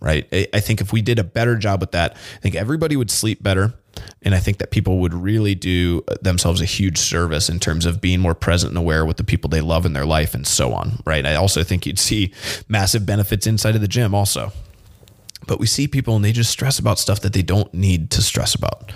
Right. 0.00 0.26
I 0.54 0.60
think 0.60 0.80
if 0.80 0.94
we 0.94 1.02
did 1.02 1.18
a 1.18 1.24
better 1.24 1.56
job 1.56 1.82
with 1.82 1.90
that, 1.90 2.12
I 2.14 2.38
think 2.40 2.54
everybody 2.54 2.96
would 2.96 3.10
sleep 3.10 3.42
better. 3.42 3.74
And 4.22 4.34
I 4.34 4.38
think 4.38 4.58
that 4.58 4.70
people 4.70 5.00
would 5.00 5.12
really 5.12 5.54
do 5.54 6.02
themselves 6.22 6.62
a 6.62 6.64
huge 6.64 6.96
service 6.96 7.50
in 7.50 7.60
terms 7.60 7.84
of 7.84 8.00
being 8.00 8.20
more 8.20 8.34
present 8.34 8.70
and 8.70 8.78
aware 8.78 9.04
with 9.04 9.18
the 9.18 9.24
people 9.24 9.50
they 9.50 9.60
love 9.60 9.84
in 9.84 9.92
their 9.92 10.06
life 10.06 10.34
and 10.34 10.46
so 10.46 10.72
on. 10.72 11.02
Right. 11.04 11.26
I 11.26 11.34
also 11.34 11.62
think 11.62 11.84
you'd 11.84 11.98
see 11.98 12.32
massive 12.66 13.04
benefits 13.04 13.46
inside 13.46 13.74
of 13.74 13.82
the 13.82 13.88
gym 13.88 14.14
also. 14.14 14.52
But 15.46 15.60
we 15.60 15.66
see 15.66 15.86
people 15.88 16.16
and 16.16 16.24
they 16.24 16.32
just 16.32 16.50
stress 16.50 16.78
about 16.78 16.98
stuff 16.98 17.20
that 17.20 17.32
they 17.32 17.42
don't 17.42 17.72
need 17.74 18.10
to 18.12 18.22
stress 18.22 18.54
about. 18.54 18.92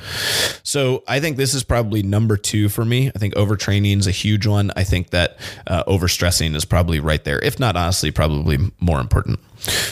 So 0.62 1.02
I 1.06 1.20
think 1.20 1.36
this 1.36 1.54
is 1.54 1.62
probably 1.62 2.02
number 2.02 2.36
two 2.36 2.68
for 2.68 2.84
me. 2.84 3.08
I 3.14 3.18
think 3.18 3.34
overtraining 3.34 3.98
is 3.98 4.06
a 4.06 4.12
huge 4.12 4.46
one. 4.46 4.70
I 4.76 4.84
think 4.84 5.10
that 5.10 5.38
uh, 5.66 5.84
overstressing 5.84 6.54
is 6.54 6.64
probably 6.64 7.00
right 7.00 7.22
there, 7.24 7.38
if 7.40 7.58
not 7.58 7.76
honestly, 7.76 8.10
probably 8.10 8.58
more 8.80 9.00
important. 9.00 9.40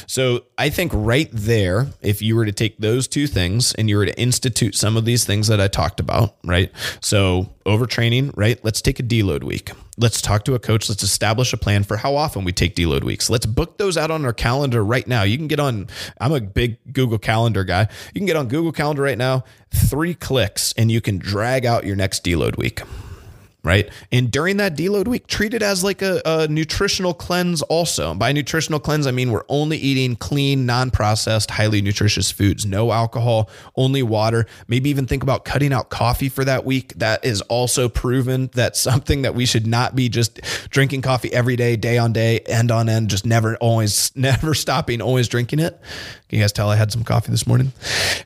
So 0.06 0.44
I 0.56 0.70
think 0.70 0.92
right 0.94 1.28
there, 1.32 1.88
if 2.00 2.22
you 2.22 2.36
were 2.36 2.46
to 2.46 2.52
take 2.52 2.78
those 2.78 3.08
two 3.08 3.26
things 3.26 3.74
and 3.74 3.88
you 3.88 3.96
were 3.96 4.06
to 4.06 4.18
institute 4.18 4.74
some 4.74 4.96
of 4.96 5.04
these 5.04 5.24
things 5.24 5.48
that 5.48 5.60
I 5.60 5.68
talked 5.68 6.00
about, 6.00 6.36
right? 6.44 6.70
So 7.00 7.50
overtraining, 7.64 8.32
right? 8.36 8.62
Let's 8.64 8.80
take 8.80 9.00
a 9.00 9.02
deload 9.02 9.42
week. 9.42 9.70
Let's 9.98 10.22
talk 10.22 10.44
to 10.44 10.54
a 10.54 10.58
coach. 10.58 10.88
Let's 10.88 11.02
establish 11.02 11.52
a 11.52 11.56
plan 11.56 11.82
for 11.82 11.96
how 11.96 12.16
often 12.16 12.44
we 12.44 12.52
take 12.52 12.74
deload 12.74 13.02
weeks. 13.02 13.28
Let's 13.28 13.46
book 13.46 13.78
those 13.78 13.96
out 13.96 14.10
on 14.10 14.24
our 14.24 14.32
calendar 14.32 14.84
right 14.84 15.06
now. 15.06 15.22
You 15.22 15.36
can 15.36 15.48
get 15.48 15.60
on, 15.60 15.88
I'm 16.20 16.32
a 16.32 16.40
big 16.40 16.78
Google 16.92 17.18
Calendar 17.18 17.64
guy. 17.64 17.88
You 18.14 18.20
can 18.20 18.26
get 18.26 18.36
on 18.36 18.48
Google 18.48 18.72
Calendar 18.72 19.02
right 19.02 19.18
now, 19.18 19.44
three 19.70 20.14
clicks, 20.14 20.72
and 20.74 20.90
you 20.90 21.00
can 21.00 21.18
drag 21.18 21.66
out 21.66 21.84
your 21.84 21.96
next 21.96 22.24
deload 22.24 22.56
week 22.56 22.82
right? 23.66 23.90
And 24.12 24.30
during 24.30 24.58
that 24.58 24.76
deload 24.76 25.08
week, 25.08 25.26
treat 25.26 25.52
it 25.52 25.60
as 25.60 25.82
like 25.82 26.00
a, 26.00 26.22
a, 26.24 26.46
nutritional 26.46 27.12
cleanse 27.12 27.62
also. 27.62 28.14
By 28.14 28.30
nutritional 28.30 28.78
cleanse, 28.78 29.08
I 29.08 29.10
mean 29.10 29.32
we're 29.32 29.44
only 29.48 29.76
eating 29.76 30.14
clean, 30.14 30.66
non 30.66 30.92
processed, 30.92 31.50
highly 31.50 31.82
nutritious 31.82 32.30
foods, 32.30 32.64
no 32.64 32.92
alcohol, 32.92 33.50
only 33.74 34.04
water. 34.04 34.46
Maybe 34.68 34.88
even 34.88 35.06
think 35.06 35.24
about 35.24 35.44
cutting 35.44 35.72
out 35.72 35.90
coffee 35.90 36.28
for 36.28 36.44
that 36.44 36.64
week. 36.64 36.94
That 36.94 37.24
is 37.24 37.40
also 37.42 37.88
proven 37.88 38.50
that 38.54 38.76
something 38.86 39.22
that 39.22 39.34
we 39.34 39.44
should 39.44 39.66
not 39.66 39.96
be 39.96 40.08
just 40.08 40.40
drinking 40.70 41.02
coffee 41.02 41.32
every 41.32 41.56
day, 41.56 41.74
day 41.74 41.98
on 41.98 42.12
day, 42.12 42.38
end 42.46 42.70
on 42.70 42.88
end, 42.88 43.10
just 43.10 43.26
never, 43.26 43.56
always, 43.56 44.12
never 44.16 44.54
stopping, 44.54 45.02
always 45.02 45.26
drinking 45.26 45.58
it. 45.58 45.80
Can 46.28 46.38
you 46.38 46.42
guys 46.44 46.52
tell 46.52 46.70
I 46.70 46.76
had 46.76 46.92
some 46.92 47.02
coffee 47.02 47.32
this 47.32 47.48
morning? 47.48 47.72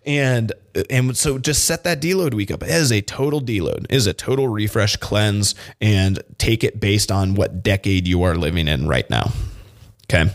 And 0.04 0.52
and 0.88 1.16
so 1.16 1.38
just 1.38 1.64
set 1.64 1.84
that 1.84 2.00
deload 2.00 2.34
week 2.34 2.50
up. 2.50 2.62
Is 2.62 2.90
a 2.92 3.00
total 3.00 3.40
deload. 3.40 3.86
Is 3.90 4.06
a 4.06 4.12
total 4.12 4.48
refresh 4.48 4.96
cleanse 4.96 5.54
and 5.80 6.22
take 6.38 6.64
it 6.64 6.80
based 6.80 7.10
on 7.10 7.34
what 7.34 7.62
decade 7.62 8.06
you 8.06 8.22
are 8.22 8.34
living 8.34 8.68
in 8.68 8.86
right 8.88 9.08
now. 9.10 9.32
Okay. 10.04 10.30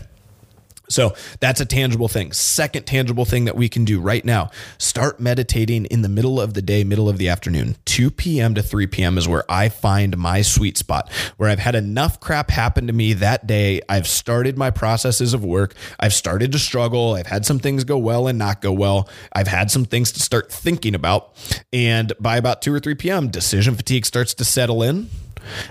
So 0.88 1.14
that's 1.40 1.60
a 1.60 1.64
tangible 1.64 2.08
thing. 2.08 2.32
Second 2.32 2.84
tangible 2.86 3.24
thing 3.24 3.44
that 3.46 3.56
we 3.56 3.68
can 3.68 3.84
do 3.84 4.00
right 4.00 4.24
now 4.24 4.50
start 4.78 5.20
meditating 5.20 5.86
in 5.86 6.02
the 6.02 6.08
middle 6.08 6.40
of 6.40 6.54
the 6.54 6.62
day, 6.62 6.84
middle 6.84 7.08
of 7.08 7.18
the 7.18 7.28
afternoon. 7.28 7.76
2 7.84 8.10
p.m. 8.10 8.54
to 8.54 8.62
3 8.62 8.86
p.m. 8.86 9.18
is 9.18 9.26
where 9.26 9.44
I 9.48 9.68
find 9.68 10.16
my 10.16 10.42
sweet 10.42 10.78
spot, 10.78 11.10
where 11.36 11.48
I've 11.48 11.58
had 11.58 11.74
enough 11.74 12.20
crap 12.20 12.50
happen 12.50 12.86
to 12.86 12.92
me 12.92 13.14
that 13.14 13.46
day. 13.46 13.80
I've 13.88 14.06
started 14.06 14.56
my 14.56 14.70
processes 14.70 15.34
of 15.34 15.44
work. 15.44 15.74
I've 15.98 16.14
started 16.14 16.52
to 16.52 16.58
struggle. 16.58 17.14
I've 17.14 17.26
had 17.26 17.44
some 17.44 17.58
things 17.58 17.84
go 17.84 17.98
well 17.98 18.28
and 18.28 18.38
not 18.38 18.60
go 18.60 18.72
well. 18.72 19.08
I've 19.32 19.48
had 19.48 19.70
some 19.70 19.84
things 19.84 20.12
to 20.12 20.20
start 20.20 20.52
thinking 20.52 20.94
about. 20.94 21.34
And 21.72 22.12
by 22.20 22.36
about 22.36 22.62
2 22.62 22.72
or 22.72 22.80
3 22.80 22.94
p.m., 22.94 23.28
decision 23.28 23.74
fatigue 23.74 24.06
starts 24.06 24.34
to 24.34 24.44
settle 24.44 24.82
in. 24.82 25.08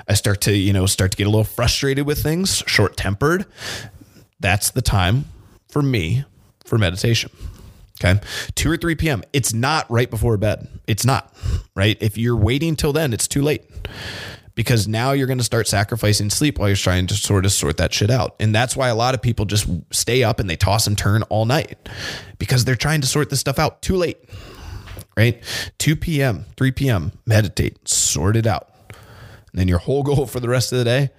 I 0.08 0.14
start 0.14 0.42
to, 0.42 0.56
you 0.56 0.72
know, 0.72 0.86
start 0.86 1.12
to 1.12 1.18
get 1.18 1.28
a 1.28 1.30
little 1.30 1.44
frustrated 1.44 2.06
with 2.06 2.24
things, 2.24 2.64
short 2.66 2.96
tempered 2.96 3.46
that's 4.46 4.70
the 4.70 4.82
time 4.84 5.26
for 5.70 5.82
me 5.82 6.24
for 6.66 6.78
meditation. 6.78 7.32
Okay. 8.00 8.20
2 8.54 8.70
or 8.70 8.78
3 8.78 8.94
p.m. 8.94 9.24
It's 9.34 9.54
not 9.54 9.90
right 9.90 10.08
before 10.08 10.38
bed. 10.38 10.68
It's 10.86 11.04
not, 11.04 11.34
right? 11.76 11.98
If 12.00 12.16
you're 12.16 12.36
waiting 12.36 12.76
till 12.76 12.94
then, 12.94 13.12
it's 13.12 13.28
too 13.28 13.42
late. 13.42 13.64
because 14.56 14.88
now 14.88 15.12
you're 15.12 15.28
going 15.28 15.38
to 15.38 15.44
start 15.44 15.68
sacrificing 15.68 16.30
sleep 16.30 16.58
while 16.58 16.70
you're 16.70 16.78
trying 16.78 17.08
to 17.08 17.14
sort 17.14 17.46
of 17.46 17.52
sort 17.52 17.78
that 17.78 17.94
shit 17.94 18.10
out. 18.10 18.36
And 18.40 18.56
that's 18.56 18.76
why 18.76 18.88
a 18.88 18.96
lot 18.96 19.14
of 19.14 19.22
people 19.22 19.46
just 19.46 19.68
stay 19.92 20.24
up 20.24 20.40
and 20.40 20.50
they 20.50 20.56
toss 20.56 20.88
and 20.88 20.98
turn 20.98 21.24
all 21.24 21.46
night 21.46 21.78
because 22.40 22.66
they're 22.66 22.76
trying 22.76 23.02
to 23.02 23.08
sort 23.08 23.30
this 23.30 23.42
stuff 23.42 23.60
out 23.60 23.82
too 23.82 23.98
late. 23.98 24.18
Right? 25.18 25.42
2 25.78 25.96
p.m., 25.96 26.46
3 26.58 26.72
p.m., 26.72 27.12
meditate, 27.26 27.88
sort 27.88 28.36
it 28.36 28.48
out. 28.48 28.70
And 29.56 29.62
then 29.62 29.70
your 29.70 29.78
whole 29.78 30.04
goal 30.04 30.26
for 30.26 30.42
the 30.42 30.50
rest 30.50 30.74
of 30.74 30.80
the 30.80 30.84
day 30.84 31.12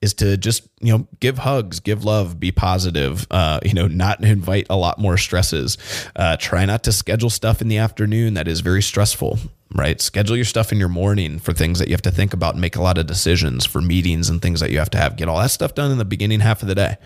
is 0.00 0.14
to 0.14 0.38
just, 0.38 0.66
you 0.80 0.96
know, 0.96 1.06
give 1.20 1.36
hugs, 1.36 1.78
give 1.78 2.06
love, 2.06 2.40
be 2.40 2.50
positive, 2.50 3.26
uh, 3.30 3.60
you 3.62 3.74
know, 3.74 3.86
not 3.86 4.24
invite 4.24 4.66
a 4.70 4.76
lot 4.76 4.98
more 4.98 5.18
stresses. 5.18 5.76
Uh, 6.16 6.38
try 6.38 6.64
not 6.64 6.84
to 6.84 6.92
schedule 6.92 7.28
stuff 7.28 7.60
in 7.60 7.68
the 7.68 7.76
afternoon 7.76 8.32
that 8.32 8.48
is 8.48 8.60
very 8.60 8.80
stressful 8.80 9.38
right? 9.74 10.02
Schedule 10.02 10.36
your 10.36 10.44
stuff 10.44 10.70
in 10.70 10.78
your 10.78 10.90
morning 10.90 11.38
for 11.38 11.54
things 11.54 11.78
that 11.78 11.88
you 11.88 11.94
have 11.94 12.02
to 12.02 12.10
think 12.10 12.34
about 12.34 12.52
and 12.52 12.60
make 12.60 12.76
a 12.76 12.82
lot 12.82 12.98
of 12.98 13.06
decisions 13.06 13.64
for 13.64 13.80
meetings 13.80 14.28
and 14.28 14.42
things 14.42 14.60
that 14.60 14.70
you 14.70 14.78
have 14.78 14.90
to 14.90 14.98
have. 14.98 15.16
Get 15.16 15.28
all 15.28 15.38
that 15.38 15.50
stuff 15.50 15.74
done 15.74 15.90
in 15.90 15.96
the 15.96 16.04
beginning 16.04 16.40
half 16.40 16.60
of 16.60 16.68
the 16.68 16.74
day. 16.74 16.96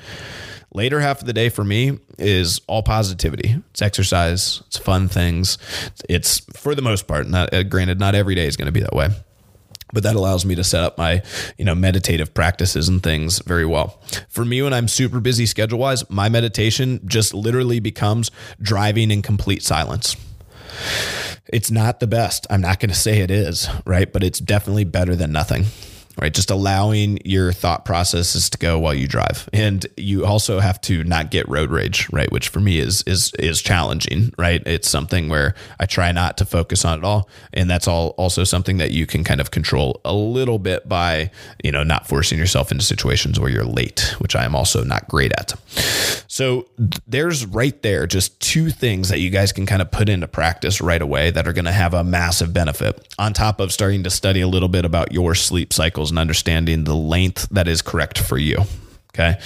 Later 0.75 0.99
half 0.99 1.21
of 1.21 1.29
the 1.29 1.33
day 1.33 1.49
for 1.49 1.63
me 1.63 2.01
is 2.19 2.61
all 2.67 2.83
positivity. 2.83 3.63
It's 3.71 3.83
exercise, 3.83 4.65
it's 4.67 4.79
fun 4.79 5.07
things. 5.07 5.59
It's 6.09 6.41
for 6.57 6.75
the 6.75 6.83
most 6.83 7.07
part, 7.07 7.29
not 7.29 7.55
uh, 7.55 7.63
granted, 7.63 8.01
not 8.01 8.17
every 8.17 8.35
day 8.35 8.47
is 8.47 8.57
going 8.57 8.67
to 8.67 8.73
be 8.73 8.81
that 8.81 8.95
way 8.95 9.11
but 9.97 10.03
that 10.03 10.15
allows 10.15 10.45
me 10.45 10.55
to 10.55 10.63
set 10.63 10.85
up 10.85 10.99
my 10.99 11.23
you 11.57 11.65
know 11.65 11.75
meditative 11.75 12.35
practices 12.35 12.87
and 12.87 13.03
things 13.03 13.39
very 13.47 13.65
well. 13.65 13.99
For 14.29 14.45
me 14.45 14.61
when 14.61 14.75
i'm 14.75 14.89
super 14.89 15.21
busy 15.21 15.47
schedule 15.47 15.79
wise 15.79 16.09
my 16.11 16.29
meditation 16.29 17.01
just 17.07 17.33
literally 17.33 17.81
becomes 17.81 18.31
driving 18.61 19.11
in 19.11 19.23
complete 19.23 19.63
silence. 19.63 20.15
It's 21.47 21.71
not 21.71 22.01
the 22.01 22.07
best. 22.07 22.47
I'm 22.51 22.61
not 22.61 22.79
going 22.79 22.91
to 22.91 22.95
say 22.95 23.21
it 23.21 23.31
is 23.31 23.71
right? 23.87 24.13
But 24.13 24.23
it's 24.23 24.39
definitely 24.39 24.85
better 24.85 25.17
than 25.17 25.33
nothing 25.33 25.65
right? 26.21 26.33
Just 26.33 26.51
allowing 26.51 27.19
your 27.25 27.53
thought 27.53 27.85
processes 27.85 28.49
to 28.51 28.59
go 28.59 28.79
while 28.79 28.95
you 28.95 29.07
drive. 29.07 29.49
And 29.53 29.87
you 29.97 30.25
also 30.25 30.61
have 30.61 30.81
to 30.83 31.05
not 31.05 31.31
get 31.31 31.49
road 31.49 31.71
rage, 31.71 32.09
right? 32.13 32.31
Which 32.33 32.49
for 32.49 32.61
me 32.61 32.79
is 32.79 33.03
is 33.03 33.33
is 33.39 33.61
challenging, 33.61 34.33
right? 34.39 34.63
It's 34.67 34.89
something 34.89 35.29
where 35.29 35.55
I 35.79 35.87
try 35.87 36.13
not 36.13 36.39
to 36.39 36.45
focus 36.45 36.85
on 36.85 36.99
it 36.99 37.05
all. 37.05 37.29
And 37.53 37.69
that's 37.69 37.87
all 37.87 38.11
also 38.17 38.45
something 38.45 38.79
that 38.79 38.93
you 38.93 39.07
can 39.07 39.25
kind 39.25 39.41
of 39.41 39.51
control 39.51 40.01
a 40.05 40.15
little 40.15 40.59
bit 40.59 40.89
by, 40.89 41.31
you 41.63 41.73
know, 41.73 41.83
not 41.83 42.09
forcing 42.09 42.39
yourself 42.39 42.73
into 42.73 42.85
situations 42.85 43.39
where 43.39 43.51
you're 43.51 43.65
late, 43.65 44.15
which 44.19 44.35
I 44.35 44.45
am 44.45 44.55
also 44.55 44.85
not 44.85 45.09
great 45.09 45.33
at. 45.33 45.55
So 46.37 46.69
there's 47.07 47.47
right 47.47 47.81
there 47.81 48.07
just 48.07 48.39
two 48.41 48.69
things 48.69 49.09
that 49.09 49.21
you 49.21 49.31
guys 49.31 49.53
can 49.53 49.65
kind 49.65 49.81
of 49.81 49.91
put 49.91 50.11
into 50.11 50.29
practice 50.29 50.83
right 50.83 51.01
away 51.01 51.31
that 51.31 51.49
are 51.49 51.55
going 51.55 51.65
to 51.65 51.73
have 51.73 51.95
a 51.95 52.05
massive 52.05 52.53
benefit 52.53 53.11
on 53.19 53.33
top 53.33 53.59
of 53.59 53.73
starting 53.73 54.03
to 54.03 54.11
study 54.11 54.43
a 54.43 54.47
little 54.47 54.69
bit 54.69 54.85
about 54.85 55.13
your 55.13 55.35
sleep 55.35 55.73
cycles 55.73 56.11
and 56.11 56.19
understanding 56.19 56.85
the 56.85 56.95
length 56.95 57.49
that 57.53 57.67
is 57.67 57.81
correct 57.81 58.19
for 58.19 58.37
you. 58.37 58.59
Okay. 59.15 59.41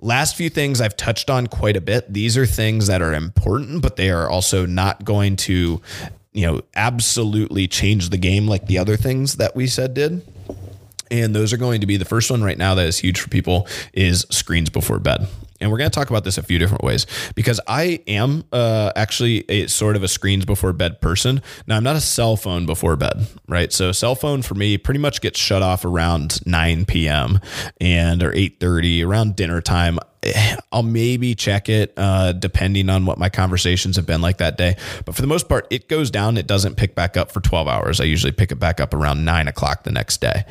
Last 0.00 0.34
few 0.34 0.50
things 0.50 0.80
I've 0.80 0.96
touched 0.96 1.30
on 1.30 1.46
quite 1.46 1.76
a 1.76 1.80
bit. 1.80 2.12
These 2.12 2.36
are 2.36 2.44
things 2.44 2.88
that 2.88 3.02
are 3.02 3.14
important, 3.14 3.80
but 3.80 3.94
they 3.94 4.10
are 4.10 4.28
also 4.28 4.66
not 4.66 5.04
going 5.04 5.36
to, 5.36 5.80
you 6.32 6.46
know, 6.46 6.62
absolutely 6.74 7.68
change 7.68 8.10
the 8.10 8.18
game 8.18 8.48
like 8.48 8.66
the 8.66 8.78
other 8.78 8.96
things 8.96 9.36
that 9.36 9.54
we 9.54 9.68
said 9.68 9.94
did. 9.94 10.26
And 11.08 11.36
those 11.36 11.52
are 11.52 11.56
going 11.56 11.82
to 11.82 11.86
be 11.86 11.98
the 11.98 12.04
first 12.04 12.32
one 12.32 12.42
right 12.42 12.58
now 12.58 12.74
that 12.74 12.86
is 12.86 12.98
huge 12.98 13.20
for 13.20 13.28
people 13.28 13.68
is 13.92 14.26
screens 14.30 14.70
before 14.70 14.98
bed 14.98 15.28
and 15.62 15.70
we're 15.70 15.78
going 15.78 15.90
to 15.90 15.94
talk 15.94 16.10
about 16.10 16.24
this 16.24 16.36
a 16.36 16.42
few 16.42 16.58
different 16.58 16.82
ways 16.82 17.06
because 17.34 17.60
I 17.66 18.00
am 18.06 18.44
uh, 18.52 18.92
actually 18.96 19.44
a 19.48 19.68
sort 19.68 19.96
of 19.96 20.02
a 20.02 20.08
screens 20.08 20.44
before 20.44 20.72
bed 20.72 21.00
person. 21.00 21.40
Now 21.66 21.76
I'm 21.76 21.84
not 21.84 21.96
a 21.96 22.00
cell 22.00 22.36
phone 22.36 22.66
before 22.66 22.96
bed, 22.96 23.26
right? 23.48 23.72
So 23.72 23.92
cell 23.92 24.14
phone 24.14 24.42
for 24.42 24.54
me 24.54 24.76
pretty 24.76 25.00
much 25.00 25.20
gets 25.20 25.38
shut 25.38 25.62
off 25.62 25.84
around 25.84 26.44
9 26.46 26.84
p.m. 26.84 27.40
and 27.80 28.22
or 28.22 28.32
8:30 28.32 29.06
around 29.06 29.36
dinner 29.36 29.60
time. 29.60 29.98
I'll 30.72 30.82
maybe 30.82 31.34
check 31.34 31.68
it 31.68 31.92
uh, 31.96 32.32
depending 32.32 32.88
on 32.88 33.06
what 33.06 33.18
my 33.18 33.28
conversations 33.28 33.96
have 33.96 34.06
been 34.06 34.20
like 34.20 34.38
that 34.38 34.56
day. 34.56 34.76
But 35.04 35.14
for 35.14 35.20
the 35.20 35.26
most 35.26 35.48
part, 35.48 35.66
it 35.70 35.88
goes 35.88 36.10
down. 36.10 36.36
It 36.36 36.46
doesn't 36.46 36.76
pick 36.76 36.94
back 36.94 37.16
up 37.16 37.30
for 37.32 37.40
12 37.40 37.68
hours. 37.68 38.00
I 38.00 38.04
usually 38.04 38.32
pick 38.32 38.52
it 38.52 38.56
back 38.56 38.80
up 38.80 38.94
around 38.94 39.24
nine 39.24 39.48
o'clock 39.48 39.84
the 39.84 39.92
next 39.92 40.20
day. 40.20 40.44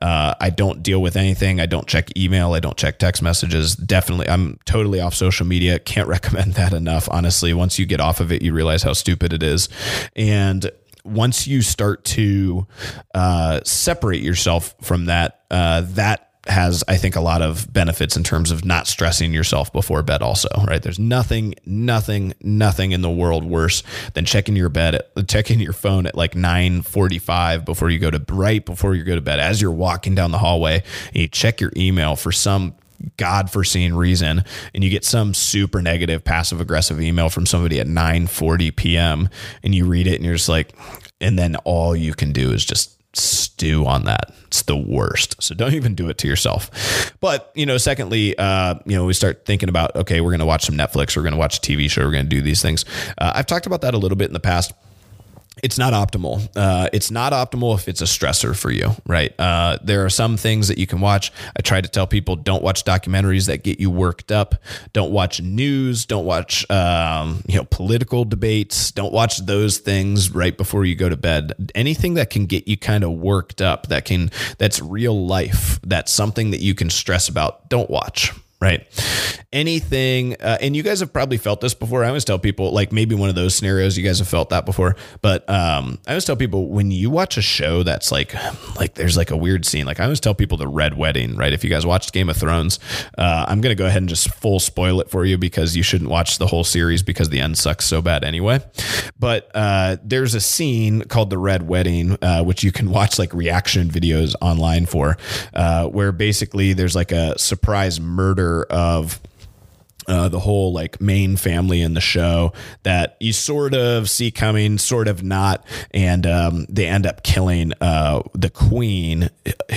Uh, 0.00 0.34
I 0.40 0.50
don't 0.50 0.82
deal 0.82 1.02
with 1.02 1.16
anything. 1.16 1.60
I 1.60 1.66
don't 1.66 1.86
check 1.86 2.16
email. 2.16 2.54
I 2.54 2.60
don't 2.60 2.76
check 2.76 2.98
text 2.98 3.22
messages. 3.22 3.76
Definitely, 3.76 4.28
I'm 4.28 4.58
totally 4.64 5.00
off 5.00 5.14
social 5.14 5.46
media. 5.46 5.78
Can't 5.78 6.08
recommend 6.16 6.54
that 6.54 6.72
enough. 6.72 7.08
Honestly, 7.10 7.52
once 7.52 7.78
you 7.78 7.86
get 7.86 8.00
off 8.00 8.20
of 8.20 8.32
it, 8.32 8.42
you 8.42 8.52
realize 8.52 8.82
how 8.82 8.92
stupid 8.92 9.32
it 9.32 9.42
is. 9.42 9.68
And 10.14 10.70
once 11.04 11.46
you 11.46 11.62
start 11.62 12.04
to 12.04 12.66
uh, 13.14 13.60
separate 13.64 14.22
yourself 14.22 14.74
from 14.82 15.06
that, 15.06 15.44
uh, 15.50 15.82
that 15.90 16.26
has 16.46 16.84
I 16.88 16.96
think 16.96 17.16
a 17.16 17.20
lot 17.20 17.42
of 17.42 17.72
benefits 17.72 18.16
in 18.16 18.22
terms 18.22 18.50
of 18.50 18.64
not 18.64 18.86
stressing 18.86 19.32
yourself 19.32 19.72
before 19.72 20.02
bed 20.02 20.22
also, 20.22 20.48
right? 20.66 20.82
There's 20.82 20.98
nothing 20.98 21.54
nothing 21.64 22.34
nothing 22.40 22.92
in 22.92 23.02
the 23.02 23.10
world 23.10 23.44
worse 23.44 23.82
than 24.14 24.24
checking 24.24 24.56
your 24.56 24.68
bed 24.68 24.96
at, 24.96 25.28
checking 25.28 25.60
your 25.60 25.72
phone 25.72 26.06
at 26.06 26.14
like 26.14 26.32
9:45 26.34 27.64
before 27.64 27.90
you 27.90 27.98
go 27.98 28.10
to 28.10 28.24
right 28.32 28.64
before 28.64 28.94
you 28.94 29.04
go 29.04 29.14
to 29.14 29.20
bed 29.20 29.40
as 29.40 29.60
you're 29.60 29.70
walking 29.70 30.14
down 30.14 30.30
the 30.30 30.38
hallway 30.38 30.82
and 31.08 31.16
you 31.16 31.28
check 31.28 31.60
your 31.60 31.72
email 31.76 32.16
for 32.16 32.32
some 32.32 32.74
god 33.18 33.50
foreseen 33.50 33.92
reason 33.92 34.42
and 34.74 34.82
you 34.82 34.88
get 34.88 35.04
some 35.04 35.34
super 35.34 35.82
negative 35.82 36.24
passive 36.24 36.60
aggressive 36.60 37.00
email 37.00 37.28
from 37.28 37.44
somebody 37.46 37.80
at 37.80 37.86
9:40 37.86 38.74
p.m. 38.74 39.28
and 39.62 39.74
you 39.74 39.84
read 39.84 40.06
it 40.06 40.16
and 40.16 40.24
you're 40.24 40.36
just 40.36 40.48
like 40.48 40.74
and 41.20 41.38
then 41.38 41.56
all 41.64 41.96
you 41.96 42.14
can 42.14 42.32
do 42.32 42.52
is 42.52 42.64
just 42.64 42.95
stew 43.18 43.86
on 43.86 44.04
that. 44.04 44.32
It's 44.46 44.62
the 44.62 44.76
worst. 44.76 45.42
So 45.42 45.54
don't 45.54 45.74
even 45.74 45.94
do 45.94 46.08
it 46.08 46.18
to 46.18 46.28
yourself. 46.28 47.14
But, 47.20 47.50
you 47.54 47.66
know, 47.66 47.78
secondly, 47.78 48.36
uh, 48.38 48.76
you 48.84 48.96
know, 48.96 49.04
we 49.04 49.12
start 49.12 49.44
thinking 49.44 49.68
about, 49.68 49.94
okay, 49.96 50.20
we're 50.20 50.30
going 50.30 50.40
to 50.40 50.46
watch 50.46 50.64
some 50.64 50.76
Netflix, 50.76 51.16
we're 51.16 51.22
going 51.22 51.32
to 51.32 51.38
watch 51.38 51.58
a 51.58 51.60
TV 51.60 51.90
show, 51.90 52.04
we're 52.04 52.12
going 52.12 52.24
to 52.24 52.30
do 52.30 52.42
these 52.42 52.62
things. 52.62 52.84
Uh, 53.18 53.32
I've 53.34 53.46
talked 53.46 53.66
about 53.66 53.80
that 53.82 53.94
a 53.94 53.98
little 53.98 54.16
bit 54.16 54.28
in 54.28 54.34
the 54.34 54.40
past 54.40 54.72
it's 55.62 55.78
not 55.78 55.94
optimal. 55.94 56.46
Uh, 56.54 56.88
it's 56.92 57.10
not 57.10 57.32
optimal 57.32 57.74
if 57.74 57.88
it's 57.88 58.02
a 58.02 58.04
stressor 58.04 58.54
for 58.54 58.70
you, 58.70 58.90
right? 59.06 59.32
Uh, 59.38 59.78
there 59.82 60.04
are 60.04 60.10
some 60.10 60.36
things 60.36 60.68
that 60.68 60.76
you 60.76 60.86
can 60.86 61.00
watch. 61.00 61.32
I 61.56 61.62
try 61.62 61.80
to 61.80 61.88
tell 61.88 62.06
people 62.06 62.36
don't 62.36 62.62
watch 62.62 62.84
documentaries 62.84 63.46
that 63.46 63.62
get 63.62 63.80
you 63.80 63.90
worked 63.90 64.30
up. 64.30 64.56
Don't 64.92 65.12
watch 65.12 65.40
news. 65.40 66.04
Don't 66.04 66.26
watch 66.26 66.70
um, 66.70 67.42
you 67.48 67.56
know 67.56 67.64
political 67.64 68.24
debates. 68.26 68.90
Don't 68.92 69.14
watch 69.14 69.38
those 69.38 69.78
things 69.78 70.30
right 70.30 70.56
before 70.56 70.84
you 70.84 70.94
go 70.94 71.08
to 71.08 71.16
bed. 71.16 71.72
Anything 71.74 72.14
that 72.14 72.28
can 72.28 72.44
get 72.44 72.68
you 72.68 72.76
kind 72.76 73.02
of 73.02 73.12
worked 73.12 73.62
up, 73.62 73.86
that 73.86 74.04
can 74.04 74.30
that's 74.58 74.80
real 74.82 75.26
life. 75.26 75.80
That's 75.82 76.12
something 76.12 76.50
that 76.50 76.60
you 76.60 76.74
can 76.74 76.90
stress 76.90 77.30
about. 77.30 77.70
Don't 77.70 77.88
watch, 77.88 78.32
right? 78.60 78.86
Anything, 79.52 80.34
uh, 80.34 80.58
and 80.60 80.74
you 80.74 80.82
guys 80.82 81.00
have 81.00 81.12
probably 81.12 81.38
felt 81.38 81.60
this 81.60 81.74
before. 81.74 82.04
I 82.04 82.08
always 82.08 82.24
tell 82.24 82.38
people, 82.38 82.72
like 82.72 82.92
maybe 82.92 83.14
one 83.14 83.28
of 83.28 83.34
those 83.34 83.54
scenarios, 83.54 83.96
you 83.96 84.04
guys 84.04 84.18
have 84.18 84.28
felt 84.28 84.50
that 84.50 84.66
before. 84.66 84.96
But 85.22 85.48
um, 85.48 85.98
I 86.06 86.10
always 86.10 86.24
tell 86.24 86.36
people 86.36 86.68
when 86.68 86.90
you 86.90 87.10
watch 87.10 87.36
a 87.36 87.42
show 87.42 87.82
that's 87.82 88.10
like, 88.10 88.34
like 88.76 88.94
there's 88.94 89.16
like 89.16 89.30
a 89.30 89.36
weird 89.36 89.64
scene. 89.64 89.86
Like 89.86 90.00
I 90.00 90.04
always 90.04 90.20
tell 90.20 90.34
people 90.34 90.58
the 90.58 90.68
Red 90.68 90.96
Wedding, 90.96 91.36
right? 91.36 91.52
If 91.52 91.64
you 91.64 91.70
guys 91.70 91.86
watched 91.86 92.12
Game 92.12 92.28
of 92.28 92.36
Thrones, 92.36 92.78
uh, 93.16 93.46
I'm 93.48 93.60
gonna 93.60 93.74
go 93.74 93.86
ahead 93.86 94.02
and 94.02 94.08
just 94.08 94.32
full 94.34 94.58
spoil 94.58 95.00
it 95.00 95.10
for 95.10 95.24
you 95.24 95.38
because 95.38 95.76
you 95.76 95.82
shouldn't 95.82 96.10
watch 96.10 96.38
the 96.38 96.46
whole 96.46 96.64
series 96.64 97.02
because 97.02 97.28
the 97.30 97.40
end 97.40 97.56
sucks 97.56 97.86
so 97.86 98.02
bad 98.02 98.24
anyway. 98.24 98.60
But 99.18 99.50
uh, 99.54 99.96
there's 100.02 100.34
a 100.34 100.40
scene 100.40 101.02
called 101.02 101.30
the 101.30 101.38
Red 101.38 101.66
Wedding, 101.66 102.18
uh, 102.22 102.42
which 102.42 102.62
you 102.62 102.72
can 102.72 102.90
watch 102.90 103.18
like 103.18 103.32
reaction 103.32 103.88
videos 103.88 104.34
online 104.40 104.86
for, 104.86 105.16
uh, 105.54 105.86
where 105.86 106.12
basically 106.12 106.72
there's 106.72 106.94
like 106.94 107.12
a 107.12 107.38
surprise 107.38 108.00
murder 108.00 108.45
of 108.70 109.20
uh, 110.08 110.28
the 110.28 110.40
whole 110.40 110.72
like 110.72 111.00
main 111.00 111.36
family 111.36 111.80
in 111.80 111.94
the 111.94 112.00
show 112.00 112.52
that 112.84 113.16
you 113.20 113.32
sort 113.32 113.74
of 113.74 114.08
see 114.08 114.30
coming, 114.30 114.78
sort 114.78 115.08
of 115.08 115.22
not, 115.22 115.64
and 115.92 116.26
um, 116.26 116.66
they 116.68 116.86
end 116.86 117.06
up 117.06 117.22
killing 117.22 117.72
uh, 117.80 118.22
the 118.32 118.50
queen, 118.50 119.30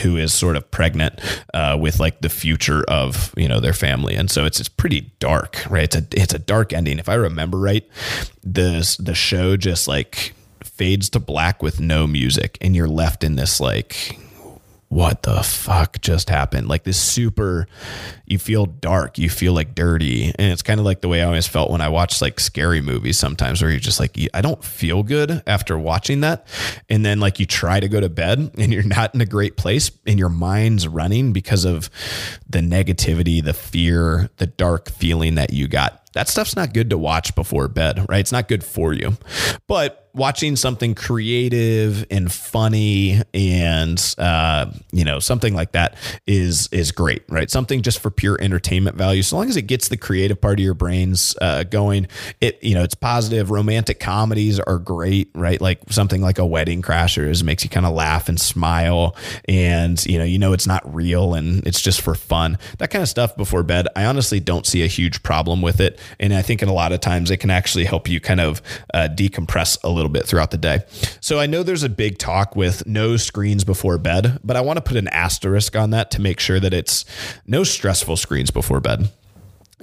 who 0.03 0.17
is 0.17 0.33
sort 0.33 0.55
of 0.55 0.69
pregnant 0.71 1.19
uh, 1.53 1.77
with 1.79 1.99
like 1.99 2.21
the 2.21 2.29
future 2.29 2.83
of 2.87 3.33
you 3.37 3.47
know 3.47 3.59
their 3.59 3.73
family, 3.73 4.15
and 4.15 4.29
so 4.29 4.45
it's 4.45 4.59
it's 4.59 4.69
pretty 4.69 5.11
dark, 5.19 5.63
right? 5.69 5.83
It's 5.83 5.95
a 5.95 6.05
it's 6.11 6.33
a 6.33 6.39
dark 6.39 6.73
ending. 6.73 6.99
If 6.99 7.09
I 7.09 7.15
remember 7.15 7.57
right, 7.57 7.87
the 8.43 8.97
the 8.99 9.15
show 9.15 9.57
just 9.57 9.87
like 9.87 10.33
fades 10.63 11.09
to 11.09 11.19
black 11.19 11.63
with 11.63 11.79
no 11.79 12.05
music, 12.05 12.57
and 12.61 12.75
you're 12.75 12.87
left 12.87 13.23
in 13.23 13.35
this 13.35 13.59
like 13.59 14.19
what 14.89 15.21
the 15.21 15.43
fuck 15.43 16.01
just 16.01 16.29
happened? 16.29 16.67
Like 16.67 16.83
this 16.83 16.99
super, 16.99 17.67
you 18.25 18.39
feel 18.39 18.65
dark, 18.65 19.19
you 19.19 19.29
feel 19.29 19.53
like 19.53 19.75
dirty. 19.75 20.25
And 20.25 20.51
it's 20.51 20.63
kind 20.63 20.79
of 20.79 20.85
like 20.85 21.01
the 21.01 21.07
way 21.07 21.21
I 21.21 21.25
always 21.25 21.47
felt 21.47 21.69
when 21.69 21.79
I 21.79 21.89
watched 21.89 22.23
like 22.23 22.39
scary 22.39 22.81
movies 22.81 23.17
sometimes, 23.19 23.61
where 23.61 23.69
you're 23.69 23.79
just 23.79 23.99
like, 23.99 24.17
I 24.33 24.41
don't 24.41 24.63
feel 24.63 25.03
good 25.03 25.43
after 25.45 25.77
watching 25.77 26.21
that. 26.21 26.47
And 26.89 27.05
then 27.05 27.19
like 27.19 27.39
you 27.39 27.45
try 27.45 27.79
to 27.79 27.87
go 27.87 27.99
to 27.99 28.09
bed 28.09 28.51
and 28.57 28.73
you're 28.73 28.83
not 28.83 29.13
in 29.13 29.21
a 29.21 29.27
great 29.27 29.57
place 29.57 29.91
and 30.07 30.17
your 30.17 30.29
mind's 30.29 30.87
running 30.87 31.33
because 31.33 31.65
of 31.65 31.91
the 32.49 32.59
negativity, 32.59 33.43
the 33.43 33.53
fear, 33.53 34.31
the 34.37 34.47
dark 34.47 34.89
feeling 34.89 35.35
that 35.35 35.53
you 35.53 35.67
got. 35.67 36.11
That 36.13 36.27
stuff's 36.27 36.55
not 36.55 36.73
good 36.73 36.89
to 36.89 36.97
watch 36.97 37.35
before 37.35 37.67
bed, 37.67 38.07
right? 38.09 38.19
It's 38.19 38.31
not 38.31 38.47
good 38.47 38.63
for 38.63 38.91
you. 38.93 39.17
But 39.67 40.08
watching 40.13 40.55
something 40.55 40.95
creative 40.95 42.05
and 42.09 42.31
funny 42.31 43.21
and 43.33 44.15
uh, 44.17 44.67
you 44.91 45.03
know 45.03 45.19
something 45.19 45.53
like 45.53 45.73
that 45.73 45.95
is 46.27 46.67
is 46.71 46.91
great, 46.91 47.23
right? 47.29 47.49
Something 47.49 47.81
just 47.81 47.99
for 47.99 48.09
pure 48.09 48.37
entertainment 48.41 48.97
value. 48.97 49.21
So 49.21 49.37
long 49.37 49.49
as 49.49 49.57
it 49.57 49.63
gets 49.63 49.89
the 49.89 49.97
creative 49.97 50.39
part 50.39 50.59
of 50.59 50.63
your 50.63 50.73
brains 50.73 51.35
uh, 51.41 51.63
going, 51.63 52.07
it 52.41 52.61
you 52.63 52.75
know 52.75 52.83
it's 52.83 52.95
positive. 52.95 53.51
Romantic 53.51 53.99
comedies 53.99 54.59
are 54.59 54.77
great, 54.79 55.29
right? 55.35 55.59
Like 55.61 55.79
something 55.89 56.21
like 56.21 56.39
a 56.39 56.45
Wedding 56.45 56.81
Crashers 56.81 57.43
makes 57.43 57.63
you 57.63 57.69
kind 57.69 57.85
of 57.85 57.93
laugh 57.93 58.29
and 58.29 58.39
smile, 58.39 59.15
and 59.47 60.03
you 60.05 60.17
know 60.17 60.25
you 60.25 60.39
know 60.39 60.53
it's 60.53 60.67
not 60.67 60.93
real 60.93 61.33
and 61.33 61.65
it's 61.67 61.81
just 61.81 62.01
for 62.01 62.15
fun. 62.15 62.57
That 62.79 62.89
kind 62.89 63.01
of 63.01 63.09
stuff 63.09 63.35
before 63.35 63.63
bed. 63.63 63.87
I 63.95 64.05
honestly 64.05 64.39
don't 64.39 64.65
see 64.65 64.83
a 64.83 64.87
huge 64.87 65.23
problem 65.23 65.61
with 65.61 65.79
it, 65.79 65.99
and 66.19 66.33
I 66.33 66.41
think 66.41 66.61
in 66.61 66.69
a 66.69 66.73
lot 66.73 66.91
of 66.91 66.99
times 66.99 67.31
it 67.31 67.37
can 67.37 67.49
actually 67.49 67.85
help 67.85 68.07
you 68.09 68.19
kind 68.19 68.41
of 68.41 68.61
uh, 68.93 69.07
decompress 69.11 69.77
a 69.83 69.89
little 69.89 69.98
bit 70.07 70.25
throughout 70.25 70.51
the 70.51 70.57
day. 70.57 70.79
So 71.19 71.39
I 71.39 71.47
know 71.47 71.63
there's 71.63 71.83
a 71.83 71.89
big 71.89 72.17
talk 72.17 72.55
with 72.55 72.87
no 72.87 73.17
screens 73.17 73.65
before 73.65 73.97
bed, 73.97 74.39
but 74.43 74.55
I 74.55 74.61
want 74.61 74.77
to 74.77 74.81
put 74.81 74.95
an 74.95 75.09
asterisk 75.09 75.75
on 75.75 75.89
that 75.89 76.11
to 76.11 76.21
make 76.21 76.39
sure 76.39 76.61
that 76.61 76.73
it's 76.73 77.03
no 77.45 77.65
stressful 77.65 78.15
screens 78.15 78.51
before 78.51 78.79
bed. 78.79 79.09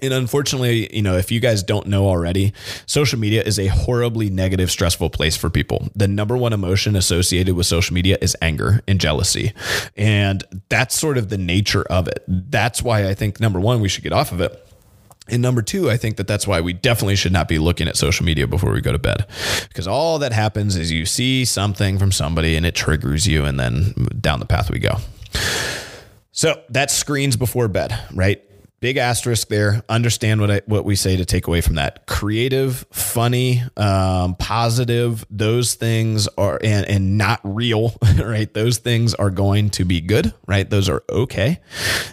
And 0.02 0.12
unfortunately, 0.12 0.94
you 0.94 1.00
know, 1.00 1.16
if 1.16 1.30
you 1.30 1.40
guys 1.40 1.62
don't 1.62 1.86
know 1.86 2.06
already, 2.06 2.52
social 2.84 3.18
media 3.18 3.42
is 3.42 3.58
a 3.58 3.68
horribly 3.68 4.28
negative, 4.28 4.70
stressful 4.70 5.08
place 5.10 5.36
for 5.36 5.48
people. 5.48 5.88
The 5.94 6.06
number 6.06 6.36
one 6.36 6.52
emotion 6.52 6.96
associated 6.96 7.54
with 7.54 7.66
social 7.66 7.94
media 7.94 8.18
is 8.20 8.36
anger 8.42 8.82
and 8.86 9.00
jealousy. 9.00 9.52
And 9.96 10.44
that's 10.68 10.94
sort 10.94 11.16
of 11.16 11.30
the 11.30 11.38
nature 11.38 11.82
of 11.84 12.08
it. 12.08 12.22
That's 12.28 12.82
why 12.82 13.08
I 13.08 13.14
think, 13.14 13.40
number 13.40 13.58
one, 13.58 13.80
we 13.80 13.88
should 13.88 14.04
get 14.04 14.12
off 14.12 14.32
of 14.32 14.40
it. 14.42 14.65
And 15.28 15.42
number 15.42 15.62
two, 15.62 15.90
I 15.90 15.96
think 15.96 16.16
that 16.16 16.28
that's 16.28 16.46
why 16.46 16.60
we 16.60 16.72
definitely 16.72 17.16
should 17.16 17.32
not 17.32 17.48
be 17.48 17.58
looking 17.58 17.88
at 17.88 17.96
social 17.96 18.24
media 18.24 18.46
before 18.46 18.72
we 18.72 18.80
go 18.80 18.92
to 18.92 18.98
bed. 18.98 19.26
Because 19.68 19.88
all 19.88 20.18
that 20.20 20.32
happens 20.32 20.76
is 20.76 20.92
you 20.92 21.04
see 21.04 21.44
something 21.44 21.98
from 21.98 22.12
somebody 22.12 22.56
and 22.56 22.64
it 22.64 22.74
triggers 22.74 23.26
you, 23.26 23.44
and 23.44 23.58
then 23.58 23.92
down 24.20 24.38
the 24.38 24.46
path 24.46 24.70
we 24.70 24.78
go. 24.78 24.96
So 26.32 26.62
that's 26.68 26.92
screens 26.92 27.36
before 27.36 27.66
bed, 27.66 27.98
right? 28.12 28.42
Big 28.80 28.98
asterisk 28.98 29.48
there. 29.48 29.82
Understand 29.88 30.40
what 30.40 30.50
I, 30.50 30.60
what 30.66 30.84
we 30.84 30.96
say 30.96 31.16
to 31.16 31.24
take 31.24 31.46
away 31.46 31.62
from 31.62 31.76
that. 31.76 32.06
Creative, 32.06 32.84
funny, 32.92 33.62
um, 33.76 34.34
positive. 34.34 35.24
Those 35.30 35.74
things 35.74 36.28
are 36.36 36.60
and 36.62 36.86
and 36.86 37.16
not 37.16 37.40
real, 37.42 37.94
right? 38.18 38.52
Those 38.52 38.76
things 38.78 39.14
are 39.14 39.30
going 39.30 39.70
to 39.70 39.86
be 39.86 40.02
good, 40.02 40.34
right? 40.46 40.68
Those 40.68 40.90
are 40.90 41.02
okay. 41.08 41.58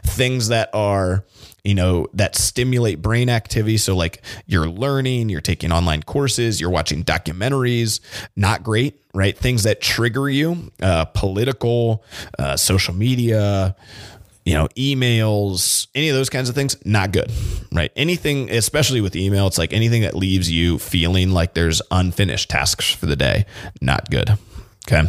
Things 0.06 0.48
that 0.48 0.70
are 0.74 1.26
you 1.64 1.76
know, 1.76 2.08
that 2.14 2.36
stimulate 2.36 3.02
brain 3.02 3.30
activity. 3.30 3.78
So, 3.78 3.96
like 3.96 4.22
you're 4.46 4.68
learning, 4.68 5.30
you're 5.30 5.42
taking 5.42 5.72
online 5.72 6.04
courses, 6.04 6.60
you're 6.60 6.70
watching 6.70 7.04
documentaries, 7.04 8.02
not 8.36 8.64
great, 8.64 9.02
right? 9.14 9.38
Things 9.38 9.64
that 9.64 9.80
trigger 9.80 10.30
you, 10.30 10.72
uh, 10.82 11.06
political, 11.06 12.04
uh, 12.38 12.58
social 12.58 12.94
media, 12.94 13.76
you 14.46 14.54
know, 14.54 14.68
emails, 14.76 15.88
any 15.96 16.10
of 16.10 16.16
those 16.16 16.30
kinds 16.30 16.50
of 16.50 16.56
things, 16.56 16.76
not 16.86 17.14
good, 17.14 17.32
right? 17.72 17.92
Anything, 17.96 18.50
especially 18.52 19.00
with 19.00 19.16
email, 19.16 19.48
it's 19.48 19.58
like 19.58 19.72
anything 19.72 20.02
that 20.02 20.16
leaves 20.16 20.52
you 20.52 20.80
feeling 20.80 21.32
like 21.32 21.54
there's 21.54 21.82
unfinished 21.92 22.50
tasks 22.50 22.92
for 22.92 23.06
the 23.06 23.16
day, 23.16 23.46
not 23.80 24.10
good. 24.10 24.38
Okay. 24.86 25.04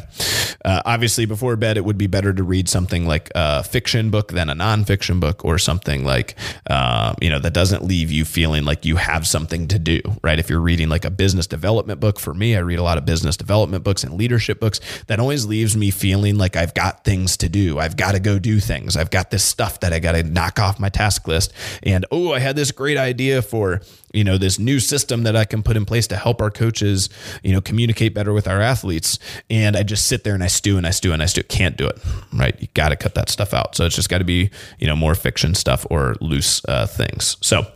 Uh, 0.64 0.80
obviously, 0.84 1.26
before 1.26 1.56
bed, 1.56 1.76
it 1.76 1.84
would 1.84 1.98
be 1.98 2.06
better 2.06 2.32
to 2.32 2.42
read 2.44 2.68
something 2.68 3.06
like 3.06 3.30
a 3.34 3.64
fiction 3.64 4.10
book 4.10 4.32
than 4.32 4.48
a 4.48 4.54
nonfiction 4.54 5.18
book, 5.18 5.44
or 5.44 5.58
something 5.58 6.04
like, 6.04 6.36
uh, 6.70 7.12
you 7.20 7.28
know, 7.28 7.40
that 7.40 7.52
doesn't 7.52 7.82
leave 7.82 8.10
you 8.10 8.24
feeling 8.24 8.64
like 8.64 8.84
you 8.84 8.96
have 8.96 9.26
something 9.26 9.66
to 9.68 9.78
do, 9.78 10.00
right? 10.22 10.38
If 10.38 10.48
you're 10.48 10.60
reading 10.60 10.88
like 10.88 11.04
a 11.04 11.10
business 11.10 11.48
development 11.48 11.98
book, 12.00 12.20
for 12.20 12.32
me, 12.32 12.56
I 12.56 12.60
read 12.60 12.78
a 12.78 12.84
lot 12.84 12.98
of 12.98 13.04
business 13.04 13.36
development 13.36 13.82
books 13.82 14.04
and 14.04 14.14
leadership 14.14 14.60
books. 14.60 14.80
That 15.08 15.18
always 15.18 15.44
leaves 15.44 15.76
me 15.76 15.90
feeling 15.90 16.38
like 16.38 16.56
I've 16.56 16.72
got 16.72 17.04
things 17.04 17.36
to 17.38 17.48
do. 17.48 17.78
I've 17.80 17.96
got 17.96 18.12
to 18.12 18.20
go 18.20 18.38
do 18.38 18.60
things. 18.60 18.96
I've 18.96 19.10
got 19.10 19.32
this 19.32 19.44
stuff 19.44 19.80
that 19.80 19.92
I 19.92 19.98
got 19.98 20.12
to 20.12 20.22
knock 20.22 20.60
off 20.60 20.78
my 20.78 20.88
task 20.88 21.26
list. 21.26 21.52
And 21.82 22.06
oh, 22.12 22.32
I 22.32 22.38
had 22.38 22.54
this 22.54 22.70
great 22.70 22.96
idea 22.96 23.42
for 23.42 23.82
you 24.14 24.24
know 24.24 24.38
this 24.38 24.58
new 24.58 24.80
system 24.80 25.24
that 25.24 25.36
I 25.36 25.44
can 25.44 25.62
put 25.62 25.76
in 25.76 25.84
place 25.84 26.06
to 26.08 26.16
help 26.16 26.40
our 26.40 26.50
coaches 26.50 27.08
you 27.42 27.52
know 27.52 27.60
communicate 27.60 28.14
better 28.14 28.32
with 28.32 28.48
our 28.48 28.60
athletes. 28.60 29.18
And 29.50 29.76
I 29.76 29.82
just 29.82 30.06
sit 30.06 30.24
there 30.24 30.34
and 30.34 30.42
I 30.42 30.48
stew 30.48 30.76
and 30.76 30.86
I 30.86 30.90
stew 30.90 31.12
and 31.12 31.22
I 31.22 31.26
stew. 31.26 31.42
Can't 31.42 31.76
do 31.76 31.86
it 31.86 31.98
right? 32.32 32.60
You 32.60 32.68
got 32.74 32.90
to 32.90 32.96
cut 32.96 33.14
that 33.14 33.28
stuff 33.28 33.54
out. 33.54 33.74
So 33.74 33.86
it's 33.86 33.96
just 33.96 34.08
got 34.08 34.18
to 34.18 34.24
be 34.24 34.50
you 34.78 34.86
know 34.86 34.96
more 34.96 35.14
fiction 35.14 35.54
stuff 35.54 35.86
or 35.90 36.16
loose 36.20 36.62
uh, 36.66 36.86
things. 36.86 37.36
So 37.40 37.66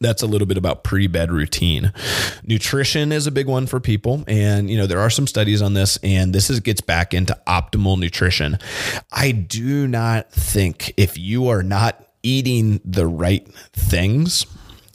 that's 0.00 0.22
a 0.22 0.26
little 0.26 0.46
bit 0.46 0.58
about 0.58 0.82
pre-bed 0.82 1.30
routine. 1.30 1.92
Nutrition 2.42 3.12
is 3.12 3.26
a 3.26 3.30
big 3.30 3.46
one 3.46 3.66
for 3.66 3.80
people. 3.80 4.24
And 4.26 4.70
you 4.70 4.76
know 4.76 4.86
there 4.86 5.00
are 5.00 5.10
some 5.10 5.26
studies 5.26 5.62
on 5.62 5.74
this 5.74 5.98
and 6.02 6.34
this 6.34 6.50
is 6.50 6.60
gets 6.60 6.80
back 6.80 7.14
into 7.14 7.38
optimal 7.46 7.98
nutrition. 7.98 8.58
I 9.12 9.32
do 9.32 9.86
not 9.86 10.30
think 10.32 10.94
if 10.96 11.18
you 11.18 11.48
are 11.48 11.62
not 11.62 12.00
eating 12.22 12.80
the 12.84 13.06
right 13.06 13.46
things 13.74 14.46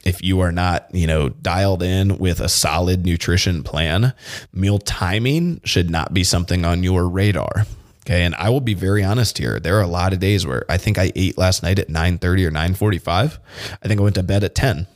if 0.09 0.23
you 0.23 0.39
are 0.41 0.51
not, 0.51 0.93
you 0.93 1.07
know, 1.07 1.29
dialed 1.29 1.83
in 1.83 2.17
with 2.17 2.39
a 2.39 2.49
solid 2.49 3.05
nutrition 3.05 3.63
plan, 3.63 4.13
meal 4.51 4.79
timing 4.79 5.61
should 5.63 5.89
not 5.89 6.13
be 6.13 6.23
something 6.23 6.65
on 6.65 6.83
your 6.83 7.07
radar. 7.07 7.65
Okay. 8.05 8.23
And 8.23 8.33
I 8.35 8.49
will 8.49 8.59
be 8.59 8.73
very 8.73 9.03
honest 9.03 9.37
here. 9.37 9.59
There 9.59 9.77
are 9.77 9.83
a 9.83 9.87
lot 9.87 10.13
of 10.13 10.19
days 10.19 10.45
where 10.45 10.65
I 10.67 10.77
think 10.77 10.97
I 10.97 11.11
ate 11.15 11.37
last 11.37 11.61
night 11.61 11.77
at 11.77 11.89
9:30 11.89 12.45
or 12.45 12.51
9:45. 12.51 13.39
I 13.83 13.87
think 13.87 13.99
I 13.99 14.03
went 14.03 14.15
to 14.15 14.23
bed 14.23 14.43
at 14.43 14.55
10. 14.55 14.87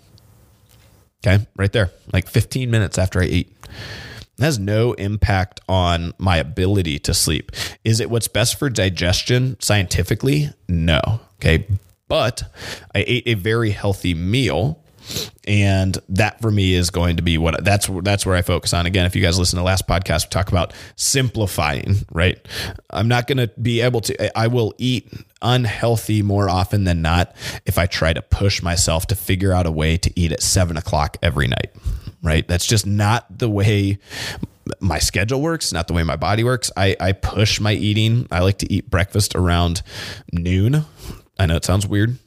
Okay. 1.26 1.46
Right 1.56 1.72
there. 1.72 1.92
Like 2.12 2.28
15 2.28 2.72
minutes 2.72 2.98
after 2.98 3.22
I 3.22 3.26
ate. 3.26 3.56
It 4.40 4.42
has 4.42 4.58
no 4.58 4.94
impact 4.94 5.62
on 5.70 6.14
my 6.18 6.38
ability 6.38 6.98
to 7.00 7.14
sleep. 7.14 7.52
Is 7.84 8.00
it 8.00 8.10
what's 8.10 8.28
best 8.28 8.58
for 8.58 8.68
digestion 8.70 9.58
scientifically? 9.60 10.50
No. 10.68 11.22
Okay. 11.36 11.68
But 12.08 12.44
I 12.96 13.06
ate 13.08 13.28
a 13.28 13.36
very 13.36 13.72
healthy 13.72 14.16
meal 14.16 14.83
and 15.48 15.98
that 16.10 16.42
for 16.42 16.52
me 16.52 16.74
is 16.74 16.90
going 16.90 17.18
to 17.18 17.24
be 17.24 17.38
what 17.38 17.64
that's 17.64 17.88
that's 18.02 18.26
where 18.26 18.36
I 18.36 18.42
focus 18.42 18.74
on. 18.74 18.86
Again, 18.86 19.06
if 19.06 19.16
you 19.16 19.22
guys 19.22 19.38
listen 19.38 19.58
to 19.58 19.62
the 19.62 19.66
last 19.66 19.88
podcast, 19.88 20.28
we 20.28 20.30
talk 20.30 20.50
about 20.50 20.74
simplifying. 20.96 21.96
Right, 22.12 22.40
I'm 22.90 23.08
not 23.08 23.28
going 23.28 23.38
to 23.38 23.48
be 23.62 23.82
able 23.82 24.02
to. 24.02 24.38
I 24.38 24.48
will 24.48 24.74
eat 24.78 25.12
unhealthy 25.42 26.22
more 26.22 26.50
often 26.50 26.86
than 26.86 27.02
not 27.02 27.36
if 27.66 27.78
I 27.78 27.86
try 27.86 28.14
to 28.14 28.22
push 28.22 28.62
myself 28.62 29.08
to 29.08 29.16
figure 29.16 29.52
out 29.52 29.66
a 29.66 29.72
way 29.72 29.98
to 29.98 30.20
eat 30.20 30.32
at 30.32 30.42
seven 30.42 30.78
o'clock 30.78 31.18
every 31.22 31.48
night. 31.48 31.72
Right, 32.22 32.48
that's 32.48 32.66
just 32.66 32.86
not 32.86 33.26
the 33.38 33.50
way 33.50 34.00
my 34.80 35.00
schedule 35.00 35.42
works, 35.42 35.74
not 35.74 35.88
the 35.88 35.94
way 35.94 36.04
my 36.04 36.16
body 36.16 36.44
works. 36.44 36.72
I, 36.78 36.96
I 37.00 37.12
push 37.12 37.60
my 37.60 37.74
eating. 37.74 38.28
I 38.32 38.40
like 38.40 38.60
to 38.60 38.72
eat 38.72 38.90
breakfast 38.90 39.36
around 39.36 39.82
noon. 40.32 40.86
I 41.38 41.46
know 41.46 41.58
it 41.58 41.66
sounds 41.66 41.86
weird. 41.86 42.18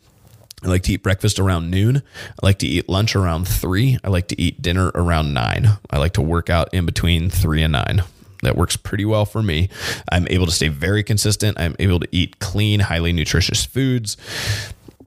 I 0.64 0.68
like 0.68 0.82
to 0.84 0.92
eat 0.92 1.02
breakfast 1.02 1.38
around 1.38 1.70
noon. 1.70 1.98
I 1.98 2.46
like 2.46 2.58
to 2.60 2.66
eat 2.66 2.88
lunch 2.88 3.14
around 3.14 3.46
three. 3.46 3.98
I 4.02 4.08
like 4.08 4.28
to 4.28 4.40
eat 4.40 4.62
dinner 4.62 4.90
around 4.94 5.34
nine. 5.34 5.68
I 5.90 5.98
like 5.98 6.14
to 6.14 6.22
work 6.22 6.48
out 6.48 6.72
in 6.72 6.86
between 6.86 7.28
three 7.28 7.62
and 7.62 7.72
nine. 7.72 8.02
That 8.42 8.56
works 8.56 8.76
pretty 8.76 9.04
well 9.04 9.24
for 9.24 9.42
me. 9.42 9.68
I'm 10.10 10.26
able 10.28 10.46
to 10.46 10.52
stay 10.52 10.68
very 10.68 11.02
consistent. 11.02 11.58
I'm 11.60 11.76
able 11.78 12.00
to 12.00 12.08
eat 12.10 12.38
clean, 12.38 12.80
highly 12.80 13.12
nutritious 13.12 13.64
foods. 13.64 14.16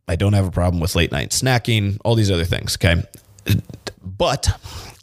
I 0.07 0.15
don't 0.15 0.33
have 0.33 0.47
a 0.47 0.51
problem 0.51 0.81
with 0.81 0.95
late 0.95 1.11
night 1.11 1.29
snacking, 1.29 1.99
all 2.03 2.15
these 2.15 2.31
other 2.31 2.45
things. 2.45 2.75
Okay. 2.75 3.03
But 4.03 4.49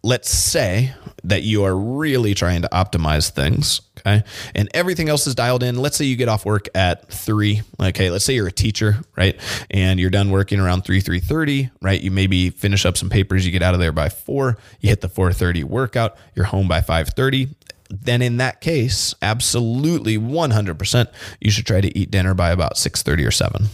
let's 0.03 0.31
say 0.31 0.93
that 1.25 1.43
you 1.43 1.65
are 1.65 1.77
really 1.77 2.35
trying 2.35 2.63
to 2.63 2.69
optimize 2.69 3.31
things. 3.31 3.81
Okay. 4.07 4.23
And 4.55 4.69
everything 4.73 5.09
else 5.09 5.27
is 5.27 5.35
dialed 5.35 5.63
in. 5.63 5.77
Let's 5.77 5.97
say 5.97 6.05
you 6.05 6.17
get 6.17 6.29
off 6.29 6.45
work 6.45 6.69
at 6.75 7.09
three. 7.11 7.63
Okay. 7.81 8.11
Let's 8.11 8.25
say 8.25 8.35
you're 8.35 8.47
a 8.47 8.53
teacher, 8.53 8.99
right? 9.17 9.39
And 9.71 9.99
you're 9.99 10.11
done 10.11 10.31
working 10.31 10.61
around 10.61 10.83
three, 10.83 11.03
3.30, 11.03 11.71
right? 11.83 12.01
You 12.01 12.13
maybe 12.13 12.51
finish 12.51 12.87
up 12.87 12.97
some 12.97 13.11
papers. 13.11 13.45
You 13.45 13.51
get 13.51 13.63
out 13.63 13.75
of 13.75 13.81
there 13.81 13.93
by 13.93 14.09
four. 14.09 14.59
You 14.81 14.91
hit 14.91 15.01
the 15.01 15.09
4.30 15.09 15.65
workout. 15.65 16.17
You're 16.35 16.47
home 16.47 16.69
by 16.69 16.81
5.30 16.81 17.55
then 17.89 18.21
in 18.21 18.39
that 18.39 18.61
case, 18.61 19.15
absolutely 19.23 20.19
100%, 20.19 21.07
you 21.41 21.53
should 21.53 21.67
try 21.67 21.81
to 21.81 21.97
eat 21.97 22.11
dinner 22.11 22.35
by 22.35 22.51
about 22.51 22.75
6:30 22.77 23.25
or 23.25 23.31
7. 23.31 23.69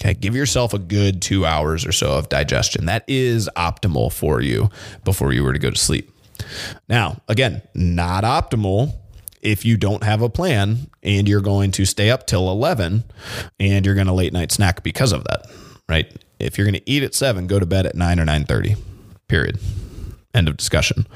Okay, 0.00 0.14
give 0.14 0.34
yourself 0.34 0.72
a 0.72 0.78
good 0.78 1.20
2 1.20 1.44
hours 1.44 1.84
or 1.84 1.92
so 1.92 2.12
of 2.12 2.30
digestion. 2.30 2.86
That 2.86 3.04
is 3.06 3.50
optimal 3.56 4.10
for 4.12 4.40
you 4.40 4.70
before 5.04 5.34
you 5.34 5.44
were 5.44 5.52
to 5.52 5.58
go 5.58 5.70
to 5.70 5.78
sleep. 5.78 6.10
Now, 6.88 7.20
again, 7.28 7.60
not 7.74 8.24
optimal 8.24 8.94
if 9.42 9.64
you 9.64 9.76
don't 9.76 10.04
have 10.04 10.22
a 10.22 10.28
plan 10.28 10.90
and 11.02 11.28
you're 11.28 11.40
going 11.40 11.70
to 11.72 11.84
stay 11.84 12.10
up 12.10 12.26
till 12.26 12.50
11 12.50 13.04
and 13.58 13.86
you're 13.86 13.94
going 13.94 14.06
to 14.06 14.12
late 14.12 14.32
night 14.32 14.52
snack 14.52 14.82
because 14.82 15.12
of 15.12 15.24
that, 15.24 15.46
right? 15.88 16.12
If 16.38 16.56
you're 16.56 16.66
going 16.66 16.80
to 16.80 16.90
eat 16.90 17.02
at 17.02 17.14
7, 17.14 17.46
go 17.46 17.58
to 17.58 17.66
bed 17.66 17.86
at 17.86 17.94
9 17.94 18.20
or 18.20 18.24
9:30. 18.24 18.76
Period. 19.28 19.58
End 20.32 20.48
of 20.48 20.56
discussion. 20.56 21.06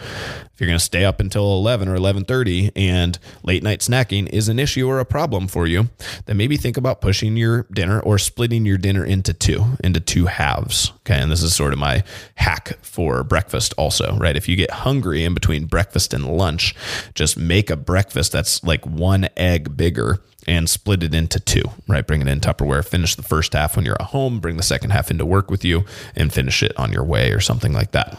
If 0.55 0.61
you're 0.61 0.67
going 0.67 0.79
to 0.79 0.85
stay 0.85 1.05
up 1.05 1.21
until 1.21 1.53
11 1.55 1.89
or 1.89 1.97
11:30 1.97 2.73
and 2.75 3.19
late 3.43 3.63
night 3.63 3.81
snacking 3.81 4.29
is 4.29 4.49
an 4.49 4.59
issue 4.59 4.89
or 4.89 4.99
a 4.99 5.05
problem 5.05 5.47
for 5.47 5.67
you, 5.67 5.89
then 6.27 6.37
maybe 6.37 6.57
think 6.57 6.77
about 6.77 7.01
pushing 7.01 7.37
your 7.37 7.67
dinner 7.73 8.01
or 8.01 8.19
splitting 8.19 8.67
your 8.67 8.79
dinner 8.79 9.05
into 9.05 9.33
two, 9.33 9.77
into 9.85 10.01
two 10.01 10.27
halves. 10.27 10.93
Okay? 11.01 11.21
And 11.21 11.31
this 11.31 11.43
is 11.43 11.55
sort 11.55 11.73
of 11.73 11.79
my 11.79 12.03
hack 12.35 12.79
for 12.83 13.23
breakfast 13.23 13.73
also, 13.77 14.17
right? 14.17 14.37
If 14.37 14.49
you 14.49 14.57
get 14.57 14.71
hungry 14.71 15.25
in 15.25 15.33
between 15.33 15.67
breakfast 15.67 16.13
and 16.13 16.37
lunch, 16.37 16.75
just 17.15 17.37
make 17.37 17.71
a 17.71 17.77
breakfast 17.77 18.33
that's 18.33 18.65
like 18.65 18.85
one 18.85 19.29
egg 19.37 19.77
bigger 19.77 20.19
and 20.47 20.69
split 20.69 21.03
it 21.03 21.15
into 21.15 21.41
two, 21.41 21.63
right? 21.89 22.07
Bring 22.07 22.21
it 22.21 22.29
in 22.29 22.41
Tupperware, 22.41 22.85
finish 22.85 23.15
the 23.15 23.23
first 23.23 23.53
half 23.53 23.77
when 23.77 23.85
you're 23.85 24.01
at 24.01 24.09
home, 24.09 24.41
bring 24.41 24.57
the 24.57 24.63
second 24.63 24.91
half 24.91 25.11
into 25.11 25.25
work 25.25 25.51
with 25.51 25.65
you, 25.65 25.85
and 26.15 26.33
finish 26.33 26.63
it 26.63 26.73
on 26.77 26.93
your 26.93 27.05
way 27.05 27.33
or 27.33 27.41
something 27.41 27.73
like 27.73 27.93
that. 27.93 28.19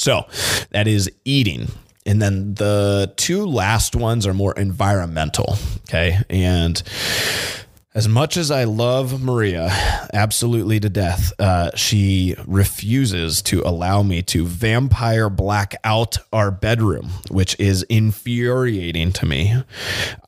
So 0.00 0.24
that 0.70 0.88
is 0.88 1.10
eating. 1.26 1.68
And 2.06 2.22
then 2.22 2.54
the 2.54 3.12
two 3.16 3.44
last 3.44 3.94
ones 3.94 4.26
are 4.26 4.32
more 4.32 4.54
environmental. 4.54 5.58
Okay. 5.82 6.16
And 6.30 6.82
as 7.92 8.08
much 8.08 8.38
as 8.38 8.50
I 8.50 8.64
love 8.64 9.22
Maria 9.22 9.68
absolutely 10.14 10.80
to 10.80 10.88
death, 10.88 11.34
uh, 11.38 11.76
she 11.76 12.34
refuses 12.46 13.42
to 13.42 13.60
allow 13.60 14.02
me 14.02 14.22
to 14.22 14.46
vampire 14.46 15.28
black 15.28 15.76
out 15.84 16.16
our 16.32 16.50
bedroom, 16.50 17.10
which 17.30 17.54
is 17.60 17.82
infuriating 17.90 19.12
to 19.12 19.26
me. 19.26 19.54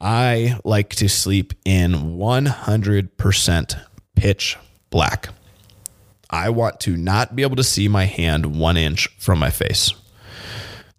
I 0.02 0.58
like 0.64 0.90
to 0.96 1.08
sleep 1.08 1.54
in 1.64 1.92
100% 2.18 3.80
pitch 4.16 4.58
black. 4.90 5.30
I 6.32 6.50
want 6.50 6.80
to 6.80 6.96
not 6.96 7.36
be 7.36 7.42
able 7.42 7.56
to 7.56 7.64
see 7.64 7.88
my 7.88 8.04
hand 8.04 8.56
one 8.56 8.76
inch 8.76 9.06
from 9.18 9.38
my 9.38 9.50
face. 9.50 9.92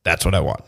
That's 0.03 0.25
what 0.25 0.36
I 0.36 0.39
want. 0.39 0.63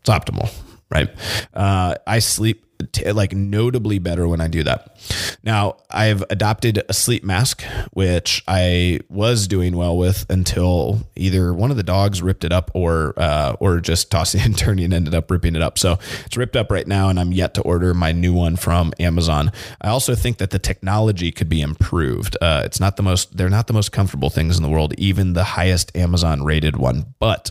It's 0.00 0.08
optimal, 0.10 0.50
right? 0.90 1.10
Uh, 1.52 1.96
I 2.06 2.20
sleep 2.20 2.64
t- 2.92 3.10
like 3.12 3.32
notably 3.32 3.98
better 3.98 4.26
when 4.26 4.40
I 4.40 4.48
do 4.48 4.62
that. 4.64 4.95
Now, 5.42 5.76
I've 5.90 6.24
adopted 6.30 6.82
a 6.88 6.92
sleep 6.92 7.24
mask, 7.24 7.62
which 7.92 8.42
I 8.48 9.00
was 9.08 9.46
doing 9.46 9.76
well 9.76 9.96
with 9.96 10.26
until 10.28 11.06
either 11.14 11.54
one 11.54 11.70
of 11.70 11.76
the 11.76 11.82
dogs 11.82 12.22
ripped 12.22 12.44
it 12.44 12.52
up 12.52 12.70
or 12.74 13.14
uh, 13.16 13.56
or 13.60 13.80
just 13.80 14.10
tossing 14.10 14.40
and 14.44 14.58
turning 14.58 14.92
ended 14.92 15.14
up 15.14 15.30
ripping 15.30 15.54
it 15.54 15.62
up. 15.62 15.78
So 15.78 15.98
it's 16.24 16.36
ripped 16.36 16.56
up 16.56 16.70
right 16.70 16.86
now, 16.86 17.08
and 17.08 17.18
I'm 17.18 17.32
yet 17.32 17.54
to 17.54 17.62
order 17.62 17.94
my 17.94 18.12
new 18.12 18.32
one 18.32 18.56
from 18.56 18.92
Amazon. 18.98 19.52
I 19.80 19.88
also 19.88 20.14
think 20.14 20.38
that 20.38 20.50
the 20.50 20.58
technology 20.58 21.30
could 21.32 21.48
be 21.48 21.60
improved. 21.60 22.36
Uh, 22.40 22.62
it's 22.64 22.80
not 22.80 22.96
the 22.96 23.02
most 23.02 23.36
they're 23.36 23.48
not 23.50 23.66
the 23.66 23.72
most 23.72 23.92
comfortable 23.92 24.30
things 24.30 24.56
in 24.56 24.62
the 24.62 24.68
world, 24.68 24.94
even 24.98 25.32
the 25.32 25.44
highest 25.44 25.96
Amazon 25.96 26.42
rated 26.42 26.76
one. 26.76 27.14
But 27.18 27.50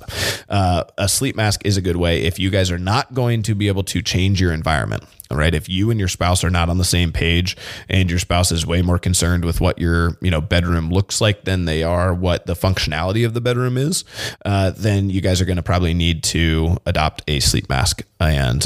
uh, 0.49 0.83
a 0.97 1.07
sleep 1.07 1.35
mask 1.35 1.61
is 1.65 1.77
a 1.77 1.81
good 1.81 1.97
way 1.97 2.23
if 2.23 2.39
you 2.39 2.49
guys 2.49 2.71
are 2.71 2.77
not 2.77 3.13
going 3.13 3.43
to 3.43 3.55
be 3.55 3.67
able 3.67 3.83
to 3.85 4.01
change 4.01 4.41
your 4.41 4.51
environment. 4.51 5.03
All 5.31 5.37
right. 5.37 5.53
If 5.55 5.67
you 5.67 5.89
and 5.89 5.99
your 5.99 6.09
spouse 6.09 6.43
are 6.43 6.49
not 6.49 6.69
on 6.69 6.77
the 6.77 6.83
same 6.83 7.11
page 7.11 7.57
and 7.89 8.09
your 8.09 8.19
spouse 8.19 8.51
is 8.51 8.65
way 8.65 8.81
more 8.81 8.99
concerned 8.99 9.43
with 9.43 9.59
what 9.59 9.79
your, 9.79 10.17
you 10.21 10.29
know, 10.29 10.41
bedroom 10.41 10.91
looks 10.91 11.19
like 11.19 11.45
than 11.45 11.65
they 11.65 11.81
are 11.81 12.13
what 12.13 12.45
the 12.45 12.53
functionality 12.53 13.25
of 13.25 13.33
the 13.33 13.41
bedroom 13.41 13.77
is, 13.77 14.03
uh, 14.45 14.71
then 14.71 15.09
you 15.09 15.21
guys 15.21 15.41
are 15.41 15.45
going 15.45 15.57
to 15.57 15.63
probably 15.63 15.93
need 15.93 16.23
to 16.23 16.77
adopt 16.85 17.23
a 17.27 17.39
sleep 17.39 17.69
mask 17.69 18.03
and 18.19 18.65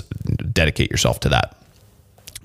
dedicate 0.52 0.92
yourself 0.92 1.20
to 1.22 1.30
that 1.30 1.56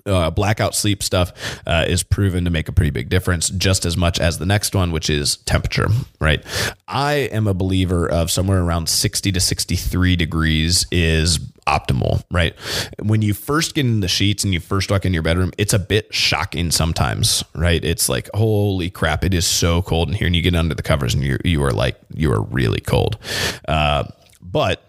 uh, 0.07 0.31
blackout 0.31 0.75
sleep 0.75 1.03
stuff 1.03 1.33
uh, 1.67 1.85
is 1.89 2.03
proven 2.03 2.45
to 2.45 2.51
make 2.51 2.69
a 2.69 2.73
pretty 2.73 2.91
big 2.91 3.09
difference, 3.09 3.49
just 3.51 3.87
as 3.87 3.97
much 3.97 4.21
as 4.21 4.39
the 4.39 4.47
next 4.47 4.75
one, 4.75 4.93
which 4.93 5.09
is 5.09 5.39
temperature, 5.39 5.89
right? 6.21 6.45
I 6.87 7.15
am 7.33 7.47
a 7.47 7.55
believer 7.55 8.11
of 8.11 8.31
somewhere 8.31 8.63
around 8.63 8.89
60 8.89 9.33
to 9.33 9.41
63 9.41 10.17
degrees 10.17 10.87
is 10.91 11.39
optimal, 11.67 12.23
right? 12.31 12.55
When 13.03 13.23
you 13.23 13.35
first 13.35 13.75
get 13.75 13.87
in 13.87 14.01
the 14.01 14.09
sheets 14.09 14.45
and 14.45 14.53
you 14.53 14.61
first 14.61 14.91
walk 14.91 15.05
in 15.05 15.15
your 15.15 15.23
bedroom, 15.23 15.53
it's 15.59 15.73
a 15.73 15.79
bit 15.79 16.13
shocking 16.13 16.71
sometimes, 16.71 17.45
right? 17.55 17.85
It's 17.85 18.09
like, 18.09 18.29
holy 18.35 18.91
crap, 18.91 19.25
it 19.25 19.35
is 19.35 19.47
so 19.47 19.83
cold 19.83 20.09
in 20.09 20.15
here. 20.15 20.27
And 20.27 20.37
you 20.37 20.43
get 20.43 20.55
under 20.55 20.75
the 20.75 20.83
covers 20.83 21.15
and 21.15 21.23
you 21.23 21.39
you 21.45 21.63
are 21.63 21.73
like, 21.73 21.97
you 22.15 22.33
are 22.33 22.43
really 22.43 22.81
cold. 22.81 23.19
Uh, 23.69 24.05
but 24.55 24.87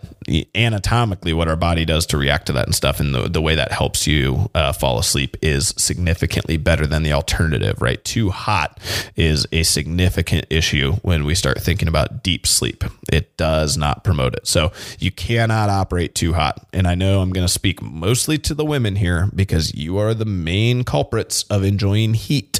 anatomically 0.53 1.33
what 1.33 1.47
our 1.47 1.55
body 1.55 1.85
does 1.85 2.05
to 2.05 2.17
react 2.17 2.45
to 2.45 2.53
that 2.53 2.67
and 2.67 2.75
stuff 2.75 2.99
and 2.99 3.15
the, 3.15 3.27
the 3.27 3.41
way 3.41 3.55
that 3.55 3.71
helps 3.71 4.05
you 4.05 4.49
uh, 4.53 4.71
fall 4.71 4.99
asleep 4.99 5.35
is 5.41 5.73
significantly 5.75 6.55
better 6.55 6.85
than 6.85 7.01
the 7.01 7.11
alternative 7.11 7.81
right? 7.81 8.03
Too 8.03 8.29
hot 8.29 8.79
is 9.15 9.47
a 9.51 9.63
significant 9.63 10.45
issue 10.51 10.93
when 11.01 11.25
we 11.25 11.33
start 11.33 11.59
thinking 11.61 11.87
about 11.87 12.23
deep 12.23 12.45
sleep. 12.45 12.83
It 13.11 13.35
does 13.37 13.75
not 13.75 14.03
promote 14.03 14.35
it. 14.35 14.45
So 14.45 14.71
you 14.99 15.09
cannot 15.09 15.71
operate 15.71 16.13
too 16.13 16.33
hot. 16.33 16.63
And 16.71 16.87
i 16.87 16.93
know 16.93 17.21
i'm 17.21 17.31
going 17.31 17.47
to 17.47 17.51
speak 17.51 17.81
mostly 17.81 18.37
to 18.37 18.53
the 18.53 18.65
women 18.65 18.97
here 18.97 19.31
because 19.33 19.73
you 19.73 19.97
are 19.97 20.13
the 20.13 20.25
main 20.25 20.83
culprits 20.83 21.41
of 21.43 21.63
enjoying 21.63 22.13
heat. 22.13 22.59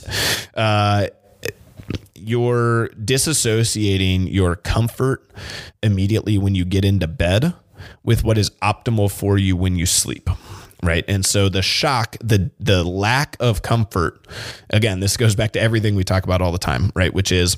Uh, 0.55 1.07
you're 2.15 2.89
disassociating 2.89 4.31
your 4.31 4.55
comfort 4.55 5.29
immediately 5.83 6.37
when 6.37 6.55
you 6.55 6.65
get 6.65 6.85
into 6.85 7.07
bed 7.07 7.53
with 8.03 8.23
what 8.23 8.37
is 8.37 8.49
optimal 8.61 9.11
for 9.11 9.37
you 9.37 9.55
when 9.55 9.75
you 9.75 9.85
sleep 9.85 10.29
right? 10.83 11.05
And 11.07 11.25
so 11.25 11.49
the 11.49 11.61
shock 11.61 12.15
the 12.21 12.51
the 12.59 12.83
lack 12.83 13.35
of 13.39 13.61
comfort 13.61 14.27
again 14.69 14.99
this 14.99 15.17
goes 15.17 15.35
back 15.35 15.51
to 15.53 15.61
everything 15.61 15.95
we 15.95 16.03
talk 16.03 16.23
about 16.23 16.41
all 16.41 16.51
the 16.51 16.57
time 16.57 16.91
right? 16.95 17.13
Which 17.13 17.31
is 17.31 17.57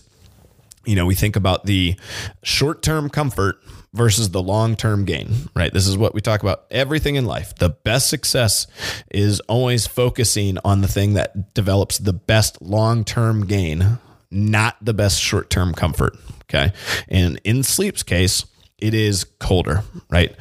you 0.86 0.95
know 0.95 1.05
we 1.05 1.16
think 1.16 1.36
about 1.36 1.66
the 1.66 1.99
short-term 2.43 3.10
comfort 3.10 3.62
versus 3.93 4.30
the 4.30 4.41
long-term 4.41 5.05
gain 5.05 5.34
right? 5.55 5.74
This 5.74 5.88
is 5.88 5.97
what 5.97 6.14
we 6.14 6.22
talk 6.22 6.41
about 6.41 6.66
everything 6.72 7.16
in 7.16 7.26
life. 7.26 7.55
The 7.55 7.70
best 7.70 8.10
success 8.10 8.68
is 9.12 9.39
always 9.41 9.88
focusing 9.88 10.58
on 10.64 10.82
the 10.82 10.88
thing 10.88 11.14
that 11.14 11.53
develops 11.53 11.97
the 11.97 12.14
best 12.14 12.62
long-term 12.62 13.45
gain 13.45 13.99
not 14.32 14.78
the 14.82 14.93
best 14.93 15.21
short 15.21 15.49
term 15.49 15.73
comfort. 15.73 16.17
Okay. 16.43 16.71
And 17.09 17.39
in 17.43 17.63
sleep's 17.63 18.03
case, 18.03 18.45
it 18.80 18.93
is 18.93 19.23
colder, 19.39 19.84
right? 20.11 20.36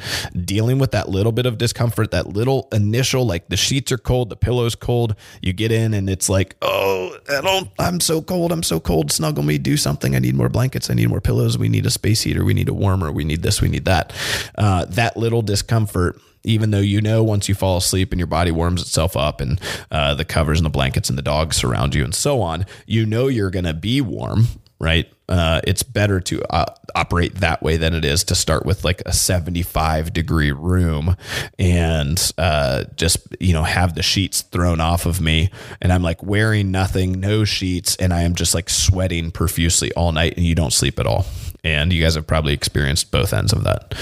Dealing 0.45 0.79
with 0.79 0.91
that 0.91 1.09
little 1.09 1.33
bit 1.33 1.47
of 1.47 1.57
discomfort, 1.57 2.11
that 2.11 2.27
little 2.27 2.69
initial, 2.71 3.27
like 3.27 3.49
the 3.49 3.57
sheets 3.57 3.91
are 3.93 3.99
cold, 3.99 4.29
the 4.29 4.37
pillow's 4.37 4.75
cold. 4.75 5.17
You 5.41 5.55
get 5.55 5.73
in 5.73 5.95
and 5.95 6.11
it's 6.11 6.29
like, 6.29 6.55
oh, 6.61 7.17
I 7.31 7.41
don't, 7.41 7.71
I'm 7.79 7.99
so 7.99 8.21
cold. 8.21 8.53
I'm 8.53 8.63
so 8.63 8.79
cold. 8.79 9.11
Snuggle 9.11 9.43
me, 9.43 9.57
do 9.57 9.79
something. 9.79 10.15
I 10.15 10.19
need 10.19 10.35
more 10.35 10.51
blankets. 10.51 10.91
I 10.91 10.95
need 10.95 11.09
more 11.09 11.23
pillows. 11.23 11.57
We 11.57 11.71
need 11.71 11.87
a 11.87 11.91
space 11.91 12.23
heater. 12.23 12.45
We 12.45 12.53
need 12.53 12.69
a 12.69 12.75
warmer. 12.75 13.11
We 13.11 13.25
need 13.25 13.43
this. 13.43 13.63
We 13.63 13.69
need 13.69 13.87
that. 13.87 14.13
Uh, 14.57 14.85
that 14.85 15.17
little 15.17 15.41
discomfort 15.41 16.21
even 16.47 16.71
though 16.71 16.79
you 16.81 17.01
know 17.01 17.23
once 17.23 17.49
you 17.49 17.55
fall 17.55 17.77
asleep 17.77 18.13
and 18.13 18.19
your 18.19 18.27
body 18.27 18.51
warms 18.51 18.81
itself 18.81 19.17
up 19.17 19.41
and 19.41 19.61
uh, 19.91 20.15
the 20.15 20.25
covers 20.25 20.59
and 20.59 20.65
the 20.65 20.71
blankets 20.71 21.09
and 21.11 21.19
the 21.19 21.23
dogs 21.23 21.57
surround 21.57 21.95
you 21.95 22.05
and 22.05 22.15
so 22.15 22.41
on, 22.41 22.65
you 22.87 23.05
know 23.05 23.29
you're 23.29 23.51
going 23.51 23.65
to 23.65 23.75
be 23.75 24.01
warm, 24.01 24.47
right? 24.79 25.13
Uh, 25.29 25.61
it's 25.65 25.83
better 25.83 26.21
to 26.21 26.41
uh, 26.55 26.73
operate 26.95 27.35
that 27.37 27.63
way 27.63 27.77
than 27.77 27.95
it 27.95 28.05
is 28.05 28.23
to 28.23 28.35
start 28.35 28.65
with 28.65 28.85
like 28.85 29.03
a 29.07 29.13
75 29.13 30.13
degree 30.13 30.53
room 30.53 31.17
and 31.59 32.33
uh, 32.39 32.85
just 32.95 33.19
you 33.41 33.53
know 33.53 33.65
have 33.65 33.95
the 33.97 34.03
sheets 34.03 34.43
thrown 34.43 34.81
off 34.81 35.05
of 35.05 35.21
me 35.21 35.51
and 35.83 35.93
i'm 35.93 36.03
like 36.03 36.23
wearing 36.23 36.71
nothing 36.71 37.19
no 37.21 37.45
sheets 37.45 37.97
and 37.97 38.15
i 38.15 38.23
am 38.23 38.35
just 38.35 38.55
like 38.55 38.71
sweating 38.71 39.31
profusely 39.33 39.93
all 39.95 40.13
night 40.13 40.35
and 40.37 40.47
you 40.47 40.55
don't 40.55 40.73
sleep 40.73 40.99
at 41.01 41.07
all 41.07 41.27
and 41.65 41.93
you 41.93 42.03
guys 42.03 42.15
have 42.15 42.27
probably 42.27 42.53
experienced 42.53 43.11
both 43.11 43.33
ends 43.33 43.53
of 43.53 43.65
that. 43.65 43.95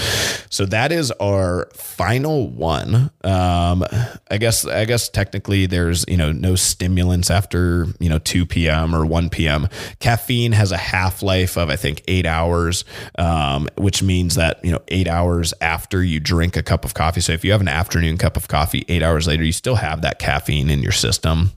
So 0.49 0.65
that 0.65 0.91
is 0.91 1.11
our 1.11 1.69
final 1.73 2.49
one. 2.49 3.11
Um, 3.23 3.83
I 4.29 4.37
guess 4.37 4.65
I 4.65 4.85
guess 4.85 5.09
technically 5.09 5.65
there's 5.65 6.05
you 6.07 6.17
know 6.17 6.31
no 6.31 6.55
stimulants 6.55 7.29
after 7.29 7.87
you 7.99 8.09
know 8.09 8.19
2 8.19 8.45
p.m. 8.45 8.95
or 8.95 9.05
1 9.05 9.29
p.m. 9.29 9.67
Caffeine 9.99 10.51
has 10.53 10.71
a 10.71 10.77
half 10.77 11.21
life 11.21 11.57
of 11.57 11.69
I 11.69 11.75
think 11.75 12.03
eight 12.07 12.25
hours, 12.25 12.85
um, 13.17 13.67
which 13.77 14.03
means 14.03 14.35
that 14.35 14.63
you 14.63 14.71
know 14.71 14.81
eight 14.89 15.07
hours 15.07 15.53
after 15.61 16.03
you 16.03 16.19
drink 16.19 16.57
a 16.57 16.63
cup 16.63 16.85
of 16.85 16.93
coffee. 16.93 17.21
So 17.21 17.31
if 17.31 17.43
you 17.43 17.51
have 17.51 17.61
an 17.61 17.67
afternoon 17.67 18.17
cup 18.17 18.37
of 18.37 18.47
coffee, 18.47 18.85
eight 18.87 19.03
hours 19.03 19.27
later 19.27 19.43
you 19.43 19.51
still 19.51 19.75
have 19.75 20.01
that 20.01 20.19
caffeine 20.19 20.69
in 20.69 20.81
your 20.81 20.91
system. 20.91 21.51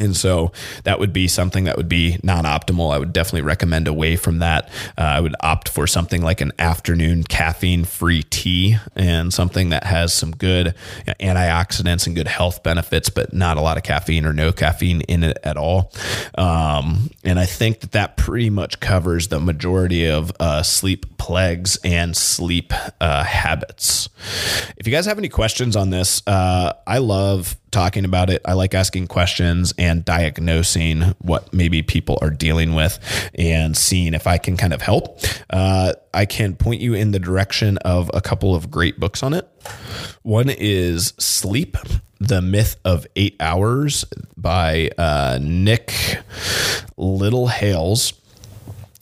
And 0.00 0.16
so 0.16 0.52
that 0.84 0.98
would 0.98 1.12
be 1.12 1.28
something 1.28 1.64
that 1.64 1.76
would 1.76 1.88
be 1.88 2.18
non 2.22 2.44
optimal. 2.44 2.92
I 2.92 2.98
would 2.98 3.12
definitely 3.12 3.42
recommend 3.42 3.86
away 3.86 4.16
from 4.16 4.38
that. 4.38 4.68
Uh, 4.98 5.02
I 5.02 5.20
would 5.20 5.34
opt 5.40 5.68
for 5.68 5.86
something 5.86 6.22
like 6.22 6.40
an 6.40 6.52
afternoon 6.58 7.22
caffeine 7.24 7.84
free 7.84 8.22
tea 8.22 8.76
and 8.96 9.32
something 9.32 9.68
that 9.70 9.84
has 9.84 10.12
some 10.12 10.32
good 10.32 10.74
antioxidants 11.20 12.06
and 12.06 12.16
good 12.16 12.28
health 12.28 12.62
benefits, 12.62 13.10
but 13.10 13.32
not 13.32 13.58
a 13.58 13.60
lot 13.60 13.76
of 13.76 13.82
caffeine 13.82 14.24
or 14.24 14.32
no 14.32 14.52
caffeine 14.52 15.02
in 15.02 15.22
it 15.22 15.38
at 15.44 15.56
all. 15.56 15.92
Um, 16.36 17.10
and 17.22 17.38
I 17.38 17.46
think 17.46 17.80
that 17.80 17.92
that 17.92 18.16
pretty 18.16 18.50
much 18.50 18.80
covers 18.80 19.28
the 19.28 19.38
majority 19.38 20.06
of 20.06 20.32
uh, 20.40 20.62
sleep 20.62 21.18
plagues 21.18 21.78
and 21.84 22.16
sleep 22.16 22.72
uh, 23.00 23.22
habits. 23.24 24.08
If 24.78 24.86
you 24.86 24.92
guys 24.92 25.04
have 25.06 25.18
any 25.18 25.28
questions 25.28 25.76
on 25.76 25.90
this, 25.90 26.22
uh, 26.26 26.72
I 26.86 26.98
love 26.98 27.56
talking 27.70 28.04
about 28.04 28.30
it. 28.30 28.42
I 28.44 28.54
like 28.54 28.74
asking 28.74 29.06
questions 29.06 29.72
and 29.78 30.04
diagnosing 30.04 31.14
what 31.20 31.52
maybe 31.52 31.82
people 31.82 32.18
are 32.20 32.30
dealing 32.30 32.74
with 32.74 32.98
and 33.34 33.76
seeing 33.76 34.14
if 34.14 34.26
I 34.26 34.38
can 34.38 34.56
kind 34.56 34.72
of 34.72 34.82
help. 34.82 35.20
Uh, 35.50 35.94
I 36.12 36.26
can 36.26 36.56
point 36.56 36.80
you 36.80 36.94
in 36.94 37.12
the 37.12 37.18
direction 37.18 37.78
of 37.78 38.10
a 38.12 38.20
couple 38.20 38.54
of 38.54 38.70
great 38.70 38.98
books 38.98 39.22
on 39.22 39.34
it. 39.34 39.48
One 40.22 40.50
is 40.50 41.14
Sleep, 41.18 41.76
The 42.18 42.42
Myth 42.42 42.76
of 42.84 43.06
Eight 43.16 43.36
Hours 43.40 44.04
by 44.36 44.90
uh, 44.98 45.38
Nick 45.40 45.88
Littlehales 46.98 48.19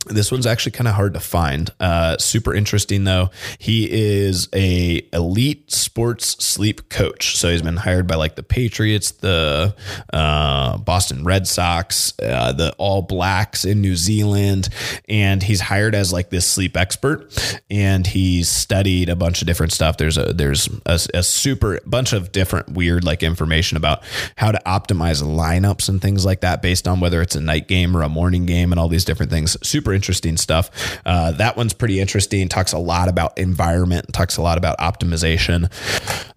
this 0.08 0.32
one's 0.32 0.46
actually 0.46 0.72
kind 0.72 0.88
of 0.88 0.94
hard 0.94 1.14
to 1.14 1.20
find. 1.20 1.70
Uh, 1.80 2.16
super 2.18 2.54
interesting 2.54 3.04
though. 3.04 3.30
He 3.58 3.88
is 3.90 4.48
a 4.54 5.06
elite 5.12 5.70
sports 5.70 6.42
sleep 6.44 6.88
coach. 6.88 7.36
So 7.36 7.50
he's 7.50 7.62
been 7.62 7.76
hired 7.76 8.06
by 8.06 8.16
like 8.16 8.36
the 8.36 8.42
Patriots, 8.42 9.12
the 9.12 9.74
uh, 10.12 10.78
Boston 10.78 11.24
Red 11.24 11.46
Sox, 11.46 12.12
uh, 12.20 12.52
the 12.52 12.74
All 12.78 13.02
Blacks 13.02 13.64
in 13.64 13.80
New 13.80 13.96
Zealand, 13.96 14.68
and 15.08 15.42
he's 15.42 15.60
hired 15.60 15.94
as 15.94 16.12
like 16.12 16.30
this 16.30 16.46
sleep 16.46 16.76
expert. 16.76 17.60
And 17.70 18.06
he's 18.06 18.48
studied 18.48 19.08
a 19.08 19.16
bunch 19.16 19.40
of 19.40 19.46
different 19.46 19.72
stuff. 19.72 19.96
There's 19.96 20.18
a 20.18 20.32
there's 20.32 20.68
a, 20.86 20.98
a 21.14 21.22
super 21.22 21.80
bunch 21.86 22.12
of 22.12 22.32
different 22.32 22.70
weird 22.70 23.04
like 23.04 23.22
information 23.22 23.76
about 23.76 24.02
how 24.36 24.52
to 24.52 24.60
optimize 24.66 25.22
lineups 25.22 25.88
and 25.88 26.00
things 26.00 26.24
like 26.24 26.40
that 26.40 26.62
based 26.62 26.86
on 26.88 27.00
whether 27.00 27.22
it's 27.22 27.36
a 27.36 27.40
night 27.40 27.68
game 27.68 27.96
or 27.96 28.02
a 28.02 28.08
morning 28.08 28.46
game 28.46 28.72
and 28.72 28.78
all 28.80 28.88
these 28.88 29.04
different 29.04 29.30
things. 29.30 29.56
Super 29.66 29.92
interesting 29.98 30.36
stuff. 30.36 30.70
Uh, 31.04 31.32
that 31.32 31.56
one's 31.56 31.72
pretty 31.72 31.98
interesting. 31.98 32.48
Talks 32.48 32.72
a 32.72 32.78
lot 32.78 33.08
about 33.08 33.36
environment, 33.36 34.12
talks 34.12 34.36
a 34.36 34.42
lot 34.42 34.58
about 34.58 34.78
optimization. 34.78 35.68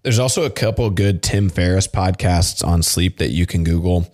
There's 0.02 0.18
also 0.18 0.46
a 0.46 0.50
couple 0.50 0.90
good 0.90 1.22
Tim 1.22 1.48
Ferriss 1.48 1.88
podcasts 1.88 2.66
on 2.66 2.82
sleep 2.82 3.20
that 3.20 3.30
you 3.30 3.46
can 3.46 3.64
Google. 3.64 4.12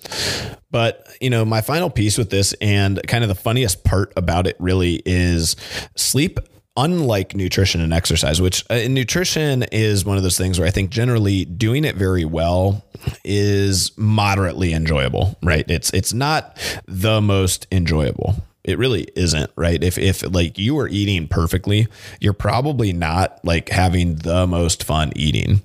But, 0.70 1.08
you 1.22 1.30
know, 1.30 1.46
my 1.46 1.62
final 1.62 1.90
piece 1.90 2.18
with 2.18 2.30
this 2.30 2.52
and 2.60 3.00
kind 3.08 3.24
of 3.24 3.30
the 3.30 3.36
funniest 3.36 3.86
part 3.86 4.12
about 4.18 4.48
it 4.48 4.58
really 4.60 5.02
is 5.06 5.56
sleep 5.96 6.40
unlike 6.78 7.36
nutrition 7.36 7.82
and 7.82 7.92
exercise, 7.92 8.40
which 8.40 8.64
uh, 8.70 8.88
nutrition 8.88 9.64
is 9.72 10.06
one 10.06 10.18
of 10.18 10.24
those 10.24 10.38
things 10.38 10.60
where 10.60 10.68
I 10.68 10.72
think 10.72 10.92
generally 10.92 11.44
doing 11.46 11.84
it 11.84 11.96
very 11.96 12.24
well 12.24 12.86
is 13.24 13.92
moderately 13.98 14.74
enjoyable, 14.74 15.36
right? 15.42 15.66
It's 15.70 15.92
it's 15.92 16.14
not 16.14 16.58
the 16.86 17.20
most 17.20 17.68
enjoyable. 17.72 18.36
It 18.68 18.78
really 18.78 19.08
isn't, 19.16 19.50
right? 19.56 19.82
If 19.82 19.98
if 19.98 20.24
like 20.30 20.58
you 20.58 20.78
are 20.78 20.90
eating 20.90 21.30
perfectly, 21.30 21.88
you're 22.20 22.34
probably 22.34 22.92
not 22.92 23.40
like 23.46 23.70
having 23.70 24.16
the 24.18 24.46
most 24.46 24.84
fun 24.84 25.14
eating. 25.16 25.62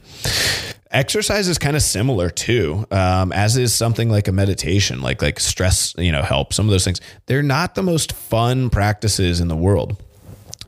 Exercise 0.93 1.49
is 1.49 1.59
kind 1.59 1.75
of 1.75 1.83
similar 1.83 2.31
too, 2.31 2.87
um, 2.93 3.33
as 3.33 3.57
is 3.57 3.75
something 3.75 4.09
like 4.09 4.29
a 4.29 4.33
meditation, 4.33 5.03
like 5.03 5.21
like 5.21 5.41
stress, 5.41 5.95
you 5.99 6.13
know, 6.13 6.23
help. 6.23 6.55
Some 6.55 6.67
of 6.67 6.71
those 6.71 6.85
things 6.85 7.01
they're 7.27 7.43
not 7.43 7.75
the 7.75 7.83
most 7.83 8.13
fun 8.13 8.71
practices 8.71 9.41
in 9.41 9.49
the 9.49 9.57
world. 9.57 10.01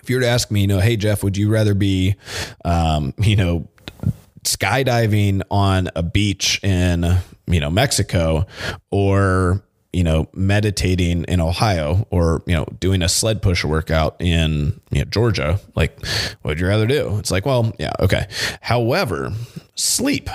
If 0.02 0.10
you 0.10 0.16
were 0.16 0.22
to 0.22 0.28
ask 0.28 0.50
me, 0.50 0.62
you 0.62 0.66
know, 0.66 0.80
hey 0.80 0.96
Jeff, 0.96 1.22
would 1.22 1.36
you 1.36 1.48
rather 1.50 1.74
be, 1.74 2.16
um, 2.64 3.14
you 3.18 3.36
know, 3.36 3.68
skydiving 4.42 5.42
on 5.52 5.88
a 5.94 6.02
beach 6.02 6.62
in 6.64 7.16
you 7.46 7.60
know 7.60 7.70
Mexico 7.70 8.46
or 8.90 9.62
you 9.94 10.04
know, 10.04 10.28
meditating 10.34 11.24
in 11.24 11.40
Ohio 11.40 12.06
or, 12.10 12.42
you 12.46 12.54
know, 12.54 12.66
doing 12.80 13.02
a 13.02 13.08
sled 13.08 13.42
push 13.42 13.64
workout 13.64 14.16
in 14.20 14.80
you 14.90 15.00
know, 15.00 15.04
Georgia, 15.04 15.60
like, 15.74 15.98
what 16.42 16.50
would 16.50 16.60
you 16.60 16.66
rather 16.66 16.86
do? 16.86 17.18
It's 17.18 17.30
like, 17.30 17.46
well, 17.46 17.72
yeah, 17.78 17.92
okay. 18.00 18.26
However, 18.60 19.32
sleep 19.74 20.28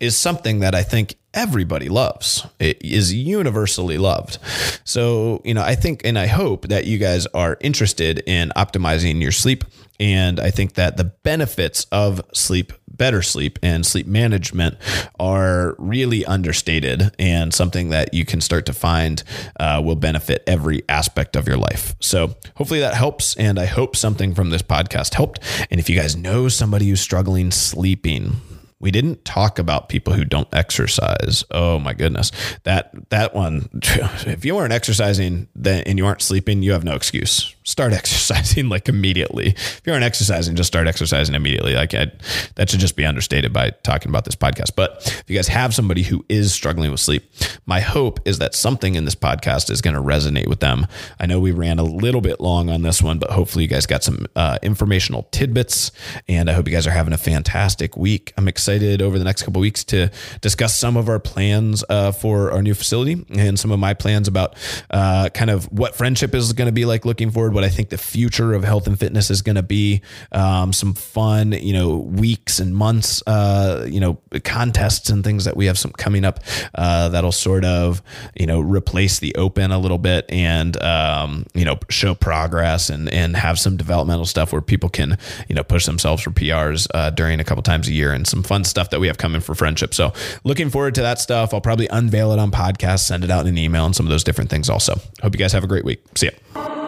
is 0.00 0.16
something 0.16 0.60
that 0.60 0.74
I 0.74 0.82
think 0.82 1.16
everybody 1.34 1.88
loves. 1.88 2.46
It 2.58 2.84
is 2.84 3.14
universally 3.14 3.98
loved. 3.98 4.38
So, 4.84 5.40
you 5.44 5.54
know, 5.54 5.62
I 5.62 5.74
think 5.74 6.02
and 6.04 6.18
I 6.18 6.26
hope 6.26 6.68
that 6.68 6.86
you 6.86 6.98
guys 6.98 7.26
are 7.28 7.56
interested 7.60 8.22
in 8.26 8.50
optimizing 8.56 9.22
your 9.22 9.32
sleep. 9.32 9.64
And 10.00 10.40
I 10.40 10.50
think 10.50 10.74
that 10.74 10.96
the 10.96 11.04
benefits 11.04 11.86
of 11.92 12.20
sleep, 12.34 12.72
better 12.96 13.22
sleep, 13.22 13.58
and 13.62 13.84
sleep 13.84 14.06
management 14.06 14.76
are 15.18 15.74
really 15.78 16.24
understated 16.24 17.14
and 17.18 17.52
something 17.52 17.90
that 17.90 18.14
you 18.14 18.24
can 18.24 18.40
start 18.40 18.66
to 18.66 18.72
find 18.72 19.22
uh, 19.58 19.80
will 19.84 19.96
benefit 19.96 20.42
every 20.46 20.82
aspect 20.88 21.36
of 21.36 21.46
your 21.46 21.56
life. 21.56 21.94
So, 22.00 22.36
hopefully 22.56 22.80
that 22.80 22.94
helps. 22.94 23.36
And 23.36 23.58
I 23.58 23.66
hope 23.66 23.96
something 23.96 24.34
from 24.34 24.50
this 24.50 24.62
podcast 24.62 25.14
helped. 25.14 25.40
And 25.70 25.80
if 25.80 25.88
you 25.88 25.96
guys 25.98 26.16
know 26.16 26.48
somebody 26.48 26.88
who's 26.88 27.00
struggling 27.00 27.50
sleeping, 27.50 28.40
we 28.82 28.90
didn't 28.90 29.24
talk 29.24 29.58
about 29.58 29.88
people 29.88 30.12
who 30.12 30.24
don't 30.24 30.48
exercise. 30.52 31.44
Oh 31.52 31.78
my 31.78 31.94
goodness. 31.94 32.32
That 32.64 32.92
that 33.10 33.32
one 33.32 33.68
if 33.82 34.44
you 34.44 34.58
aren't 34.58 34.72
exercising 34.72 35.48
then 35.54 35.84
and 35.86 35.96
you 35.98 36.04
aren't 36.04 36.20
sleeping, 36.20 36.62
you 36.62 36.72
have 36.72 36.84
no 36.84 36.94
excuse. 36.94 37.54
Start 37.64 37.92
exercising 37.92 38.68
like 38.68 38.88
immediately. 38.88 39.48
If 39.48 39.82
you 39.84 39.92
aren't 39.92 40.04
exercising, 40.04 40.56
just 40.56 40.68
start 40.68 40.86
exercising 40.86 41.34
immediately. 41.34 41.74
Like 41.74 41.94
I, 41.94 42.12
that 42.56 42.70
should 42.70 42.80
just 42.80 42.96
be 42.96 43.04
understated 43.04 43.52
by 43.52 43.70
talking 43.82 44.08
about 44.08 44.24
this 44.24 44.34
podcast. 44.34 44.72
But 44.76 44.98
if 45.06 45.24
you 45.28 45.36
guys 45.36 45.48
have 45.48 45.74
somebody 45.74 46.02
who 46.02 46.24
is 46.28 46.52
struggling 46.52 46.90
with 46.90 47.00
sleep, 47.00 47.30
my 47.66 47.80
hope 47.80 48.20
is 48.24 48.38
that 48.38 48.54
something 48.54 48.94
in 48.94 49.04
this 49.04 49.14
podcast 49.14 49.70
is 49.70 49.80
going 49.80 49.94
to 49.94 50.02
resonate 50.02 50.48
with 50.48 50.60
them. 50.60 50.86
I 51.18 51.26
know 51.26 51.40
we 51.40 51.52
ran 51.52 51.78
a 51.78 51.84
little 51.84 52.20
bit 52.20 52.40
long 52.40 52.68
on 52.70 52.82
this 52.82 53.02
one, 53.02 53.18
but 53.18 53.30
hopefully 53.30 53.64
you 53.64 53.68
guys 53.68 53.86
got 53.86 54.02
some 54.02 54.26
uh, 54.36 54.58
informational 54.62 55.28
tidbits 55.30 55.92
and 56.28 56.50
I 56.50 56.52
hope 56.52 56.66
you 56.66 56.74
guys 56.74 56.86
are 56.86 56.92
having 56.92 57.12
a 57.12 57.18
fantastic 57.18 57.96
week. 57.96 58.32
I'm 58.36 58.48
excited 58.48 59.02
over 59.02 59.18
the 59.18 59.24
next 59.24 59.42
couple 59.42 59.60
weeks 59.60 59.84
to 59.84 60.10
discuss 60.40 60.78
some 60.78 60.96
of 60.96 61.08
our 61.08 61.18
plans 61.18 61.84
uh, 61.88 62.12
for 62.12 62.52
our 62.52 62.62
new 62.62 62.74
facility 62.74 63.24
and 63.30 63.58
some 63.58 63.70
of 63.70 63.78
my 63.78 63.94
plans 63.94 64.28
about 64.28 64.56
uh, 64.90 65.28
kind 65.30 65.50
of 65.50 65.70
what 65.72 65.94
friendship 65.94 66.34
is 66.34 66.52
going 66.52 66.66
to 66.66 66.72
be 66.72 66.84
like 66.84 67.04
looking 67.04 67.30
forward, 67.30 67.51
what 67.52 67.64
I 67.64 67.68
think 67.68 67.90
the 67.90 67.98
future 67.98 68.54
of 68.54 68.64
health 68.64 68.86
and 68.86 68.98
fitness 68.98 69.30
is 69.30 69.42
going 69.42 69.56
to 69.56 69.62
be, 69.62 70.00
um, 70.32 70.72
some 70.72 70.94
fun, 70.94 71.52
you 71.52 71.72
know, 71.72 71.98
weeks 71.98 72.58
and 72.58 72.74
months, 72.74 73.22
uh, 73.26 73.86
you 73.88 74.00
know, 74.00 74.18
contests 74.44 75.10
and 75.10 75.22
things 75.22 75.44
that 75.44 75.56
we 75.56 75.66
have 75.66 75.78
some 75.78 75.92
coming 75.92 76.24
up 76.24 76.40
uh, 76.74 77.10
that'll 77.10 77.32
sort 77.32 77.64
of, 77.64 78.02
you 78.34 78.46
know, 78.46 78.60
replace 78.60 79.18
the 79.18 79.34
open 79.34 79.70
a 79.70 79.78
little 79.78 79.98
bit 79.98 80.24
and, 80.30 80.80
um, 80.82 81.44
you 81.52 81.64
know, 81.64 81.78
show 81.90 82.14
progress 82.14 82.88
and, 82.88 83.12
and 83.12 83.36
have 83.36 83.58
some 83.58 83.76
developmental 83.76 84.24
stuff 84.24 84.52
where 84.52 84.62
people 84.62 84.88
can, 84.88 85.18
you 85.48 85.54
know, 85.54 85.62
push 85.62 85.84
themselves 85.84 86.22
for 86.22 86.30
PRs 86.30 86.86
uh, 86.94 87.10
during 87.10 87.38
a 87.38 87.44
couple 87.44 87.62
times 87.62 87.88
a 87.88 87.92
year 87.92 88.12
and 88.12 88.26
some 88.26 88.42
fun 88.42 88.62
fun 88.62 88.68
stuff 88.68 88.90
that 88.90 89.00
we 89.00 89.06
have 89.08 89.18
coming 89.18 89.40
for 89.40 89.54
friendship. 89.54 89.94
So 89.94 90.12
looking 90.44 90.70
forward 90.70 90.94
to 90.96 91.02
that 91.02 91.18
stuff. 91.18 91.52
I'll 91.52 91.60
probably 91.60 91.88
unveil 91.88 92.32
it 92.32 92.38
on 92.38 92.50
podcast, 92.50 93.00
send 93.00 93.24
it 93.24 93.30
out 93.30 93.42
in 93.42 93.48
an 93.48 93.58
email 93.58 93.84
and 93.84 93.94
some 93.94 94.06
of 94.06 94.10
those 94.10 94.24
different 94.24 94.50
things 94.50 94.70
also. 94.70 94.94
Hope 95.22 95.34
you 95.34 95.38
guys 95.38 95.52
have 95.52 95.64
a 95.64 95.68
great 95.68 95.84
week. 95.84 96.02
See 96.14 96.30
ya. 96.54 96.81